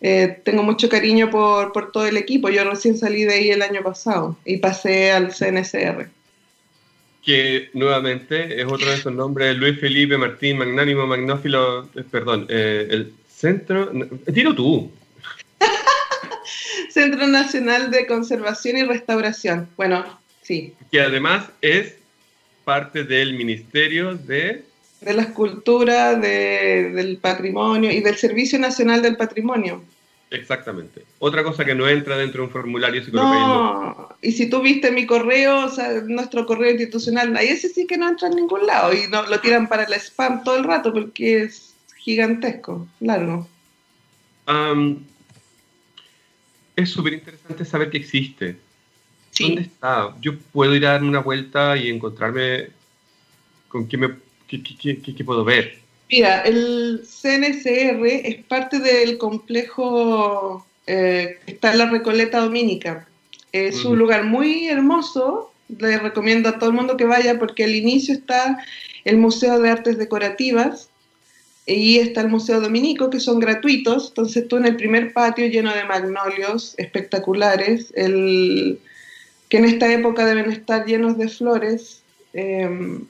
eh, 0.00 0.40
tengo 0.44 0.62
mucho 0.62 0.88
cariño 0.88 1.28
por, 1.28 1.72
por 1.72 1.92
todo 1.92 2.06
el 2.06 2.16
equipo. 2.16 2.48
Yo 2.48 2.64
recién 2.64 2.96
salí 2.96 3.24
de 3.24 3.34
ahí 3.34 3.50
el 3.50 3.60
año 3.60 3.82
pasado 3.82 4.36
y 4.46 4.56
pasé 4.56 5.12
al 5.12 5.32
CNCR 5.34 6.08
que 7.24 7.70
nuevamente 7.74 8.60
es 8.60 8.66
otro 8.66 8.88
de 8.88 8.94
esos 8.94 9.12
nombres, 9.12 9.56
Luis 9.56 9.78
Felipe 9.78 10.16
Martín, 10.16 10.58
Magnánimo, 10.58 11.06
Magnófilo, 11.06 11.84
eh, 11.94 12.04
perdón, 12.10 12.46
eh, 12.48 12.86
el 12.90 13.12
centro, 13.28 13.90
tiro 14.32 14.54
tú. 14.54 14.90
Centro 16.90 17.26
Nacional 17.26 17.90
de 17.90 18.06
Conservación 18.06 18.78
y 18.78 18.82
Restauración, 18.84 19.68
bueno, 19.76 20.04
sí. 20.42 20.74
Que 20.90 21.00
además 21.00 21.48
es 21.60 21.94
parte 22.64 23.04
del 23.04 23.34
Ministerio 23.34 24.14
de... 24.14 24.64
De 25.00 25.14
la 25.14 25.22
Escultura, 25.22 26.14
de, 26.14 26.90
del 26.94 27.16
Patrimonio 27.18 27.90
y 27.90 28.00
del 28.00 28.16
Servicio 28.16 28.58
Nacional 28.58 29.00
del 29.00 29.16
Patrimonio. 29.16 29.82
Exactamente. 30.30 31.04
Otra 31.18 31.42
cosa 31.42 31.64
que 31.64 31.74
no 31.74 31.88
entra 31.88 32.16
dentro 32.16 32.42
de 32.42 32.46
un 32.46 32.52
formulario 32.52 33.02
No, 33.12 34.08
y 34.22 34.30
si 34.30 34.48
tú 34.48 34.62
viste 34.62 34.92
mi 34.92 35.04
correo, 35.04 35.66
o 35.66 35.68
sea, 35.68 36.00
nuestro 36.02 36.46
correo 36.46 36.70
institucional, 36.70 37.36
ahí 37.36 37.48
ese 37.48 37.68
sí 37.68 37.86
que 37.86 37.98
no 37.98 38.08
entra 38.08 38.28
en 38.28 38.36
ningún 38.36 38.64
lado 38.64 38.92
y 38.92 39.08
no, 39.08 39.24
lo 39.26 39.40
tiran 39.40 39.68
para 39.68 39.84
el 39.84 39.92
spam 39.94 40.44
todo 40.44 40.56
el 40.56 40.64
rato 40.64 40.92
porque 40.92 41.42
es 41.42 41.74
gigantesco, 41.96 42.86
largo. 43.00 43.48
es 46.76 46.90
súper 46.90 47.14
interesante 47.14 47.64
saber 47.64 47.90
que 47.90 47.98
existe. 47.98 48.56
¿Dónde 49.38 49.62
está? 49.62 50.14
Yo 50.20 50.38
puedo 50.38 50.76
ir 50.76 50.86
a 50.86 50.92
darme 50.92 51.08
una 51.08 51.20
vuelta 51.20 51.76
y 51.76 51.88
encontrarme 51.88 52.68
con 53.68 53.88
qué, 53.88 53.96
me, 53.96 54.10
qué, 54.46 54.62
qué, 54.62 55.00
qué 55.00 55.24
puedo 55.24 55.44
ver. 55.44 55.79
Mira, 56.10 56.40
el 56.40 57.02
CNCR 57.04 58.04
es 58.06 58.44
parte 58.44 58.80
del 58.80 59.16
complejo 59.16 60.66
eh, 60.86 61.38
que 61.46 61.52
está 61.52 61.70
en 61.70 61.78
la 61.78 61.86
Recoleta 61.86 62.40
Dominica. 62.40 63.06
Es 63.52 63.84
un 63.84 63.98
lugar 63.98 64.24
muy 64.24 64.66
hermoso, 64.66 65.52
le 65.68 65.98
recomiendo 65.98 66.48
a 66.48 66.58
todo 66.58 66.70
el 66.70 66.76
mundo 66.76 66.96
que 66.96 67.04
vaya 67.04 67.38
porque 67.38 67.64
al 67.64 67.74
inicio 67.74 68.14
está 68.14 68.58
el 69.04 69.18
Museo 69.18 69.60
de 69.60 69.70
Artes 69.70 69.98
Decorativas 69.98 70.88
y 71.64 71.98
está 71.98 72.22
el 72.22 72.28
Museo 72.28 72.60
Dominico, 72.60 73.08
que 73.10 73.20
son 73.20 73.38
gratuitos. 73.38 74.08
Entonces 74.08 74.48
tú 74.48 74.56
en 74.56 74.66
el 74.66 74.76
primer 74.76 75.12
patio 75.12 75.46
lleno 75.46 75.72
de 75.72 75.84
magnolios 75.84 76.74
espectaculares, 76.76 77.92
el, 77.94 78.80
que 79.48 79.58
en 79.58 79.64
esta 79.64 79.92
época 79.92 80.26
deben 80.26 80.50
estar 80.50 80.86
llenos 80.86 81.18
de 81.18 81.28
flores. 81.28 82.02
Em, 82.32 83.06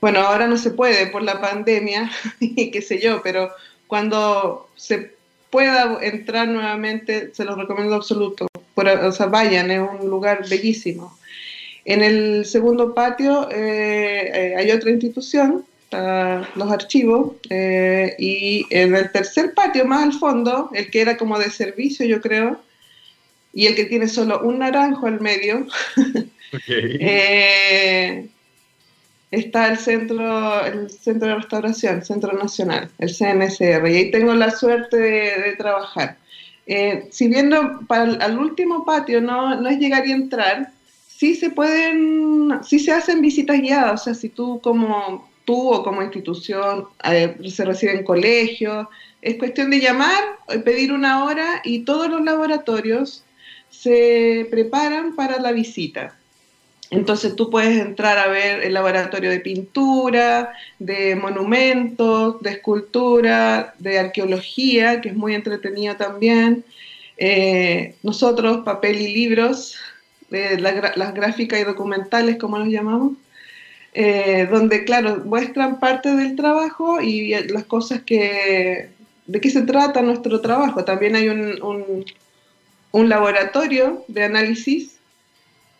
bueno, 0.00 0.20
ahora 0.20 0.46
no 0.46 0.56
se 0.56 0.70
puede 0.70 1.06
por 1.08 1.22
la 1.22 1.40
pandemia 1.40 2.10
y 2.40 2.70
qué 2.70 2.82
sé 2.82 3.00
yo, 3.00 3.22
pero 3.22 3.50
cuando 3.86 4.68
se 4.76 5.12
pueda 5.50 5.98
entrar 6.00 6.48
nuevamente, 6.48 7.34
se 7.34 7.44
los 7.44 7.58
recomiendo 7.58 7.96
absoluto. 7.96 8.46
o 8.74 9.12
sea, 9.12 9.26
vayan, 9.26 9.70
es 9.70 9.80
un 9.80 10.08
lugar 10.08 10.48
bellísimo. 10.48 11.18
En 11.84 12.02
el 12.02 12.44
segundo 12.46 12.94
patio 12.94 13.48
eh, 13.50 14.30
eh, 14.32 14.54
hay 14.56 14.70
otra 14.70 14.90
institución, 14.90 15.64
los 15.90 16.70
archivos, 16.70 17.32
eh, 17.50 18.14
y 18.18 18.64
en 18.70 18.94
el 18.94 19.10
tercer 19.10 19.54
patio, 19.54 19.84
más 19.84 20.04
al 20.04 20.12
fondo, 20.12 20.70
el 20.72 20.88
que 20.88 21.00
era 21.00 21.16
como 21.16 21.36
de 21.36 21.50
servicio, 21.50 22.06
yo 22.06 22.20
creo, 22.20 22.60
y 23.52 23.66
el 23.66 23.74
que 23.74 23.86
tiene 23.86 24.06
solo 24.06 24.40
un 24.42 24.60
naranjo 24.60 25.08
al 25.08 25.20
medio, 25.20 25.66
okay 26.54 28.30
está 29.30 29.68
el 29.68 29.78
centro, 29.78 30.64
el 30.64 30.90
centro 30.90 31.28
de 31.28 31.34
restauración, 31.36 31.96
el 31.96 32.04
Centro 32.04 32.32
Nacional, 32.32 32.90
el 32.98 33.14
CNCR, 33.14 33.88
y 33.88 33.96
ahí 33.96 34.10
tengo 34.10 34.34
la 34.34 34.50
suerte 34.50 34.96
de, 34.96 35.56
trabajar. 35.56 36.16
Eh, 36.66 37.08
si 37.10 37.28
viendo 37.28 37.80
para 37.86 38.04
el, 38.04 38.22
al 38.22 38.38
último 38.38 38.84
patio 38.84 39.20
no, 39.20 39.60
no 39.60 39.68
es 39.68 39.78
llegar 39.78 40.06
y 40.06 40.12
entrar, 40.12 40.72
sí 41.08 41.34
se 41.34 41.50
pueden, 41.50 42.60
sí 42.62 42.78
se 42.78 42.92
hacen 42.92 43.20
visitas 43.20 43.60
guiadas, 43.60 44.00
o 44.00 44.04
sea, 44.04 44.14
si 44.14 44.28
tú 44.28 44.60
como 44.62 45.28
tú 45.44 45.72
o 45.72 45.82
como 45.82 46.02
institución 46.02 46.86
eh, 47.04 47.36
se 47.48 47.64
reciben 47.64 48.04
colegios, 48.04 48.86
es 49.22 49.36
cuestión 49.36 49.70
de 49.70 49.80
llamar, 49.80 50.22
pedir 50.64 50.92
una 50.92 51.24
hora 51.24 51.60
y 51.64 51.80
todos 51.80 52.08
los 52.08 52.22
laboratorios 52.22 53.24
se 53.68 54.46
preparan 54.50 55.14
para 55.14 55.40
la 55.40 55.52
visita. 55.52 56.16
Entonces 56.90 57.36
tú 57.36 57.50
puedes 57.50 57.78
entrar 57.78 58.18
a 58.18 58.26
ver 58.26 58.64
el 58.64 58.74
laboratorio 58.74 59.30
de 59.30 59.38
pintura, 59.38 60.52
de 60.80 61.14
monumentos, 61.14 62.42
de 62.42 62.50
escultura, 62.50 63.74
de 63.78 64.00
arqueología, 64.00 65.00
que 65.00 65.10
es 65.10 65.16
muy 65.16 65.34
entretenido 65.36 65.96
también. 65.96 66.64
Eh, 67.16 67.94
nosotros, 68.02 68.64
papel 68.64 69.00
y 69.00 69.14
libros, 69.14 69.76
las 70.30 71.14
gráficas 71.14 71.60
y 71.60 71.64
documentales, 71.64 72.36
como 72.38 72.58
los 72.58 72.68
llamamos, 72.68 73.12
eh, 73.94 74.48
donde, 74.50 74.84
claro, 74.84 75.22
muestran 75.24 75.78
parte 75.78 76.14
del 76.14 76.34
trabajo 76.34 77.00
y 77.00 77.34
las 77.48 77.64
cosas 77.64 78.02
que, 78.02 78.88
de 79.26 79.40
qué 79.40 79.50
se 79.50 79.62
trata 79.62 80.02
nuestro 80.02 80.40
trabajo. 80.40 80.84
También 80.84 81.14
hay 81.14 81.28
un, 81.28 82.04
un 82.90 83.08
laboratorio 83.08 84.04
de 84.08 84.24
análisis 84.24 84.99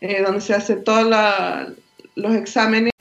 eh, 0.01 0.23
donde 0.23 0.41
se 0.41 0.55
hacen 0.55 0.85
todos 0.85 1.07
los 2.15 2.35
exámenes 2.35 2.93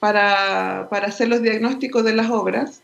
para, 0.00 0.80
hacer 0.82 1.28
los 1.28 1.42
diagnósticos 1.42 2.04
de 2.04 2.14
las 2.14 2.30
obras, 2.30 2.82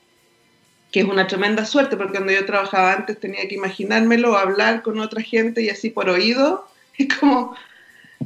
que 0.93 1.01
es 1.01 1.07
una 1.07 1.27
tremenda 1.27 1.65
suerte, 1.65 1.97
porque 1.97 2.13
cuando 2.13 2.33
yo 2.33 2.47
trabajaba 2.47 2.93
antes 2.93 3.19
tenía 3.19 3.49
que 3.49 3.57
imaginármelo, 3.57 4.37
hablar 4.37 4.83
con 4.83 5.01
otra 5.01 5.23
gente 5.23 5.63
y 5.63 5.71
así 5.71 5.91
por 5.91 6.09
oído, 6.09 6.69
es 6.99 7.09
como, 7.17 7.57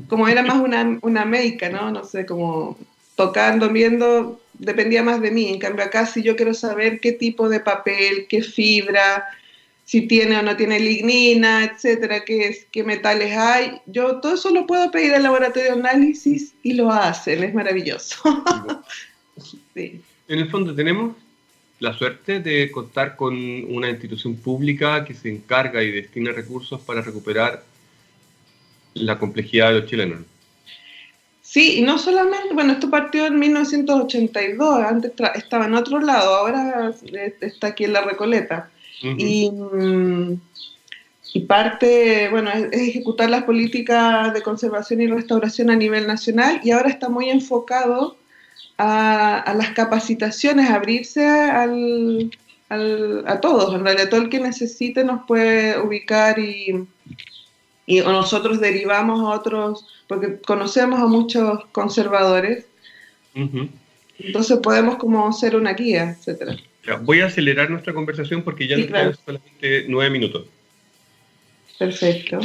como 0.09 0.29
era 0.29 0.43
más 0.43 0.59
una, 0.59 0.99
una 1.03 1.25
médica, 1.25 1.71
¿no? 1.71 1.91
No 1.91 2.05
sé, 2.05 2.27
como 2.27 2.77
tocando, 3.17 3.71
viendo, 3.71 4.41
dependía 4.55 5.03
más 5.03 5.21
de 5.21 5.31
mí. 5.31 5.49
En 5.49 5.59
cambio 5.59 5.85
acá 5.85 6.07
si 6.07 6.23
yo 6.23 6.37
quiero 6.37 6.55
saber 6.55 7.01
qué 7.01 7.13
tipo 7.13 7.49
de 7.49 7.61
papel, 7.61 8.27
qué 8.29 8.43
fibra, 8.43 9.27
si 9.85 10.07
tiene 10.07 10.39
o 10.39 10.43
no 10.43 10.57
tiene 10.57 10.81
lignina, 10.81 11.65
etcétera, 11.65 12.25
qué, 12.25 12.67
qué 12.71 12.85
metales 12.85 13.37
hay. 13.37 13.81
Yo 13.87 14.21
todo 14.21 14.35
eso 14.35 14.51
lo 14.51 14.67
puedo 14.67 14.91
pedir 14.91 15.15
al 15.15 15.23
laboratorio 15.23 15.75
de 15.75 15.81
análisis 15.81 16.55
y 16.63 16.75
lo 16.75 16.91
hacen, 16.91 17.43
es 17.43 17.55
maravilloso. 17.55 18.17
En 19.75 20.39
el 20.39 20.51
fondo 20.51 20.75
tenemos 20.75 21.17
la 21.79 21.95
suerte 21.95 22.41
de 22.41 22.71
contar 22.71 23.17
con 23.17 23.35
una 23.35 23.89
institución 23.91 24.37
pública 24.37 25.05
que 25.05 25.15
se 25.15 25.31
encarga 25.31 25.83
y 25.83 25.91
destina 25.91 26.33
recursos 26.33 26.81
para 26.83 27.01
recuperar 27.01 27.65
la 28.95 29.19
complejidad 29.19 29.69
de 29.69 29.81
los 29.81 29.91
chilenos. 29.91 30.21
Sí, 31.41 31.79
y 31.79 31.83
no 31.83 31.99
solamente, 31.99 32.55
bueno, 32.55 32.75
esto 32.75 32.89
partió 32.89 33.27
en 33.27 33.39
1982, 33.39 34.85
antes 34.85 35.13
estaba 35.35 35.67
en 35.67 35.75
otro 35.75 36.01
lado, 36.01 36.35
ahora 36.37 36.95
está 37.41 37.69
aquí 37.69 37.85
en 37.85 37.95
la 37.95 38.03
Recoleta 38.03 38.71
y, 39.03 39.51
y, 41.35 41.41
parte, 41.41 42.29
bueno, 42.31 42.51
es, 42.51 42.73
ejecutar 42.73 43.31
las 43.31 43.45
políticas 43.45 44.33
de 44.33 44.43
conservación 44.43 45.01
y 45.01 45.07
restauración 45.09 45.71
a 45.71 45.77
nivel 45.77 46.07
nacional 46.07 46.61
y 46.63 46.71
ahora 46.71 46.89
está 46.89 47.09
muy 47.09 47.31
enfocado 47.31 48.17
a, 48.79 49.55
las 49.57 49.71
capacitaciones, 49.71 50.71
abrirse 50.71 51.27
al, 51.27 52.31
a 52.71 53.41
todos, 53.41 53.75
en 53.75 53.85
realidad 53.85 54.09
todo 54.09 54.23
el 54.23 54.31
que 54.31 54.41
necesite 54.41 55.05
nos 55.05 55.27
puede 55.27 55.79
ubicar 55.79 56.39
y, 56.39 56.87
y 57.87 58.01
nosotros 58.01 58.61
derivamos 58.61 59.21
a 59.21 59.37
otros, 59.37 59.87
porque 60.07 60.41
conocemos 60.41 61.01
a 61.01 61.07
muchos 61.07 61.65
conservadores, 61.73 62.67
entonces 63.35 64.59
podemos 64.63 64.97
como 64.97 65.33
ser 65.33 65.57
una 65.57 65.73
guía, 65.73 66.17
etcétera. 66.19 66.57
Voy 67.03 67.21
a 67.21 67.27
acelerar 67.27 67.71
nuestra 67.71 67.93
conversación 67.93 68.43
porque 68.43 68.67
ya 68.67 68.77
nos 68.77 68.87
quedan 68.87 69.17
solamente 69.17 69.85
nueve 69.89 70.11
minutos. 70.11 70.47
Perfecto. 71.79 72.41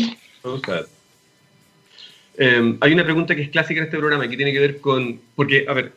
Em, 2.37 2.77
hay 2.79 2.93
una 2.93 3.03
pregunta 3.03 3.35
que 3.35 3.41
es 3.41 3.49
clásica 3.49 3.79
en 3.79 3.85
este 3.85 3.97
programa 3.97 4.27
que 4.29 4.37
tiene 4.37 4.53
que 4.53 4.59
ver 4.59 4.79
con, 4.79 5.19
porque, 5.35 5.65
a 5.67 5.73
ver, 5.73 5.91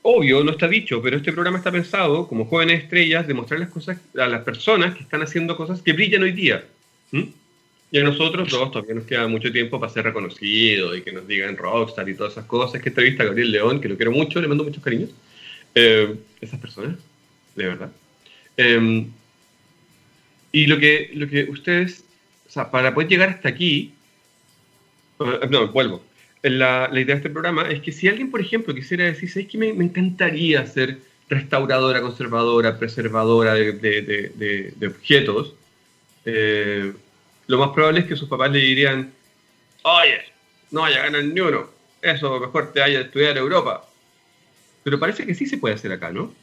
obvio, 0.00 0.42
no 0.42 0.52
está 0.52 0.66
dicho, 0.66 1.00
pero 1.02 1.16
este 1.16 1.32
programa 1.32 1.58
está 1.58 1.70
pensado 1.70 2.26
como 2.26 2.46
jóvenes 2.46 2.84
estrellas 2.84 3.26
de 3.26 3.34
mostrar 3.34 3.60
las 3.60 3.68
cosas 3.68 3.98
a 4.18 4.26
las 4.26 4.42
personas 4.42 4.94
que 4.94 5.02
están 5.02 5.22
haciendo 5.22 5.56
cosas 5.56 5.82
que 5.82 5.92
brillan 5.92 6.22
hoy 6.22 6.32
día. 6.32 6.64
Y 7.90 7.98
a 7.98 8.02
nosotros 8.02 8.50
dos 8.50 8.70
todavía 8.70 8.94
nos 8.94 9.04
queda 9.04 9.28
mucho 9.28 9.52
tiempo 9.52 9.78
para 9.78 9.92
ser 9.92 10.04
reconocidos 10.04 10.96
y 10.96 11.02
que 11.02 11.12
nos 11.12 11.28
digan 11.28 11.58
rockstar 11.58 12.08
y 12.08 12.14
todas 12.14 12.32
esas 12.32 12.46
cosas. 12.46 12.80
Que 12.80 12.88
entrevista 12.88 13.22
a 13.22 13.26
Gabriel 13.26 13.52
León, 13.52 13.80
que 13.82 13.88
lo 13.88 13.96
quiero 13.96 14.12
mucho, 14.12 14.40
le 14.40 14.48
mando 14.48 14.64
muchos 14.64 14.82
cariños. 14.82 15.10
Eh, 15.74 16.16
esas 16.40 16.58
personas, 16.58 16.98
de 17.56 17.66
verdad. 17.66 17.92
Em, 18.56 19.10
y 20.52 20.66
lo 20.66 20.78
que, 20.78 21.10
lo 21.14 21.28
que 21.28 21.44
ustedes, 21.44 22.04
o 22.46 22.50
sea, 22.50 22.70
para 22.70 22.92
poder 22.94 23.08
llegar 23.08 23.30
hasta 23.30 23.48
aquí, 23.48 23.94
eh, 25.20 25.48
no, 25.50 25.68
vuelvo. 25.68 26.04
La, 26.42 26.88
la, 26.92 27.00
idea 27.00 27.14
de 27.14 27.20
este 27.20 27.30
programa 27.30 27.68
es 27.70 27.80
que 27.80 27.92
si 27.92 28.08
alguien, 28.08 28.30
por 28.30 28.40
ejemplo, 28.40 28.74
quisiera 28.74 29.04
decir, 29.04 29.30
¿sabes 29.30 29.48
que 29.48 29.58
me, 29.58 29.68
encantaría 29.68 30.66
ser 30.66 30.98
restauradora, 31.28 32.02
conservadora, 32.02 32.78
preservadora 32.78 33.54
de, 33.54 33.72
de, 33.72 34.86
objetos? 34.86 35.54
Eh, 36.24 36.92
lo 37.46 37.58
más 37.58 37.70
probable 37.70 38.00
es 38.00 38.06
que 38.06 38.16
sus 38.16 38.28
papás 38.28 38.50
le 38.50 38.58
dirían, 38.58 39.12
oye, 39.82 40.20
no 40.70 40.80
vaya 40.82 41.00
a 41.00 41.04
ganar 41.04 41.24
ni 41.24 41.40
uno, 41.40 41.70
eso 42.02 42.40
mejor 42.40 42.72
te 42.72 42.80
vaya 42.80 42.98
a 42.98 43.02
estudiar 43.02 43.36
Europa. 43.36 43.88
Pero 44.82 44.98
parece 44.98 45.24
que 45.24 45.34
sí 45.34 45.46
se 45.46 45.58
puede 45.58 45.76
hacer 45.76 45.92
acá, 45.92 46.10
¿no? 46.10 46.34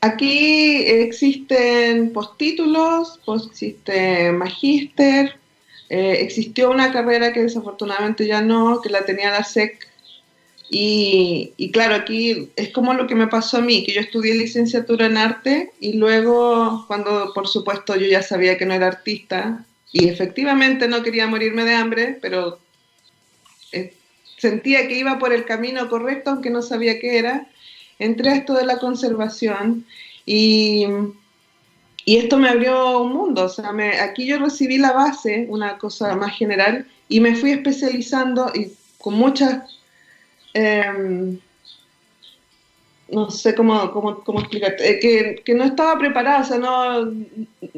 Aquí 0.00 0.84
existen 0.86 2.12
postítulos, 2.12 3.20
existe 3.26 4.30
magíster, 4.32 5.36
eh, 5.88 6.18
existió 6.20 6.70
una 6.70 6.92
carrera 6.92 7.32
que 7.32 7.42
desafortunadamente 7.42 8.26
ya 8.26 8.40
no, 8.40 8.80
que 8.80 8.90
la 8.90 9.04
tenía 9.04 9.30
la 9.30 9.44
SEC. 9.44 9.78
Y, 10.68 11.52
y, 11.56 11.70
claro, 11.70 11.94
aquí 11.94 12.50
es 12.56 12.70
como 12.70 12.92
lo 12.94 13.06
que 13.06 13.14
me 13.14 13.28
pasó 13.28 13.58
a 13.58 13.60
mí, 13.60 13.84
que 13.84 13.92
yo 13.92 14.00
estudié 14.00 14.34
licenciatura 14.34 15.06
en 15.06 15.16
arte 15.16 15.72
y 15.80 15.92
luego, 15.94 16.84
cuando 16.88 17.32
por 17.32 17.46
supuesto 17.46 17.94
yo 17.94 18.06
ya 18.06 18.22
sabía 18.22 18.58
que 18.58 18.66
no 18.66 18.74
era 18.74 18.88
artista, 18.88 19.64
y 19.92 20.08
efectivamente 20.08 20.88
no 20.88 21.02
quería 21.02 21.26
morirme 21.26 21.64
de 21.64 21.74
hambre, 21.74 22.18
pero 22.20 22.58
eh, 23.72 23.94
sentía 24.36 24.88
que 24.88 24.98
iba 24.98 25.18
por 25.18 25.32
el 25.32 25.44
camino 25.44 25.88
correcto, 25.88 26.30
aunque 26.30 26.50
no 26.50 26.62
sabía 26.62 26.98
qué 26.98 27.18
era. 27.18 27.46
Entré 27.98 28.30
a 28.30 28.36
esto 28.36 28.54
de 28.54 28.66
la 28.66 28.78
conservación 28.78 29.84
y, 30.24 30.86
y 32.04 32.16
esto 32.16 32.38
me 32.38 32.48
abrió 32.48 33.00
un 33.00 33.12
mundo. 33.12 33.44
O 33.44 33.48
sea, 33.48 33.72
aquí 34.02 34.26
yo 34.26 34.38
recibí 34.38 34.78
la 34.78 34.92
base, 34.92 35.46
una 35.48 35.78
cosa 35.78 36.14
más 36.16 36.36
general, 36.36 36.86
y 37.08 37.20
me 37.20 37.36
fui 37.36 37.52
especializando 37.52 38.52
y 38.54 38.72
con 38.98 39.14
muchas... 39.14 39.78
Em, 40.54 41.38
no 43.08 43.30
sé 43.30 43.54
cómo, 43.54 43.92
cómo, 43.92 44.24
cómo 44.24 44.40
explicarte, 44.40 44.90
eh, 44.90 44.98
que, 44.98 45.42
que, 45.44 45.54
no 45.54 45.64
estaba 45.64 45.96
preparada, 45.98 46.40
o 46.40 46.44
sea, 46.44 46.58
no, 46.58 47.12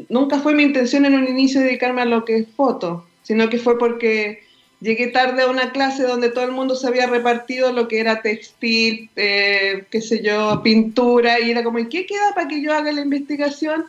nunca 0.09 0.39
fue 0.39 0.55
mi 0.55 0.63
intención 0.63 1.05
en 1.05 1.15
un 1.15 1.29
inicio 1.29 1.61
dedicarme 1.61 2.03
a 2.03 2.07
lo 2.07 2.25
que 2.25 2.39
es 2.39 2.49
foto, 2.57 3.07
sino 3.23 3.51
que 3.51 3.59
fue 3.59 3.79
porque 3.79 4.48
llegué 4.81 5.09
tarde 5.09 5.43
a 5.43 5.49
una 5.49 5.73
clase 5.73 6.05
donde 6.05 6.31
todo 6.31 6.45
el 6.45 6.53
mundo 6.53 6.77
se 6.77 6.87
había 6.87 7.07
repartido 7.07 7.73
lo 7.73 7.89
que 7.89 8.01
era 8.01 8.23
textil, 8.23 9.11
eh, 9.17 9.85
qué 9.91 10.01
sé 10.01 10.23
yo, 10.23 10.63
pintura, 10.63 11.41
y 11.41 11.51
era 11.51 11.65
como, 11.65 11.79
¿y 11.79 11.89
qué 11.89 12.07
queda 12.07 12.35
para 12.35 12.49
que 12.49 12.63
yo 12.63 12.73
haga 12.73 12.93
la 12.93 13.01
investigación? 13.01 13.87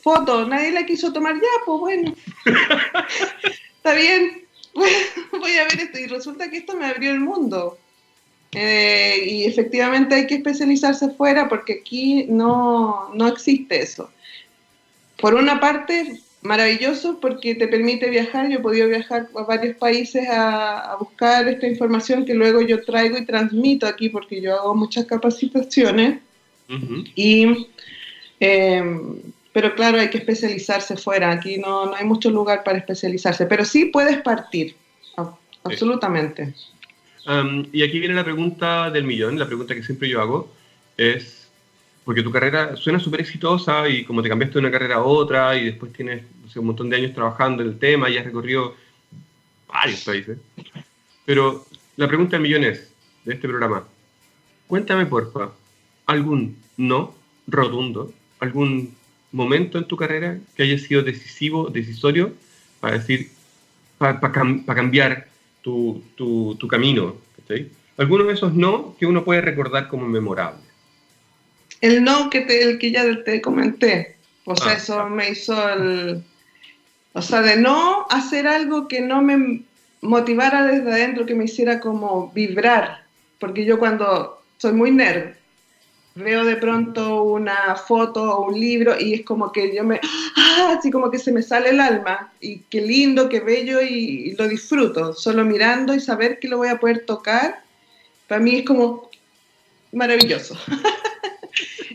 Foto, 0.00 0.46
nadie 0.46 0.72
la 0.72 0.84
quiso 0.84 1.12
tomar 1.12 1.36
ya, 1.36 1.64
pues 1.64 1.78
bueno, 1.78 2.14
está 3.76 3.94
bien, 3.94 4.42
voy 4.74 5.56
a 5.56 5.64
ver 5.64 5.80
esto, 5.80 5.98
y 5.98 6.06
resulta 6.06 6.50
que 6.50 6.58
esto 6.58 6.76
me 6.76 6.86
abrió 6.86 7.10
el 7.10 7.20
mundo. 7.20 7.78
Eh, 8.54 9.24
y 9.26 9.44
efectivamente 9.46 10.14
hay 10.14 10.26
que 10.26 10.34
especializarse 10.34 11.08
fuera 11.12 11.48
porque 11.48 11.80
aquí 11.80 12.26
no, 12.28 13.10
no 13.14 13.26
existe 13.26 13.80
eso. 13.80 14.10
Por 15.16 15.34
una 15.34 15.58
parte, 15.58 16.20
maravilloso 16.42 17.18
porque 17.20 17.54
te 17.54 17.68
permite 17.68 18.10
viajar. 18.10 18.48
Yo 18.50 18.58
he 18.58 18.62
podido 18.62 18.88
viajar 18.88 19.28
a 19.34 19.42
varios 19.44 19.76
países 19.76 20.28
a, 20.30 20.96
buscar 20.98 21.48
esta 21.48 21.66
información 21.66 22.24
que 22.24 22.34
luego 22.34 22.60
yo 22.60 22.84
traigo 22.84 23.16
y 23.18 23.24
transmito 23.24 23.86
aquí 23.86 24.08
porque 24.08 24.40
yo 24.40 24.54
hago 24.54 24.74
muchas 24.74 25.06
capacitaciones. 25.06 26.20
y, 27.16 27.68
em, 28.40 29.16
pero 29.52 29.74
claro, 29.74 30.00
hay 30.00 30.10
que 30.10 30.18
especializarse 30.18 30.96
fuera. 30.96 31.30
Aquí 31.30 31.58
no, 31.58 31.86
no, 31.86 31.94
hay 31.94 32.04
mucho 32.04 32.30
lugar 32.30 32.64
para 32.64 32.78
especializarse, 32.78 33.46
pero 33.46 33.64
sí 33.64 33.86
puedes 33.86 34.20
partir, 34.22 34.74
absolutamente 35.64 36.54
y 37.72 37.82
aquí 37.82 38.00
viene 38.00 38.14
la 38.14 38.24
pregunta 38.24 38.90
del 38.90 39.04
millón, 39.04 39.38
la 39.38 39.46
pregunta 39.46 39.74
que 39.74 39.82
siempre 39.82 40.08
yo 40.08 40.20
hago 40.20 40.52
es, 40.96 41.41
porque 42.04 42.22
tu 42.22 42.30
carrera 42.30 42.76
suena 42.76 42.98
súper 42.98 43.20
exitosa 43.20 43.88
y 43.88 44.04
como 44.04 44.22
te 44.22 44.28
cambiaste 44.28 44.54
de 44.54 44.60
una 44.60 44.70
carrera 44.70 44.96
a 44.96 45.02
otra 45.02 45.56
y 45.56 45.66
después 45.66 45.92
tienes 45.92 46.24
un 46.54 46.66
montón 46.66 46.90
de 46.90 46.96
años 46.96 47.14
trabajando 47.14 47.62
en 47.62 47.68
el 47.70 47.78
tema 47.78 48.10
y 48.10 48.18
has 48.18 48.24
recorrido 48.24 48.74
varios 49.68 50.02
países, 50.04 50.38
pero 51.24 51.64
la 51.96 52.08
pregunta 52.08 52.36
del 52.36 52.42
millón 52.42 52.64
es, 52.64 52.92
de 53.24 53.34
este 53.34 53.48
programa, 53.48 53.84
cuéntame 54.66 55.06
porfa, 55.06 55.50
algún 56.06 56.56
no 56.76 57.14
rotundo, 57.46 58.12
algún 58.40 58.94
momento 59.30 59.78
en 59.78 59.84
tu 59.84 59.96
carrera 59.96 60.38
que 60.54 60.64
haya 60.64 60.78
sido 60.78 61.02
decisivo, 61.02 61.70
decisorio, 61.70 62.32
para 62.80 62.98
decir, 62.98 63.30
para, 63.98 64.20
cambiar 64.30 65.28
tu, 65.62 66.02
camino. 66.68 67.16
Algunos 67.96 68.26
de 68.26 68.32
esos 68.32 68.54
no 68.54 68.96
que 68.98 69.06
uno 69.06 69.24
puede 69.24 69.40
recordar 69.40 69.88
como 69.88 70.06
memorable. 70.08 70.71
El 71.82 72.02
no 72.02 72.30
que, 72.30 72.40
te, 72.40 72.62
el 72.62 72.78
que 72.78 72.90
ya 72.90 73.04
te 73.24 73.42
comenté. 73.42 74.16
O 74.44 74.56
sea, 74.56 74.72
ah, 74.72 74.74
eso 74.76 75.08
me 75.08 75.28
hizo 75.28 75.68
el... 75.68 76.24
O 77.12 77.20
sea, 77.20 77.42
de 77.42 77.56
no 77.56 78.06
hacer 78.08 78.46
algo 78.46 78.88
que 78.88 79.02
no 79.02 79.20
me 79.20 79.62
motivara 80.00 80.64
desde 80.64 80.90
adentro, 80.90 81.26
que 81.26 81.34
me 81.34 81.44
hiciera 81.44 81.80
como 81.80 82.32
vibrar. 82.32 83.04
Porque 83.38 83.66
yo 83.66 83.78
cuando 83.78 84.42
soy 84.56 84.72
muy 84.72 84.90
nerd, 84.90 85.34
veo 86.14 86.44
de 86.44 86.56
pronto 86.56 87.22
una 87.24 87.74
foto 87.76 88.22
o 88.22 88.48
un 88.48 88.60
libro 88.60 88.94
y 88.98 89.14
es 89.14 89.24
como 89.24 89.50
que 89.50 89.74
yo 89.74 89.82
me, 89.84 90.00
¡ah! 90.36 90.76
así 90.78 90.90
como 90.90 91.10
que 91.10 91.18
se 91.18 91.32
me 91.32 91.42
sale 91.42 91.70
el 91.70 91.80
alma 91.80 92.32
y 92.40 92.58
qué 92.70 92.80
lindo, 92.80 93.28
qué 93.28 93.40
bello 93.40 93.80
y, 93.80 94.32
lo 94.36 94.46
disfruto, 94.46 95.14
solo 95.14 95.44
mirando 95.44 95.94
y 95.94 96.00
saber 96.00 96.38
que 96.38 96.48
lo 96.48 96.58
voy 96.58 96.68
a 96.68 96.78
poder 96.78 97.06
tocar, 97.06 97.62
para 98.28 98.40
mí 98.40 98.56
es 98.56 98.64
como 98.64 99.10
maravilloso. 99.92 100.56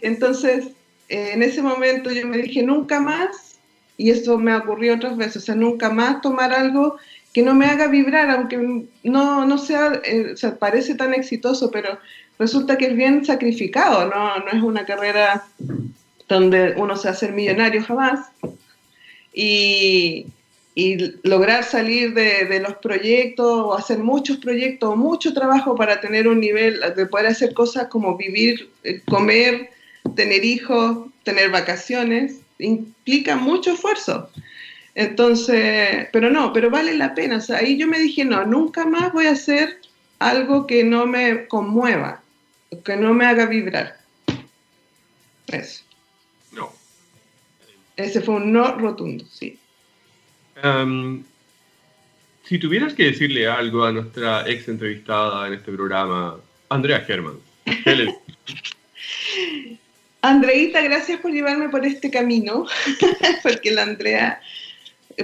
Entonces, 0.02 0.68
eh, 1.10 1.32
en 1.34 1.43
ese 1.43 1.62
momento 1.62 2.12
yo 2.12 2.28
me 2.28 2.38
dije, 2.38 2.64
nunca 2.64 3.00
más, 3.00 3.60
y 3.98 4.12
eso 4.12 4.38
me 4.38 4.56
ocurrió 4.56 4.95
otras 4.95 5.18
veces, 5.18 5.38
o 5.38 5.45
sea, 5.45 5.56
nunca 5.56 5.89
más 5.89 6.22
tomar 6.22 6.54
algo 6.54 6.98
que 7.34 7.41
no 7.41 7.54
me 7.54 7.66
haga 7.66 7.88
vibrar, 7.88 8.30
aunque 8.30 8.86
no, 9.04 9.45
no 9.45 9.58
sea, 9.58 10.02
eh, 10.04 10.32
o 10.34 10.38
sea, 10.38 10.56
parece 10.56 10.95
tan 10.95 11.14
exitoso, 11.14 11.72
pero 11.72 12.00
resulta 12.39 12.78
que 12.78 12.88
es 12.88 12.95
bien 12.95 13.26
sacrificado, 13.26 14.10
no, 14.10 14.39
no 14.39 14.52
es 14.52 14.62
una 14.62 14.86
carrera 14.86 15.45
donde 16.28 16.74
uno 16.78 16.95
se 16.95 17.10
hace 17.10 17.32
millonario 17.32 17.84
jamás. 17.84 18.28
Y, 19.34 20.28
y 20.74 20.98
lograr 21.24 21.64
salir 21.64 22.14
de, 22.14 22.45
de, 22.45 22.60
los 22.60 22.76
proyectos 22.78 23.45
o 23.45 23.76
hacer 23.76 24.00
muchos 24.00 24.38
proyectos 24.38 24.95
mucho 24.95 25.34
trabajo 25.34 25.76
para 25.76 26.00
tener 26.00 26.28
un 26.28 26.39
nivel 26.39 26.82
de 26.95 27.06
poder 27.06 27.28
hacer 27.28 27.54
cosas 27.54 27.88
como 27.88 28.18
vivir, 28.18 28.70
eh, 28.84 29.02
comer, 29.08 29.70
tener 30.16 30.43
hijos, 30.45 31.08
tener 31.24 31.51
vacaciones, 31.51 32.38
implica 32.60 33.36
mucho 33.36 33.74
esfuerzo. 33.74 34.30
Entonces, 34.95 36.08
pero 36.12 36.30
no, 36.30 36.53
pero 36.53 36.70
vale 36.70 36.95
la 36.95 37.14
pena. 37.14 37.38
O 37.38 37.41
sea, 37.41 37.58
ahí 37.58 37.78
yo 37.78 37.88
me 37.88 37.99
dije, 37.99 38.26
no, 38.26 38.45
nunca 38.45 38.86
más 38.86 39.14
voy 39.14 39.28
a 39.28 39.32
hacer 39.32 39.80
algo 40.20 40.66
que 40.66 40.84
no 40.84 41.05
me 41.05 41.47
conmueva 41.47 42.22
que 42.84 42.95
no 42.95 43.14
me 43.14 43.26
haga 43.26 43.45
vibrar. 43.45 43.97
Eso. 45.47 45.84
No. 46.51 46.74
Ese 47.95 48.22
fue 48.22 48.36
un 48.36 48.51
no 48.51 48.78
rotundo, 48.78 49.26
sí. 49.32 49.58
si 52.43 52.60
tuvieras 52.60 52.93
que 52.93 53.05
decirle 53.05 53.47
algo 53.47 53.86
a 53.86 53.91
nuestra 53.91 54.47
ex 54.47 54.68
entrevistada 54.68 55.47
en 55.47 55.53
este 55.53 55.72
programa, 55.72 56.38
Andrea 56.70 56.99
Germán, 57.01 57.39
¿qué 57.84 57.95
le 57.95 58.16
Andreita, 60.30 60.82
gracias 60.82 61.21
por 61.21 61.32
llevarme 61.32 61.69
por 61.69 61.86
este 61.86 62.11
camino, 62.11 62.65
porque 63.43 63.71
la 63.71 63.84
Andrea, 63.84 64.41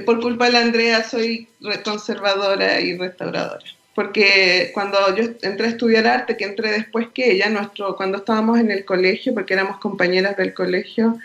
por 0.05 0.21
culpa 0.21 0.45
de 0.45 0.51
la 0.53 0.61
Andrea 0.61 1.03
soy 1.03 1.49
conservadora 1.83 2.79
y 2.79 2.97
restauradora. 2.97 3.63
Porque 3.95 4.71
cuando 4.73 4.97
yo 5.15 5.25
entré 5.41 5.67
a 5.67 5.69
estudiar 5.69 6.07
arte, 6.07 6.37
que 6.37 6.45
entré 6.45 6.71
después 6.71 7.09
que 7.13 7.31
ella, 7.31 7.49
nuestro, 7.49 7.95
cuando 7.97 8.19
estábamos 8.19 8.59
en 8.59 8.71
el 8.71 8.85
colegio, 8.85 9.33
porque 9.33 9.53
éramos 9.53 9.77
compañeras 9.79 10.37
del 10.37 10.53
colegio, 10.53 11.19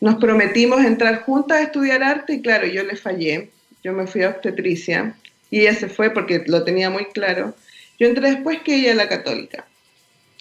nos 0.00 0.16
prometimos 0.16 0.82
entrar 0.82 1.22
juntas 1.22 1.58
a 1.58 1.62
estudiar 1.64 2.02
arte 2.02 2.34
y 2.34 2.42
claro, 2.42 2.66
yo 2.66 2.82
le 2.82 2.96
fallé. 2.96 3.50
Yo 3.84 3.92
me 3.92 4.06
fui 4.06 4.22
a 4.22 4.30
obstetricia 4.30 5.14
y 5.50 5.60
ella 5.60 5.74
se 5.74 5.88
fue 5.88 6.10
porque 6.10 6.44
lo 6.46 6.64
tenía 6.64 6.90
muy 6.90 7.04
claro. 7.06 7.54
Yo 7.98 8.08
entré 8.08 8.32
después 8.32 8.60
que 8.62 8.74
ella 8.76 8.92
a 8.92 8.96
la 8.96 9.08
católica 9.08 9.67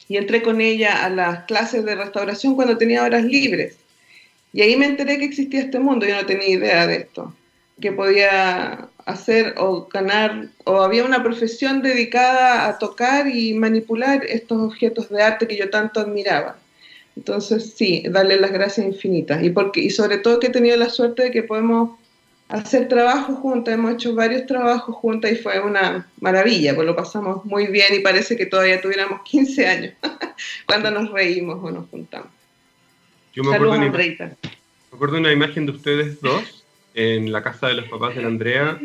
y 0.07 0.17
entré 0.17 0.41
con 0.41 0.61
ella 0.61 1.05
a 1.05 1.09
las 1.09 1.43
clases 1.45 1.83
de 1.85 1.95
restauración 1.95 2.55
cuando 2.55 2.77
tenía 2.77 3.03
horas 3.03 3.25
libres. 3.25 3.77
Y 4.53 4.61
ahí 4.61 4.75
me 4.75 4.85
enteré 4.85 5.17
que 5.17 5.25
existía 5.25 5.61
este 5.61 5.79
mundo, 5.79 6.05
yo 6.05 6.15
no 6.15 6.25
tenía 6.25 6.47
idea 6.47 6.87
de 6.87 6.97
esto, 6.97 7.33
que 7.81 7.91
podía 7.91 8.89
hacer 9.05 9.55
o 9.57 9.87
ganar, 9.87 10.47
o 10.65 10.81
había 10.81 11.05
una 11.05 11.23
profesión 11.23 11.81
dedicada 11.81 12.67
a 12.67 12.77
tocar 12.77 13.27
y 13.27 13.53
manipular 13.53 14.25
estos 14.25 14.59
objetos 14.59 15.09
de 15.09 15.21
arte 15.21 15.47
que 15.47 15.57
yo 15.57 15.69
tanto 15.69 15.99
admiraba. 15.99 16.57
Entonces, 17.15 17.73
sí, 17.75 18.03
darle 18.09 18.39
las 18.39 18.51
gracias 18.51 18.85
infinitas. 18.85 19.41
Y, 19.43 19.49
porque, 19.49 19.81
y 19.81 19.89
sobre 19.89 20.19
todo 20.19 20.39
que 20.39 20.47
he 20.47 20.51
tenido 20.51 20.77
la 20.77 20.89
suerte 20.89 21.23
de 21.23 21.31
que 21.31 21.43
podemos 21.43 21.97
hacer 22.49 22.87
trabajo 22.87 23.35
juntas, 23.35 23.73
hemos 23.73 23.93
hecho 23.93 24.15
varios 24.15 24.45
trabajos 24.45 24.95
juntas 24.95 25.31
y 25.31 25.35
fue 25.35 25.59
una 25.59 26.07
maravilla, 26.21 26.75
pues 26.75 26.87
lo 26.87 26.95
pasamos 26.95 27.43
muy 27.45 27.67
bien 27.67 27.93
y 27.93 27.99
parece 27.99 28.37
que 28.37 28.45
todavía 28.45 28.81
tuviéramos 28.81 29.21
15 29.23 29.67
años 29.67 29.93
cuando 30.65 30.91
nos 30.91 31.11
reímos 31.11 31.59
o 31.61 31.71
nos 31.71 31.89
juntamos. 31.89 32.29
Yo 33.33 33.43
me 33.43 33.53
acuerdo, 33.53 33.75
una, 33.75 33.89
me 33.89 34.35
acuerdo 34.91 35.17
una 35.17 35.31
imagen 35.31 35.65
de 35.65 35.71
ustedes 35.73 36.21
dos 36.21 36.63
en 36.95 37.31
la 37.31 37.43
casa 37.43 37.67
de 37.67 37.75
los 37.75 37.87
papás 37.87 38.15
de 38.15 38.21
la 38.21 38.27
Andrea, 38.27 38.79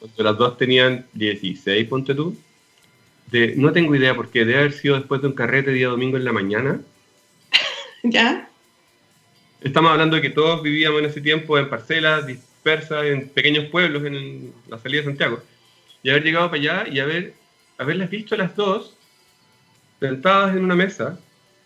cuando 0.00 0.22
las 0.24 0.36
dos 0.36 0.56
tenían 0.56 1.06
16, 1.12 1.86
ponte 1.88 2.14
tú. 2.14 2.36
De, 3.30 3.54
no 3.56 3.72
tengo 3.72 3.94
idea 3.94 4.16
porque 4.16 4.40
debe 4.40 4.58
haber 4.58 4.72
sido 4.72 4.96
después 4.96 5.22
de 5.22 5.28
un 5.28 5.34
carrete 5.34 5.70
día 5.70 5.88
domingo 5.88 6.16
en 6.16 6.24
la 6.24 6.32
mañana. 6.32 6.80
¿Ya? 8.02 8.48
Estamos 9.60 9.92
hablando 9.92 10.16
de 10.16 10.22
que 10.22 10.30
todos 10.30 10.60
vivíamos 10.60 11.00
en 11.00 11.06
ese 11.06 11.20
tiempo 11.20 11.56
en 11.56 11.70
parcelas 11.70 12.26
dispersas, 12.62 13.04
en 13.06 13.28
pequeños 13.28 13.66
pueblos 13.66 14.04
en 14.04 14.52
la 14.68 14.78
salida 14.78 15.00
de 15.00 15.06
Santiago. 15.06 15.42
Y 16.02 16.10
haber 16.10 16.22
llegado 16.22 16.50
para 16.50 16.60
allá 16.60 16.84
y 16.88 17.00
haber, 17.00 17.34
haberlas 17.76 18.08
visto 18.08 18.36
las 18.36 18.54
dos 18.54 18.96
sentadas 19.98 20.54
en 20.56 20.64
una 20.64 20.76
mesa, 20.76 21.18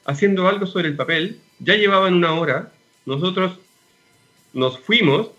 haciendo 0.04 0.48
algo 0.48 0.66
sobre 0.66 0.88
el 0.88 0.96
papel, 0.96 1.40
ya 1.58 1.74
llevaban 1.74 2.14
una 2.14 2.32
hora, 2.32 2.72
nosotros 3.04 3.58
nos 4.52 4.78
fuimos 4.78 5.30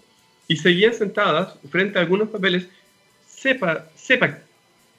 y 0.48 0.58
seguían 0.58 0.94
sentadas 0.94 1.56
frente 1.70 1.98
a 1.98 2.02
algunos 2.02 2.30
papeles, 2.30 2.68
sepa, 3.28 3.88
sepa 3.96 4.40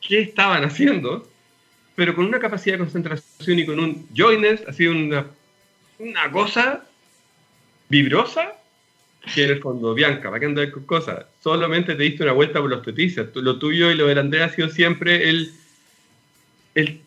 qué 0.00 0.20
estaban 0.20 0.64
haciendo, 0.64 1.28
pero 1.94 2.14
con 2.14 2.26
una 2.26 2.38
capacidad 2.38 2.74
de 2.74 2.84
concentración 2.84 3.58
y 3.58 3.66
con 3.66 3.78
un 3.78 4.08
joyness, 4.14 4.62
así 4.66 4.86
una, 4.86 5.26
una 5.98 6.30
cosa 6.30 6.84
vibrosa, 7.88 8.54
que 9.34 9.44
en 9.44 9.50
el 9.50 9.60
fondo, 9.60 9.94
Bianca, 9.94 10.28
¿para 10.28 10.40
qué 10.40 10.46
andar 10.46 10.70
con 10.70 10.84
cosas? 10.84 11.26
Solamente 11.42 11.94
te 11.94 12.02
diste 12.02 12.22
una 12.22 12.32
vuelta 12.32 12.60
por 12.60 12.70
los 12.70 12.82
teticias. 12.82 13.28
Lo 13.34 13.58
tuyo 13.58 13.90
y 13.90 13.94
lo 13.94 14.06
de 14.06 14.18
Andrea 14.18 14.46
ha 14.46 14.48
sido 14.54 14.68
siempre 14.68 15.28
el, 15.28 15.52
el 16.74 17.00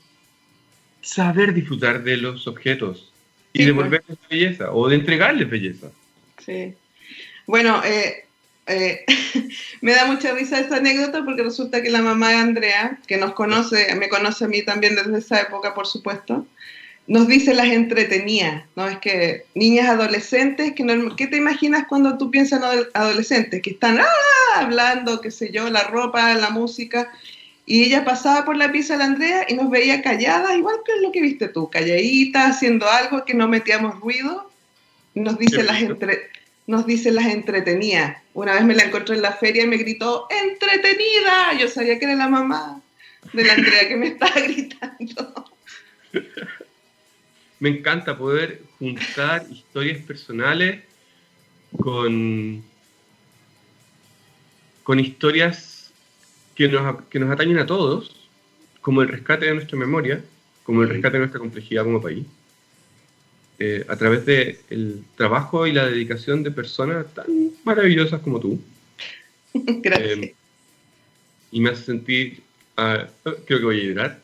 saber 1.01 1.53
disfrutar 1.53 2.03
de 2.03 2.17
los 2.17 2.47
objetos 2.47 3.11
y 3.53 3.65
devolverles 3.65 4.17
belleza 4.29 4.71
o 4.71 4.87
de 4.87 4.95
entregarles 4.95 5.49
belleza. 5.49 5.91
Sí. 6.45 6.73
Bueno, 7.47 7.83
eh, 7.83 8.25
eh, 8.67 9.05
me 9.81 9.93
da 9.93 10.05
mucha 10.05 10.33
risa 10.33 10.59
esta 10.59 10.77
anécdota 10.77 11.23
porque 11.25 11.43
resulta 11.43 11.81
que 11.81 11.89
la 11.89 12.01
mamá 12.01 12.29
de 12.29 12.35
Andrea, 12.35 12.99
que 13.07 13.17
nos 13.17 13.33
conoce, 13.33 13.93
me 13.95 14.09
conoce 14.09 14.45
a 14.45 14.47
mí 14.47 14.63
también 14.63 14.95
desde 14.95 15.17
esa 15.17 15.41
época, 15.41 15.73
por 15.73 15.87
supuesto, 15.87 16.45
nos 17.07 17.27
dice 17.27 17.53
las 17.53 17.67
entretenía, 17.67 18.67
¿no? 18.75 18.87
Es 18.87 18.97
que 18.99 19.45
niñas 19.55 19.89
adolescentes, 19.89 20.73
que 20.73 20.85
¿qué 21.17 21.27
te 21.27 21.37
imaginas 21.37 21.85
cuando 21.87 22.17
tú 22.17 22.31
piensas 22.31 22.61
en 22.61 22.85
adolescentes? 22.93 23.61
Que 23.61 23.71
están 23.71 23.99
¡ah! 23.99 24.05
hablando, 24.55 25.19
qué 25.21 25.31
sé 25.31 25.51
yo, 25.51 25.69
la 25.69 25.83
ropa, 25.83 26.33
la 26.35 26.49
música, 26.49 27.11
y 27.65 27.83
ella 27.83 28.03
pasaba 28.03 28.45
por 28.45 28.57
la 28.57 28.71
pieza 28.71 28.93
de 28.93 28.99
la 28.99 29.05
Andrea 29.05 29.45
y 29.47 29.53
nos 29.53 29.69
veía 29.69 30.01
calladas, 30.01 30.55
igual 30.57 30.77
que 30.85 30.93
es 30.93 31.01
lo 31.01 31.11
que 31.11 31.21
viste 31.21 31.47
tú, 31.47 31.69
calladita, 31.69 32.47
haciendo 32.47 32.89
algo 32.89 33.25
que 33.25 33.33
no 33.33 33.47
metíamos 33.47 33.99
ruido, 33.99 34.51
nos 35.13 35.37
dice 35.37 35.63
las 35.63 35.81
entre 35.81 36.29
nos 36.67 36.85
dice 36.85 37.11
las 37.11 37.25
entretenía. 37.25 38.21
Una 38.33 38.53
vez 38.53 38.63
me 38.63 38.75
la 38.75 38.83
encontré 38.83 39.15
en 39.15 39.21
la 39.21 39.33
feria 39.33 39.63
y 39.63 39.67
me 39.67 39.77
gritó, 39.77 40.27
¡entretenida! 40.29 41.53
Yo 41.59 41.67
sabía 41.67 41.99
que 41.99 42.05
era 42.05 42.15
la 42.15 42.29
mamá 42.29 42.81
de 43.33 43.43
la 43.43 43.53
Andrea 43.53 43.87
que 43.87 43.97
me 43.97 44.07
estaba 44.07 44.39
gritando. 44.41 45.51
Me 47.61 47.69
encanta 47.69 48.17
poder 48.17 48.63
juntar 48.79 49.45
historias 49.51 49.99
personales 49.99 50.83
con, 51.77 52.63
con 54.83 54.99
historias 54.99 55.93
que 56.55 56.67
nos, 56.67 57.03
que 57.03 57.19
nos 57.19 57.29
atañen 57.29 57.59
a 57.59 57.67
todos, 57.67 58.27
como 58.81 59.03
el 59.03 59.09
rescate 59.09 59.45
de 59.45 59.53
nuestra 59.53 59.77
memoria, 59.77 60.23
como 60.63 60.81
el 60.81 60.89
rescate 60.89 61.13
de 61.13 61.19
nuestra 61.19 61.39
complejidad 61.39 61.83
como 61.83 62.01
país 62.01 62.25
eh, 63.59 63.85
a 63.87 63.95
través 63.95 64.25
del 64.25 64.57
el 64.71 65.03
trabajo 65.15 65.67
y 65.67 65.71
la 65.71 65.85
dedicación 65.85 66.41
de 66.41 66.49
personas 66.49 67.13
tan 67.13 67.51
maravillosas 67.63 68.21
como 68.21 68.39
tú. 68.39 68.59
Gracias. 69.53 70.17
Eh, 70.17 70.35
y 71.51 71.59
me 71.61 71.69
hace 71.69 71.83
sentir, 71.83 72.41
ah, 72.75 73.07
creo 73.23 73.59
que 73.59 73.65
voy 73.65 73.81
a 73.81 73.83
llorar, 73.83 74.19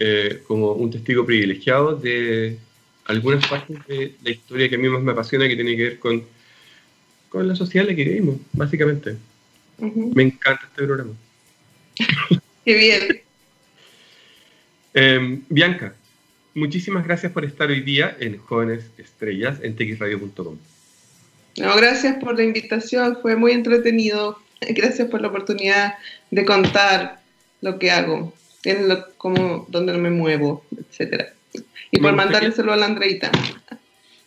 eh, 0.00 0.42
como 0.48 0.72
un 0.72 0.90
testigo 0.90 1.24
privilegiado 1.24 1.94
de 1.94 2.58
algunas 3.06 3.46
partes 3.46 3.76
de 3.86 4.14
la 4.22 4.30
historia 4.30 4.68
que 4.68 4.76
a 4.76 4.78
mí 4.78 4.88
más 4.88 5.02
me 5.02 5.12
apasiona, 5.12 5.48
que 5.48 5.54
tiene 5.54 5.76
que 5.76 5.82
ver 5.82 5.98
con, 5.98 6.24
con 7.28 7.48
la 7.48 7.56
sociedad 7.56 7.88
en 7.88 7.92
la 7.92 7.96
que 7.96 8.04
vivimos, 8.08 8.36
básicamente. 8.52 9.16
Me 9.78 10.22
encanta 10.22 10.62
este 10.66 10.84
programa. 10.84 11.12
Qué 12.64 12.74
bien. 12.74 13.22
Bianca, 15.48 15.94
muchísimas 16.54 17.04
gracias 17.04 17.32
por 17.32 17.44
estar 17.44 17.70
hoy 17.70 17.80
día 17.80 18.16
en 18.20 18.38
Jóvenes 18.38 18.84
Estrellas 18.98 19.58
en 19.62 19.76
txradio.com. 19.76 20.58
No, 21.56 21.76
gracias 21.76 22.16
por 22.22 22.36
la 22.36 22.44
invitación, 22.44 23.18
fue 23.22 23.36
muy 23.36 23.52
entretenido. 23.52 24.38
Gracias 24.68 25.08
por 25.08 25.22
la 25.22 25.28
oportunidad 25.28 25.94
de 26.30 26.44
contar 26.44 27.20
lo 27.62 27.78
que 27.78 27.90
hago, 27.90 28.34
en 28.64 28.88
lo, 28.88 29.10
como, 29.16 29.66
dónde 29.70 29.94
me 29.94 30.10
muevo, 30.10 30.64
etcétera. 30.76 31.32
Y 31.90 31.98
por 31.98 32.14
mandárselo 32.14 32.72
a 32.72 32.76
la 32.76 32.86
Andreita. 32.86 33.30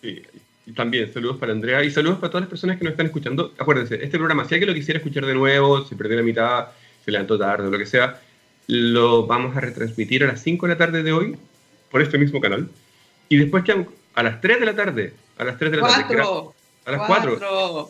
Sí, 0.01 0.21
y 0.65 0.71
también 0.71 1.11
saludos 1.13 1.38
para 1.38 1.51
Andrea 1.51 1.84
y 1.84 1.91
saludos 1.91 2.19
para 2.19 2.30
todas 2.30 2.43
las 2.43 2.49
personas 2.49 2.78
que 2.78 2.84
nos 2.84 2.91
están 2.91 3.07
escuchando. 3.07 3.53
Acuérdense, 3.57 3.95
este 3.95 4.17
programa, 4.17 4.45
si 4.45 4.55
alguien 4.55 4.69
lo 4.69 4.76
quisiera 4.76 4.97
escuchar 4.97 5.26
de 5.26 5.34
nuevo, 5.34 5.86
se 5.86 5.95
perdió 5.95 6.17
la 6.17 6.24
mitad, 6.24 6.67
se 7.03 7.11
levantó 7.11 7.38
tarde 7.38 7.67
o 7.67 7.71
lo 7.71 7.78
que 7.78 7.86
sea, 7.86 8.21
lo 8.67 9.26
vamos 9.26 9.55
a 9.57 9.59
retransmitir 9.59 10.24
a 10.24 10.28
las 10.28 10.41
5 10.41 10.67
de 10.67 10.74
la 10.74 10.78
tarde 10.78 11.03
de 11.03 11.11
hoy 11.11 11.38
por 11.91 12.01
este 12.01 12.17
mismo 12.17 12.39
canal. 12.39 12.69
Y 13.30 13.38
después 13.38 13.63
que 13.63 13.86
a 14.15 14.24
las 14.24 14.41
3 14.41 14.59
de 14.59 14.65
la 14.65 14.76
tarde, 14.76 15.13
a 15.38 15.43
las 15.43 15.57
3 15.57 15.71
de 15.71 15.78
la 15.78 15.88
tarde, 15.88 16.21
a 16.86 16.91
las 16.91 17.07
4. 17.07 17.89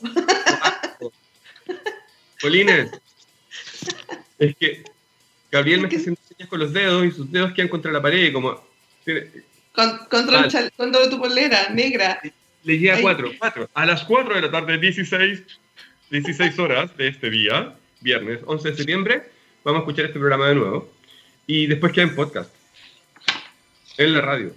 Polines, 2.42 2.92
es 4.40 4.56
que 4.58 4.84
Gabriel 5.52 5.82
me 5.82 5.88
está 5.88 6.00
haciendo 6.00 6.20
señas 6.28 6.50
con 6.50 6.60
los 6.60 6.74
dedos 6.74 7.06
y 7.06 7.12
sus 7.12 7.32
dedos 7.32 7.54
quedan 7.54 7.70
contra 7.70 7.92
la 7.92 8.02
pared, 8.02 8.34
como. 8.34 8.73
Contra, 10.10 10.45
el 10.45 10.72
contra 10.72 11.10
tu 11.10 11.20
polera 11.20 11.70
negra. 11.70 12.20
Le 12.64 12.80
llega 12.80 12.97
a 12.97 13.01
4, 13.01 13.32
4. 13.39 13.70
A 13.74 13.86
las 13.86 14.04
4 14.04 14.36
de 14.36 14.41
la 14.41 14.51
tarde, 14.51 14.78
16, 14.78 15.43
16 16.10 16.60
horas 16.60 16.95
de 16.97 17.10
este 17.10 17.30
día, 17.30 17.76
viernes 18.01 18.39
11 18.45 18.70
de 18.70 18.76
septiembre, 18.76 19.24
vamos 19.64 19.80
a 19.80 19.82
escuchar 19.82 20.06
este 20.06 20.20
programa 20.20 20.47
de 20.47 20.56
nuevo. 20.56 20.91
Y 21.45 21.68
después 21.68 21.91
queda 21.91 22.06
en 22.06 22.16
podcast 22.16 22.54
en 23.97 24.14
la 24.14 24.22
radio, 24.22 24.54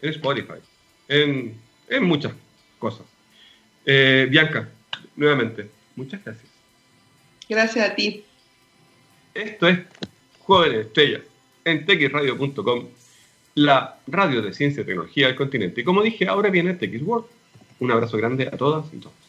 en 0.00 0.10
Spotify, 0.10 0.60
en, 1.08 1.60
en 1.88 2.04
muchas 2.04 2.32
cosas. 2.78 3.06
Eh, 3.84 4.26
Bianca, 4.30 4.68
nuevamente, 5.16 5.70
muchas 5.96 6.24
gracias. 6.24 6.46
Gracias 7.48 7.90
a 7.90 7.94
ti. 7.94 8.24
Esto 9.34 9.68
es 9.68 9.80
Jóvenes 10.40 10.86
Estrellas 10.86 11.22
en 11.64 11.84
texradio.com, 11.84 12.88
la 13.58 13.98
radio 14.06 14.40
de 14.40 14.52
ciencia 14.52 14.82
y 14.82 14.86
tecnología 14.86 15.26
del 15.26 15.36
continente. 15.36 15.80
Y 15.80 15.84
como 15.84 16.02
dije, 16.02 16.28
ahora 16.28 16.48
viene 16.48 16.74
TX 16.74 17.02
World. 17.02 17.26
Un 17.80 17.90
abrazo 17.90 18.16
grande 18.16 18.46
a 18.46 18.56
todas 18.56 18.86
y 18.92 18.98
todos. 18.98 19.27